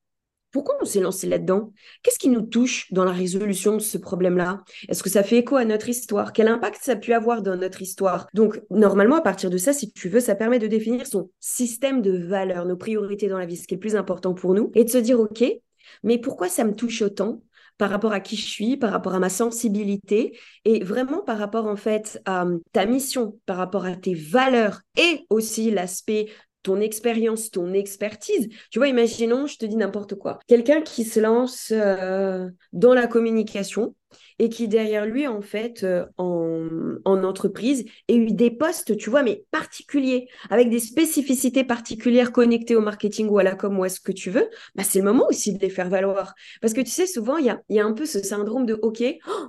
pourquoi 0.54 0.76
on 0.80 0.86
s'est 0.86 1.00
lancé 1.00 1.28
là-dedans? 1.28 1.74
Qu'est-ce 2.04 2.20
qui 2.20 2.30
nous 2.30 2.44
touche 2.44 2.92
dans 2.94 3.04
la 3.04 3.12
résolution 3.12 3.74
de 3.76 3.82
ce 3.82 3.98
problème-là? 3.98 4.64
Est-ce 4.88 5.02
que 5.02 5.10
ça 5.10 5.24
fait 5.24 5.40
écho 5.40 5.56
à 5.56 5.66
notre 5.66 5.90
histoire? 5.90 6.32
Quel 6.32 6.48
impact 6.48 6.78
ça 6.80 6.92
a 6.92 6.96
pu 6.96 7.12
avoir 7.12 7.42
dans 7.42 7.56
notre 7.56 7.82
histoire? 7.82 8.28
Donc, 8.36 8.62
normalement, 8.70 9.16
à 9.16 9.22
partir 9.22 9.50
de 9.50 9.58
ça, 9.58 9.74
si 9.74 9.92
tu 9.92 10.10
veux, 10.10 10.20
ça 10.20 10.36
permet 10.36 10.60
de 10.60 10.68
définir 10.68 11.08
son 11.08 11.32
système 11.40 12.04
de 12.04 12.16
valeurs, 12.16 12.66
nos 12.66 12.78
priorités 12.78 13.28
dans 13.28 13.40
la 13.40 13.48
vie, 13.48 13.58
ce 13.58 13.68
qui 13.68 13.74
est 13.74 13.78
le 13.78 13.82
plus 13.82 13.96
important 13.96 14.36
pour 14.36 14.54
nous, 14.54 14.72
et 14.76 14.84
de 14.84 14.90
se 14.90 15.00
dire, 15.00 15.20
OK, 15.20 15.44
mais 16.04 16.20
pourquoi 16.20 16.50
ça 16.50 16.64
me 16.64 16.76
touche 16.76 17.02
autant 17.02 17.42
par 17.80 17.90
rapport 17.90 18.14
à 18.14 18.20
qui 18.20 18.36
je 18.36 18.46
suis, 18.46 18.78
par 18.78 18.92
rapport 18.92 19.16
à 19.16 19.20
ma 19.20 19.30
sensibilité 19.30 20.38
et 20.66 20.84
vraiment 20.84 21.24
par 21.24 21.40
rapport 21.40 21.66
en 21.66 21.76
fait 21.76 22.22
à 22.26 22.46
ta 22.72 22.86
mission, 22.86 23.40
par 23.48 23.58
rapport 23.58 23.86
à 23.86 23.96
tes 23.96 24.14
valeurs 24.14 24.82
et 24.96 25.26
aussi 25.32 25.72
l'aspect 25.72 26.28
ton 26.64 26.80
expérience, 26.80 27.52
ton 27.52 27.74
expertise. 27.74 28.50
Tu 28.72 28.80
vois, 28.80 28.88
imaginons, 28.88 29.46
je 29.48 29.58
te 29.58 29.66
dis 29.66 29.76
n'importe 29.76 30.16
quoi. 30.16 30.40
Quelqu'un 30.48 30.82
qui 30.82 31.04
se 31.04 31.20
lance 31.20 31.72
euh, 31.72 32.50
dans 32.72 32.94
la 32.94 33.08
communication 33.08 33.96
et 34.40 34.50
qui 34.50 34.68
derrière 34.68 35.06
lui, 35.06 35.28
en 35.28 35.42
fait, 35.42 35.84
euh, 35.84 36.06
en, 36.18 36.68
en, 37.06 37.24
entreprise, 37.24 37.86
ait 38.08 38.16
eu 38.16 38.32
des 38.32 38.52
postes, 38.52 38.98
tu 38.98 39.10
vois, 39.10 39.24
mais 39.24 39.46
particuliers, 39.52 40.28
avec 40.50 40.70
des 40.70 40.80
spécificités 40.80 41.64
particulières 41.64 42.32
connectées 42.32 42.76
au 42.76 42.82
marketing 42.82 43.28
ou 43.30 43.38
à 43.38 43.44
la 43.44 43.56
com 43.56 43.78
ou 43.78 43.84
à 43.84 43.90
ce 43.90 44.00
que 44.00 44.12
tu 44.12 44.30
veux, 44.30 44.50
bah, 44.76 44.84
c'est 44.84 45.00
le 45.00 45.06
moment 45.06 45.28
aussi 45.28 45.54
de 45.54 45.60
les 45.60 45.70
faire 45.70 45.90
valoir. 45.90 46.34
Parce 46.62 46.74
que 46.74 46.82
tu 46.82 46.92
sais, 46.92 47.08
souvent, 47.08 47.38
il 47.38 47.46
y 47.46 47.50
a, 47.50 47.62
y 47.70 47.80
a, 47.80 47.86
un 47.86 47.94
peu 47.94 48.06
ce 48.06 48.22
syndrome 48.24 48.66
de, 48.66 48.78
OK, 48.82 49.04
oh, 49.28 49.48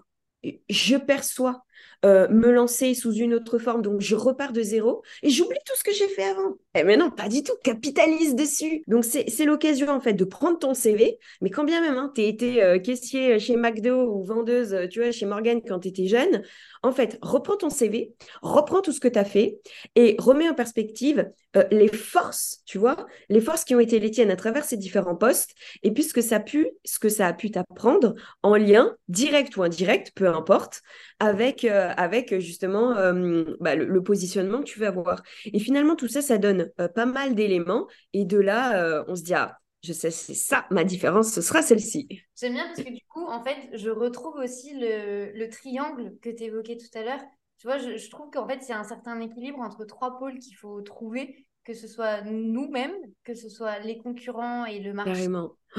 je 0.68 0.96
perçois 0.96 1.62
euh, 2.04 2.28
me 2.28 2.50
lancer 2.50 2.94
sous 2.94 3.12
une 3.12 3.34
autre 3.34 3.58
forme, 3.58 3.82
donc 3.82 4.00
je 4.00 4.14
repars 4.14 4.52
de 4.52 4.62
zéro 4.62 5.02
et 5.22 5.30
j'oublie 5.30 5.58
tout 5.64 5.74
ce 5.76 5.84
que 5.84 5.92
j'ai 5.92 6.08
fait 6.08 6.24
avant. 6.24 6.54
Eh, 6.74 6.84
mais 6.84 6.96
non, 6.96 7.10
pas 7.10 7.28
du 7.28 7.42
tout, 7.42 7.54
capitalise 7.62 8.34
dessus. 8.34 8.82
Donc 8.86 9.04
c'est 9.04 9.44
l'occasion 9.44 9.88
en 9.88 10.00
fait 10.00 10.12
de 10.12 10.24
prendre 10.24 10.58
ton 10.58 10.74
CV, 10.74 11.18
mais 11.40 11.50
quand 11.50 11.64
bien 11.64 11.80
même, 11.80 11.96
hein, 11.96 12.12
tu 12.14 12.22
été 12.22 12.62
euh, 12.62 12.78
caissier 12.78 13.38
chez 13.38 13.56
McDo 13.56 14.06
ou 14.12 14.24
vendeuse, 14.24 14.76
tu 14.90 15.00
vois, 15.00 15.10
chez 15.10 15.26
Morgan 15.26 15.60
quand 15.66 15.80
tu 15.80 15.88
étais 15.88 16.06
jeune, 16.06 16.42
en 16.82 16.92
fait, 16.92 17.18
reprends 17.22 17.56
ton 17.56 17.70
CV, 17.70 18.14
reprends 18.42 18.82
tout 18.82 18.92
ce 18.92 19.00
que 19.00 19.08
tu 19.08 19.18
as 19.18 19.24
fait 19.24 19.58
et 19.94 20.16
remets 20.18 20.48
en 20.48 20.54
perspective 20.54 21.30
euh, 21.56 21.64
les 21.70 21.88
forces, 21.88 22.62
tu 22.66 22.78
vois, 22.78 23.06
les 23.28 23.40
forces 23.40 23.64
qui 23.64 23.74
ont 23.74 23.80
été 23.80 23.98
les 23.98 24.10
tiennes 24.10 24.30
à 24.30 24.36
travers 24.36 24.64
ces 24.64 24.76
différents 24.76 25.16
postes 25.16 25.54
et 25.82 25.92
puis 25.92 26.02
ce 26.02 26.12
que 26.12 26.20
ça 26.20 26.36
a 26.36 26.40
pu, 26.40 26.68
ce 26.84 26.98
que 26.98 27.08
ça 27.08 27.26
a 27.26 27.32
pu 27.32 27.50
t'apprendre 27.50 28.14
en 28.42 28.56
lien 28.56 28.96
direct 29.08 29.56
ou 29.56 29.62
indirect, 29.62 30.12
peu 30.14 30.28
importe, 30.28 30.82
avec, 31.18 31.64
euh, 31.64 31.92
avec 31.96 32.38
justement 32.40 32.96
euh, 32.96 33.44
bah, 33.60 33.74
le, 33.74 34.02
positionnement 34.02 34.58
que 34.58 34.64
tu 34.64 34.78
veux 34.78 34.86
avoir. 34.86 35.22
Et 35.46 35.58
finalement, 35.58 35.96
tout 35.96 36.08
ça, 36.08 36.20
ça 36.22 36.38
donne 36.38 36.70
pas 36.94 37.06
mal 37.06 37.34
d'éléments 37.34 37.86
et 38.12 38.24
de 38.24 38.38
là, 38.38 39.04
on 39.08 39.16
se 39.16 39.22
dit, 39.22 39.32
ah, 39.32 39.56
je 39.84 39.92
sais, 39.92 40.10
c'est 40.10 40.34
ça, 40.34 40.66
ma 40.70 40.82
différence, 40.82 41.32
ce 41.32 41.42
sera 41.42 41.60
celle-ci. 41.60 42.08
J'aime 42.40 42.54
bien 42.54 42.66
parce 42.66 42.82
que 42.82 42.92
du 42.92 43.02
coup, 43.08 43.26
en 43.26 43.44
fait, 43.44 43.56
je 43.74 43.90
retrouve 43.90 44.36
aussi 44.36 44.72
le, 44.74 45.46
triangle 45.48 46.16
que 46.22 46.30
tu 46.30 46.44
évoquais 46.44 46.78
tout 46.78 46.98
à 46.98 47.02
l'heure. 47.02 47.20
Tu 47.58 47.66
vois, 47.66 47.78
je, 47.78 48.10
trouve 48.10 48.30
qu'en 48.30 48.46
fait, 48.46 48.60
il 48.66 48.68
y 48.68 48.72
a 48.72 48.78
un 48.78 48.84
certain 48.84 49.20
équilibre 49.20 49.60
entre 49.60 49.84
trois 49.84 50.18
pôles 50.18 50.38
qu'il 50.38 50.56
faut 50.56 50.82
trouver, 50.82 51.46
que 51.64 51.72
ce 51.72 51.88
soit 51.88 52.20
nous-mêmes, 52.22 52.94
que 53.22 53.34
ce 53.34 53.48
soit 53.48 53.78
les 53.78 53.98
concurrents 53.98 54.66
et 54.66 54.80
le 54.80 54.92
marché, 54.92 55.28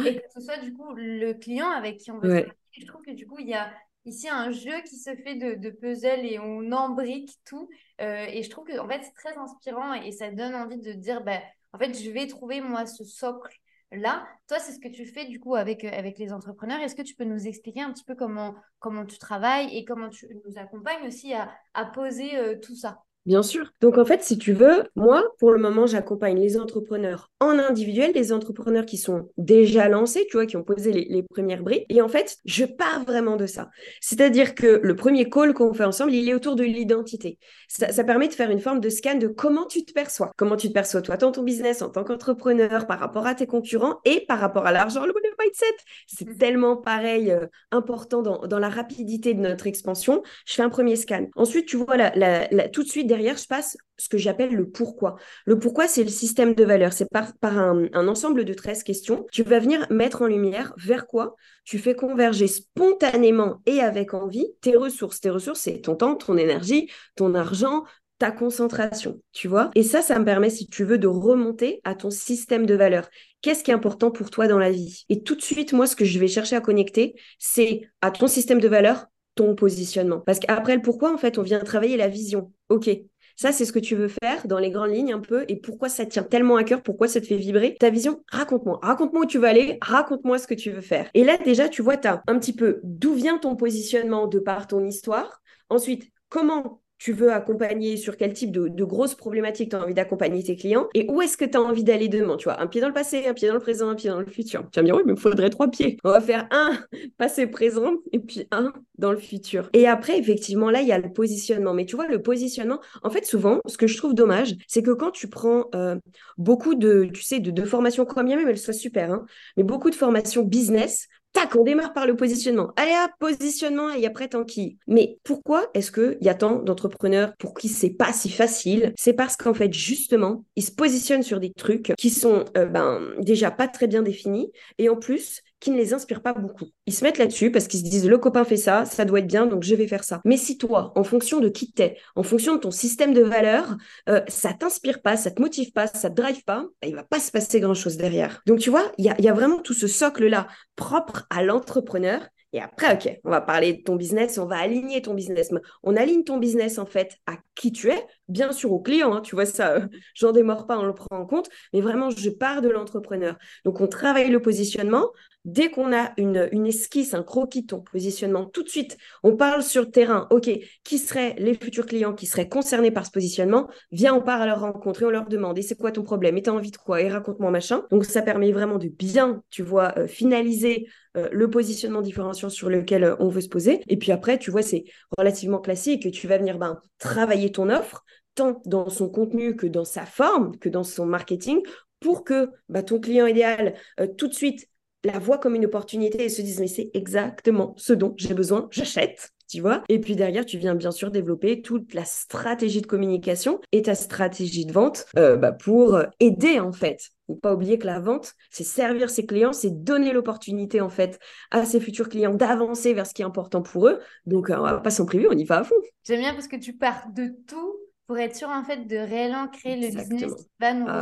et 0.06 0.16
que 0.16 0.28
ce 0.34 0.42
soit 0.42 0.58
du 0.58 0.74
coup 0.74 0.94
le 0.96 1.34
client 1.34 1.70
avec 1.70 1.98
qui 1.98 2.12
on 2.12 2.16
veut 2.16 2.30
travailler. 2.30 2.52
Je 2.72 2.86
trouve 2.86 3.02
que 3.04 3.12
du 3.12 3.28
coup, 3.28 3.40
il 3.40 3.48
y 3.48 3.54
a 3.54 3.72
ici 4.06 4.30
un 4.30 4.52
jeu 4.52 4.82
qui 4.88 4.98
se 4.98 5.16
fait 5.16 5.36
de, 5.36 5.70
puzzle 5.70 6.26
et 6.26 6.40
on 6.40 6.72
embrique 6.72 7.38
tout. 7.46 7.70
Euh, 8.02 8.26
et 8.30 8.44
je 8.44 8.50
trouve 8.50 8.66
que 8.66 8.78
en 8.80 8.88
fait, 8.88 9.02
c'est 9.04 9.14
très 9.14 9.38
inspirant 9.38 9.94
et, 9.94 10.12
ça 10.12 10.32
donne 10.32 10.56
envie 10.56 10.80
de 10.80 10.94
dire, 10.94 11.24
ben, 11.24 11.42
en 11.74 11.78
fait, 11.78 11.94
je 11.94 12.10
vais 12.10 12.28
trouver 12.28 12.62
moi 12.62 12.86
ce 12.86 13.04
socle 13.04 13.60
là. 13.92 14.28
Toi, 14.48 14.60
c'est 14.60 14.74
ce 14.74 14.80
que 14.80 14.88
tu 14.88 15.06
fais 15.06 15.26
du 15.26 15.40
coup 15.40 15.56
avec, 15.56 15.84
euh, 15.84 15.92
avec 15.92 16.18
les 16.18 16.32
entrepreneurs. 16.34 16.80
Est-ce 16.82 16.96
que 16.96 17.02
tu 17.02 17.16
peux 17.16 17.24
nous 17.24 17.48
expliquer 17.48 17.82
un 17.82 17.92
petit 17.94 18.04
peu 18.04 18.16
comment, 18.16 18.56
comment 18.80 19.06
tu 19.06 19.18
travailles 19.18 19.76
et 19.76 19.86
comment 19.86 20.10
tu 20.10 20.28
nous 20.46 20.58
accompagnes 20.58 21.08
aussi 21.08 21.34
à, 21.34 21.52
à 21.74 21.86
poser 21.86 22.38
euh, 22.38 22.60
tout 22.60 22.76
ça? 22.76 23.04
Bien 23.26 23.42
sûr. 23.42 23.72
Donc 23.82 23.98
en 23.98 24.06
fait, 24.06 24.22
si 24.24 24.38
tu 24.38 24.54
veux, 24.54 24.84
moi, 24.96 25.24
pour 25.40 25.52
le 25.52 25.58
moment, 25.60 25.88
j'accompagne 25.88 26.40
les 26.40 26.60
entrepreneurs 26.60 27.32
en 27.40 27.58
individuel, 27.58 28.12
les 28.14 28.32
entrepreneurs 28.32 28.86
qui 28.86 28.98
sont 28.98 29.30
déjà 29.38 29.90
lancés, 29.90 30.28
tu 30.30 30.38
vois, 30.38 30.46
qui 30.46 30.58
ont 30.58 30.64
posé 30.64 30.92
les, 30.92 31.24
premières 31.24 31.64
briques. 31.64 31.86
Et 31.90 32.02
en 32.02 32.08
fait, 32.08 32.38
je 32.46 32.66
pars 32.66 33.04
vraiment 33.04 33.36
de 33.36 33.48
ça. 33.48 33.70
C'est-à-dire 34.00 34.54
que 34.54 34.80
le 34.82 34.96
premier 34.96 35.28
call 35.28 35.54
qu'on 35.54 35.74
fait 35.74 35.84
ensemble, 35.84 36.14
il 36.14 36.30
est 36.30 36.36
autour 36.36 36.56
de 36.56 36.64
l'identité. 36.64 37.40
Ça, 37.68 38.04
permet 38.04 38.28
de 38.28 38.34
faire 38.34 38.52
une 38.52 38.60
forme 38.60 38.80
de 38.80 38.90
scan 38.90 39.16
de 39.16 39.28
comment 39.28 39.66
tu 39.66 39.84
te 39.84 39.92
perçois. 39.92 40.32
Comment 40.38 40.56
tu 40.56 40.68
te 40.68 40.74
perçois 40.74 41.02
toi 41.02 41.18
dans 41.18 41.32
ton 41.32 41.42
business 41.42 41.82
en 41.82 41.90
tant 41.90 42.04
qu'entrepreneur 42.04 42.86
par 42.86 43.00
rapport 43.00 43.26
à 43.26 43.34
tes 43.34 43.48
concurrents 43.48 44.00
et 44.06 44.24
par 44.28 44.40
rapport 44.40 44.68
à 44.68 44.72
l'argent, 44.72 45.04
le 45.04 45.14
mindset. 45.40 45.66
C'est 46.08 46.30
mmh. 46.30 46.38
tellement 46.38 46.78
pareil, 46.78 47.32
euh, 47.32 47.48
important 47.72 48.22
dans, 48.22 48.46
dans, 48.48 48.60
la 48.60 48.70
rapidité 48.70 49.34
de 49.34 49.42
notre 49.42 49.68
expansion. 49.68 50.24
Je 50.46 50.54
fais 50.54 50.62
un 50.62 50.70
premier 50.70 50.96
scan. 50.96 51.28
Ensuite, 51.36 51.66
tu 51.66 51.78
vois, 51.78 51.98
la, 51.98 52.48
tout 52.70 52.84
de 52.84 52.88
suite, 52.88 53.08
derrière, 53.16 53.38
je 53.38 53.48
passe 53.48 53.78
ce 53.98 54.10
que 54.10 54.18
j'appelle 54.18 54.54
le 54.54 54.70
pourquoi. 54.70 55.16
Le 55.46 55.58
pourquoi, 55.58 55.88
c'est 55.88 56.04
le 56.04 56.10
système 56.10 56.54
de 56.54 56.64
valeurs. 56.66 56.92
C'est 56.94 57.10
par, 57.10 57.34
par 57.38 57.58
un, 57.58 57.88
ensemble 57.94 58.44
de 58.44 58.54
13 58.54 58.84
questions. 58.84 59.26
Tu 59.32 59.44
vas 59.44 59.60
venir 59.60 59.88
mettre 59.90 60.22
en 60.22 60.28
lumière 60.28 60.74
vers 60.78 61.08
quoi 61.08 61.36
tu 61.64 61.80
fais 61.80 61.96
converger 61.96 62.48
spontanément 62.48 63.62
et 63.66 63.80
avec 63.80 64.14
envie 64.14 64.46
tes 64.62 64.76
ressources. 64.76 65.22
Tes 65.22 65.32
ressources, 65.32 65.62
c'est 65.62 65.82
ton 65.82 65.96
temps, 65.96 66.16
ton 66.16 66.38
énergie, 66.38 66.92
ton 67.16 67.34
argent, 67.34 67.86
ta 68.20 68.32
concentration, 68.32 69.20
tu 69.34 69.48
vois. 69.48 69.72
Et 69.76 69.84
ça, 69.84 70.02
ça 70.02 70.20
me 70.20 70.26
permet, 70.26 70.50
si 70.50 70.68
tu 70.68 70.84
veux, 70.84 70.98
de 70.98 71.08
remonter 71.08 71.82
à 71.84 71.96
ton 71.96 72.12
système 72.12 72.66
de 72.66 72.76
valeurs. 72.76 73.10
Qu'est-ce 73.42 73.64
qui 73.64 73.72
est 73.72 73.74
important 73.74 74.12
pour 74.12 74.30
toi 74.30 74.48
dans 74.48 74.60
la 74.60 74.72
vie? 74.72 75.06
Et 75.10 75.24
tout 75.24 75.36
de 75.36 75.42
suite, 75.42 75.74
moi, 75.74 75.88
ce 75.88 75.96
que 75.96 76.06
je 76.06 76.20
vais 76.20 76.28
chercher 76.28 76.56
à 76.56 76.62
connecter, 76.62 77.16
c'est 77.40 77.82
à 78.02 78.12
ton 78.12 78.28
système 78.28 78.60
de 78.60 78.68
valeurs, 78.68 79.08
ton 79.36 79.56
positionnement. 79.56 80.20
Parce 80.20 80.40
qu'après 80.40 80.76
le 80.76 80.82
pourquoi, 80.82 81.14
en 81.14 81.18
fait, 81.18 81.38
on 81.38 81.42
vient 81.42 81.60
travailler 81.60 81.98
la 81.98 82.08
vision. 82.08 82.52
OK, 82.70 82.90
ça, 83.36 83.52
c'est 83.52 83.66
ce 83.66 83.74
que 83.74 83.80
tu 83.80 83.96
veux 83.96 84.08
faire 84.08 84.48
dans 84.48 84.60
les 84.60 84.72
grandes 84.72 84.92
lignes 84.92 85.14
un 85.14 85.20
peu 85.20 85.44
et 85.50 85.58
pourquoi 85.58 85.90
ça 85.90 86.06
tient 86.06 86.24
tellement 86.24 86.56
à 86.56 86.64
cœur, 86.64 86.82
pourquoi 86.82 87.10
ça 87.10 87.20
te 87.20 87.26
fait 87.26 87.36
vibrer? 87.36 87.76
Ta 87.80 87.90
vision, 87.90 88.24
raconte-moi. 88.32 88.80
Raconte-moi 88.82 89.24
où 89.24 89.26
tu 89.26 89.40
veux 89.40 89.48
aller, 89.48 89.78
raconte-moi 89.82 90.40
ce 90.40 90.48
que 90.48 90.54
tu 90.54 90.72
veux 90.72 90.82
faire. 90.82 91.10
Et 91.14 91.26
là, 91.26 91.38
déjà, 91.38 91.68
tu 91.68 91.82
vois, 91.82 91.98
tu 91.98 92.08
un 92.08 92.40
petit 92.40 92.54
peu 92.54 92.80
d'où 92.84 93.14
vient 93.14 93.38
ton 93.38 93.58
positionnement 93.58 94.28
de 94.28 94.40
par 94.40 94.68
ton 94.68 94.86
histoire. 94.86 95.42
Ensuite, 95.70 96.10
comment 96.30 96.82
tu 97.06 97.14
veux 97.14 97.32
accompagner, 97.32 97.98
sur 97.98 98.18
quel 98.18 98.34
type 98.34 98.52
de, 98.52 98.84
grosses 98.84 99.14
problématiques 99.14 99.70
tu 99.70 99.76
as 99.76 99.84
envie 99.84 99.94
d'accompagner 99.94 100.42
tes 100.42 100.56
clients 100.56 100.88
et 100.96 101.06
où 101.08 101.22
est-ce 101.22 101.38
que 101.38 101.46
tu 101.46 101.56
as 101.56 101.62
envie 101.62 101.84
d'aller 101.84 102.08
demain. 102.08 102.36
Tu 102.36 102.46
vois, 102.46 102.60
un 102.60 102.66
pied 102.66 102.82
dans 102.82 102.88
le 102.88 102.96
passé, 102.96 103.28
un 103.28 103.36
pied 103.36 103.48
dans 103.48 103.54
le 103.54 103.60
présent, 103.60 103.90
un 103.90 103.94
pied 103.94 104.10
dans 104.10 104.20
le 104.20 104.26
futur. 104.26 104.68
Tu 104.72 104.80
vas 104.80 104.84
me 104.84 104.92
oui, 104.92 105.04
mais 105.06 105.14
il 105.14 105.20
faudrait 105.20 105.52
trois 105.52 105.68
pieds. 105.68 105.98
On 106.04 106.10
va 106.10 106.20
faire 106.20 106.48
un 106.50 106.80
passé 107.20 107.46
présent 107.46 107.98
et 108.12 108.18
puis 108.18 108.48
un 108.50 108.74
dans 108.98 109.12
le 109.12 109.20
futur. 109.20 109.70
Et 109.74 109.86
après, 109.88 110.18
effectivement, 110.18 110.72
là, 110.72 110.82
il 110.82 110.88
y 110.88 110.92
a 110.94 110.98
le 110.98 111.14
positionnement. 111.14 111.76
Mais 111.76 111.86
tu 111.86 111.96
vois, 111.96 112.08
le 112.08 112.24
positionnement, 112.24 112.80
en 113.04 113.12
fait, 113.12 113.24
souvent, 113.24 113.60
ce 113.68 113.78
que 113.78 113.86
je 113.86 113.98
trouve 113.98 114.16
dommage, 114.16 114.56
c'est 114.68 114.82
que 114.82 114.90
quand 114.90 115.12
tu 115.12 115.28
prends 115.28 115.66
euh, 115.76 115.98
beaucoup 116.40 116.74
de, 116.74 117.08
tu 117.14 117.22
sais, 117.22 117.40
de, 117.40 117.52
de 117.52 117.66
formations, 117.66 118.06
quand 118.06 118.24
bien 118.24 118.36
même 118.36 118.50
elles 118.50 118.58
soient 118.58 118.74
super, 118.74 119.12
hein, 119.12 119.26
mais 119.58 119.64
beaucoup 119.64 119.92
de 119.92 119.96
formations 119.96 120.42
business, 120.42 121.08
tac, 121.36 121.56
on 121.56 121.64
démarre 121.64 121.94
par 121.94 122.08
le 122.08 122.16
positionnement. 122.16 122.72
Allez, 122.78 122.94
positionnement 123.20 123.92
et 123.92 124.06
après 124.06 124.30
tant 124.30 124.44
qui. 124.44 124.78
Mais 124.88 125.20
pourquoi 125.24 125.70
est-ce 125.74 125.92
qu'il 125.92 126.18
y 126.22 126.30
a 126.30 126.34
tant 126.34 126.62
d'entrepreneurs 126.62 127.34
pour 127.38 127.54
qui 127.54 127.70
c'est 127.70 127.90
pas 127.90 128.14
si 128.14 128.30
facile? 128.30 128.94
C'est 128.98 129.14
parce 129.14 129.36
qu'en 129.38 129.54
fait, 129.54 129.74
justement, 129.74 130.46
ils 130.56 130.64
se 130.64 130.72
positionnent 130.72 131.24
sur 131.24 131.40
des 131.40 131.52
trucs 131.52 131.94
qui 131.98 132.10
sont 132.10 132.46
euh, 132.58 132.66
ben, 132.66 133.02
déjà 133.20 133.52
pas 133.52 133.68
très 133.68 133.88
bien 133.88 134.02
définis 134.02 134.52
et 134.78 134.90
en 134.90 134.96
plus, 134.96 135.42
qui 135.60 135.72
ne 135.72 135.78
les 135.78 135.94
inspirent 135.94 136.22
pas 136.22 136.34
beaucoup. 136.34 136.66
Ils 136.86 136.94
se 136.94 137.04
mettent 137.04 137.18
là-dessus 137.18 137.52
parce 137.52 137.68
qu'ils 137.68 137.80
se 137.80 137.86
disent 137.86 138.08
le 138.08 138.18
copain 138.18 138.44
fait 138.44 138.58
ça, 138.58 138.86
ça 138.86 139.06
doit 139.06 139.20
être 139.20 139.28
bien, 139.28 139.46
donc 139.46 139.64
je 139.64 139.76
vais 139.76 139.88
faire 139.88 140.04
ça. 140.04 140.22
Mais 140.26 140.38
si 140.38 140.58
toi, 140.58 140.92
en 140.96 141.04
fonction 141.04 141.40
de 141.40 141.50
qui 141.50 141.72
t'es, 141.72 141.98
en 142.16 142.24
fonction 142.24 142.56
de 142.56 142.60
ton 142.60 142.72
système 142.72 143.14
de 143.14 143.22
valeurs, 143.22 143.78
euh, 144.10 144.22
ça 144.28 144.54
t'inspire 144.54 145.02
pas, 145.02 145.18
ça 145.18 145.32
te 145.32 145.42
motive 145.42 145.72
pas, 145.72 145.88
ça 145.88 146.10
te 146.10 146.16
drive 146.16 146.44
pas, 146.44 146.66
bah, 146.82 146.88
il 146.88 146.96
va 146.96 147.04
pas 147.04 147.20
se 147.20 147.32
passer 147.32 147.60
grand-chose 147.60 147.98
derrière. 147.98 148.42
Donc 148.46 148.60
tu 148.60 148.70
vois, 148.70 148.92
il 148.98 149.06
y 149.06 149.10
a, 149.10 149.20
y 149.20 149.28
a 149.30 149.34
vraiment 149.34 149.60
tout 149.60 149.74
ce 149.74 149.88
socle-là 149.88 150.48
propre 150.76 151.26
à 151.30 151.44
l'entrepreneur 151.44 152.22
et 152.56 152.62
après, 152.62 152.94
OK, 152.94 153.20
on 153.26 153.32
va 153.32 153.42
parler 153.42 153.74
de 153.74 153.82
ton 153.82 153.98
business, 153.98 154.38
on 154.38 154.46
va 154.46 154.56
aligner 154.60 155.02
ton 155.02 155.14
business. 155.14 155.50
On 155.84 155.98
aligne 155.98 156.24
ton 156.24 156.38
business 156.38 156.80
en 156.80 156.86
fait 156.86 157.18
à 157.28 157.34
qui 157.54 157.74
tu 157.74 157.90
es, 157.90 158.02
bien 158.30 158.54
sûr 158.54 158.72
au 158.72 158.80
client, 158.80 159.14
hein, 159.14 159.20
tu 159.20 159.36
vois 159.36 159.46
ça, 159.46 159.74
euh, 159.74 159.88
j'en 160.16 160.32
démords 160.32 160.66
pas, 160.66 160.80
on 160.80 160.86
le 160.86 160.94
prend 160.94 161.18
en 161.18 161.26
compte, 161.26 161.50
mais 161.74 161.82
vraiment, 161.82 162.12
je 162.12 162.30
pars 162.30 162.62
de 162.62 162.70
l'entrepreneur. 162.70 163.38
Donc, 163.66 163.82
on 163.82 163.88
travaille 163.88 164.30
le 164.30 164.42
positionnement. 164.42 165.10
Dès 165.44 165.70
qu'on 165.70 165.94
a 165.94 166.12
une, 166.18 166.66
esquisse, 166.66 167.14
un 167.14 167.24
croquis, 167.24 167.66
ton 167.66 167.82
positionnement, 167.82 168.46
tout 168.46 168.64
de 168.64 168.70
suite, 168.70 168.98
on 169.22 169.36
parle 169.36 169.62
sur 169.62 169.84
le 169.84 169.92
terrain. 169.92 170.26
OK, 170.32 170.50
qui 170.86 170.98
seraient 170.98 171.36
les 171.38 171.56
futurs 171.56 171.86
clients 171.86 172.14
qui 172.14 172.26
seraient 172.26 172.48
concernés 172.48 172.90
par 172.90 173.06
ce 173.06 173.12
positionnement? 173.12 173.70
Viens, 173.92 174.16
on 174.16 174.22
part 174.22 174.42
à 174.42 174.46
leur 174.46 174.62
rencontre 174.62 175.04
et 175.04 175.06
on 175.06 175.12
leur 175.12 175.28
demande, 175.28 175.60
et 175.60 175.62
c'est 175.62 175.78
quoi 175.78 175.92
ton 175.92 176.04
problème? 176.04 176.38
Et 176.38 176.42
tu 176.42 176.50
as 176.50 176.54
envie 176.54 176.72
de 176.72 176.78
quoi? 176.78 177.02
Et 177.02 177.10
raconte-moi 177.10 177.52
machin. 177.52 177.84
Donc, 177.92 178.06
ça 178.06 178.22
permet 178.22 178.54
vraiment 178.54 178.78
de 178.78 178.88
bien, 178.88 179.44
tu 179.52 179.62
vois, 179.62 179.94
euh, 180.00 180.08
finaliser 180.08 180.88
euh, 181.16 181.30
le 181.32 181.50
positionnement 181.50 182.02
différenciant 182.02 182.50
sur 182.50 182.70
lequel 182.70 183.16
on 183.20 183.30
veut 183.30 183.42
se 183.42 183.50
poser. 183.50 183.82
Et 183.88 183.98
puis 183.98 184.12
après, 184.12 184.38
tu 184.38 184.52
vois, 184.52 184.62
c'est 184.62 184.86
relativement 185.18 185.60
classique. 185.60 186.12
Tu 186.12 186.28
vas 186.28 186.38
venir 186.38 186.58
ben, 186.58 186.80
travailler 186.98 187.52
ton 187.52 187.70
offre, 187.70 188.04
tant 188.36 188.62
dans 188.66 188.90
son 188.90 189.10
contenu 189.10 189.56
que 189.56 189.68
dans 189.68 189.86
sa 189.86 190.06
forme, 190.06 190.58
que 190.58 190.70
dans 190.70 190.84
son 190.84 191.06
marketing, 191.06 191.62
pour 192.00 192.24
que 192.24 192.50
bah, 192.70 192.84
ton 192.84 193.00
client 193.00 193.26
idéal, 193.28 193.76
euh, 194.00 194.08
tout 194.08 194.28
de 194.28 194.34
suite, 194.34 194.68
la 195.04 195.20
voient 195.20 195.38
comme 195.38 195.56
une 195.56 195.66
opportunité 195.66 196.26
et 196.26 196.30
se 196.30 196.42
disent 196.42 196.60
mais 196.60 196.68
c'est 196.68 196.90
exactement 196.94 197.76
ce 197.78 197.94
dont 197.94 198.14
j'ai 198.18 198.34
besoin, 198.34 198.68
j'achète 198.72 199.32
tu 199.48 199.62
vois. 199.62 199.84
Et 199.90 200.00
puis 200.00 200.16
derrière, 200.16 200.46
tu 200.46 200.58
viens 200.58 200.76
bien 200.76 200.92
sûr 200.92 201.12
développer 201.12 201.62
toute 201.62 201.94
la 201.94 202.06
stratégie 202.06 202.82
de 202.82 202.88
communication 202.88 203.60
et 203.72 203.84
ta 203.84 203.96
stratégie 203.96 204.66
de 204.66 204.74
vente 204.74 205.06
euh, 205.18 205.38
bah, 205.38 205.52
pour 205.52 206.00
aider 206.20 206.60
en 206.60 206.72
fait. 206.72 207.12
Faut 207.28 207.36
pas 207.36 207.54
oublier 207.54 207.80
que 207.80 207.88
la 207.88 208.00
vente, 208.00 208.34
c'est 208.52 208.64
servir 208.64 209.10
ses 209.10 209.26
clients, 209.26 209.54
c'est 209.54 209.84
donner 209.84 210.14
l'opportunité 210.14 210.82
en 210.82 210.90
fait 210.90 211.20
à 211.52 211.66
ses 211.66 211.80
futurs 211.80 212.10
clients 212.10 212.34
d'avancer 212.34 212.94
vers 212.94 213.08
ce 213.08 213.14
qui 213.14 213.22
est 213.22 213.26
important 213.26 213.62
pour 213.62 213.88
eux. 213.88 214.00
Donc 214.26 214.50
euh, 214.50 214.58
on 214.58 214.64
va 214.64 214.80
pas 214.80 214.92
s'en 214.92 215.06
priver, 215.06 215.28
on 215.30 215.38
y 215.38 215.44
va 215.44 215.60
à 215.60 215.64
fond. 215.64 215.76
J'aime 216.04 216.20
bien 216.20 216.34
parce 216.34 216.48
que 216.48 216.56
tu 216.56 216.74
pars 216.74 217.08
de 217.16 217.34
tout 217.48 217.76
pour 218.08 218.18
être 218.20 218.36
sûr 218.36 218.50
en 218.50 218.64
fait 218.64 218.86
de 218.86 218.98
réellement 218.98 219.48
créer 219.48 219.76
le 219.76 219.88
business 219.88 220.36
qui 220.36 220.48
va 220.60 220.74
nous 220.74 220.86
ah, 220.88 221.02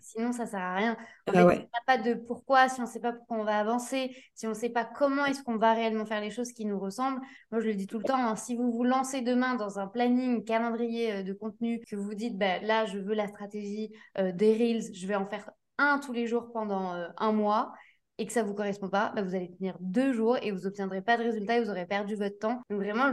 sinon 0.00 0.32
ça 0.32 0.46
sert 0.46 0.60
à 0.60 0.74
rien. 0.74 0.96
En 1.28 1.32
ah, 1.34 1.50
fait, 1.50 1.68
pas 1.86 1.98
de 1.98 2.14
pourquoi, 2.14 2.68
si 2.68 2.80
on 2.80 2.84
ne 2.84 2.88
sait 2.88 3.00
pas 3.00 3.12
pourquoi 3.12 3.38
on 3.38 3.44
va 3.44 3.58
avancer, 3.58 4.16
si 4.34 4.46
on 4.46 4.50
ne 4.50 4.54
sait 4.54 4.70
pas 4.70 4.84
comment 4.84 5.24
est-ce 5.26 5.42
qu'on 5.42 5.56
va 5.56 5.72
réellement 5.72 6.06
faire 6.06 6.20
les 6.20 6.30
choses 6.30 6.52
qui 6.52 6.64
nous 6.64 6.78
ressemblent. 6.78 7.20
Moi 7.50 7.60
je 7.60 7.66
le 7.66 7.74
dis 7.74 7.86
tout 7.86 7.98
le 7.98 8.04
temps, 8.04 8.16
hein, 8.16 8.36
si 8.36 8.56
vous 8.56 8.70
vous 8.70 8.84
lancez 8.84 9.20
demain 9.20 9.56
dans 9.56 9.78
un 9.78 9.88
planning, 9.88 10.44
calendrier 10.44 11.12
euh, 11.12 11.22
de 11.22 11.32
contenu, 11.32 11.80
que 11.88 11.96
vous 11.96 12.14
dites 12.14 12.38
bah, 12.38 12.60
là 12.60 12.86
je 12.86 12.98
veux 12.98 13.14
la 13.14 13.26
stratégie 13.28 13.92
euh, 14.18 14.32
des 14.32 14.52
reels, 14.52 14.94
je 14.94 15.06
vais 15.06 15.16
en 15.16 15.26
faire 15.26 15.50
un 15.78 15.98
tous 15.98 16.12
les 16.12 16.26
jours 16.26 16.52
pendant 16.52 16.94
euh, 16.94 17.08
un 17.16 17.32
mois 17.32 17.72
et 18.18 18.26
que 18.26 18.32
ça 18.32 18.42
vous 18.42 18.54
correspond 18.54 18.88
pas, 18.88 19.12
bah, 19.14 19.22
vous 19.22 19.34
allez 19.34 19.50
tenir 19.50 19.76
deux 19.80 20.12
jours 20.12 20.36
et 20.42 20.50
vous 20.50 20.66
obtiendrez 20.66 21.02
pas 21.02 21.16
de 21.16 21.22
résultat 21.22 21.56
et 21.56 21.62
vous 21.62 21.70
aurez 21.70 21.86
perdu 21.86 22.16
votre 22.16 22.38
temps. 22.38 22.60
Donc 22.68 22.80
vraiment, 22.80 23.10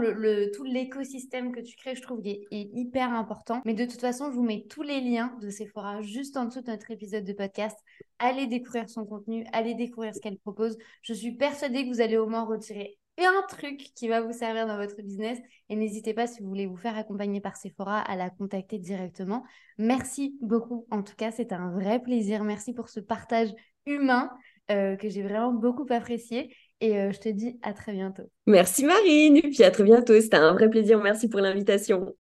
tout 0.54 0.64
l'écosystème 0.64 1.52
que 1.52 1.62
tu 1.62 1.76
crées, 1.76 1.96
je 1.96 2.02
trouve, 2.02 2.22
est, 2.26 2.48
est, 2.52 2.70
hyper 2.74 3.14
important. 3.14 3.62
Mais 3.66 3.74
de 3.74 3.86
toute 3.86 4.02
façon, 4.02 4.32
je 4.32 4.36
vous 4.36 4.44
mets 4.44 4.66
tous 4.70 4.82
les 4.82 5.02
liens 5.02 5.38
de 5.42 5.50
Sephora 5.50 6.02
juste 6.02 6.38
en 6.38 6.46
dessous 6.46 6.62
de 6.62 6.72
notre 6.72 6.90
épisode 6.92 7.24
de 7.24 7.34
podcast. 7.34 7.78
Allez 8.20 8.48
découvrir 8.48 8.90
son 8.90 9.06
contenu, 9.06 9.46
allez 9.54 9.76
découvrir 9.76 10.16
ce 10.16 10.20
qu'elle 10.20 10.40
propose. 10.40 10.78
Je 11.04 11.14
suis 11.14 11.34
persuadée 11.34 11.84
que 11.86 11.90
vous 11.90 12.02
allez 12.02 12.18
au 12.18 12.28
moins 12.28 12.46
retirer 12.46 12.98
un 13.24 13.44
truc 13.48 13.78
qui 13.96 14.08
va 14.08 14.22
vous 14.22 14.34
servir 14.34 14.68
dans 14.68 14.78
votre 14.78 15.02
business. 15.02 15.40
Et 15.70 15.76
n'hésitez 15.76 16.14
pas, 16.14 16.28
si 16.28 16.42
vous 16.42 16.50
voulez 16.50 16.66
vous 16.66 16.76
faire 16.76 16.98
accompagner 16.98 17.40
par 17.40 17.56
Sephora, 17.56 18.00
à 18.00 18.16
la 18.16 18.30
contacter 18.30 18.78
directement. 18.78 19.44
Merci 19.78 20.38
beaucoup. 20.42 20.86
En 20.92 21.04
tout 21.04 21.16
cas, 21.16 21.32
c'est 21.32 21.54
un 21.54 21.72
vrai 21.72 22.02
plaisir. 22.02 22.44
Merci 22.44 22.74
pour 22.74 22.90
ce 22.90 23.00
partage 23.00 23.54
humain. 23.86 24.30
Euh, 24.72 24.96
que 24.96 25.10
j'ai 25.10 25.22
vraiment 25.22 25.52
beaucoup 25.52 25.86
apprécié. 25.92 26.52
Et 26.82 26.98
euh, 26.98 27.12
je 27.12 27.20
te 27.20 27.30
dis 27.30 27.60
à 27.62 27.74
très 27.74 27.92
bientôt. 27.94 28.24
Merci 28.48 28.84
Marine, 28.84 29.38
et 29.38 29.42
puis 29.44 29.64
à 29.64 29.70
très 29.70 29.84
bientôt. 29.84 30.20
C'était 30.20 30.38
un 30.38 30.54
vrai 30.54 30.70
plaisir. 30.70 31.00
Merci 31.02 31.30
pour 31.30 31.40
l'invitation. 31.40 32.16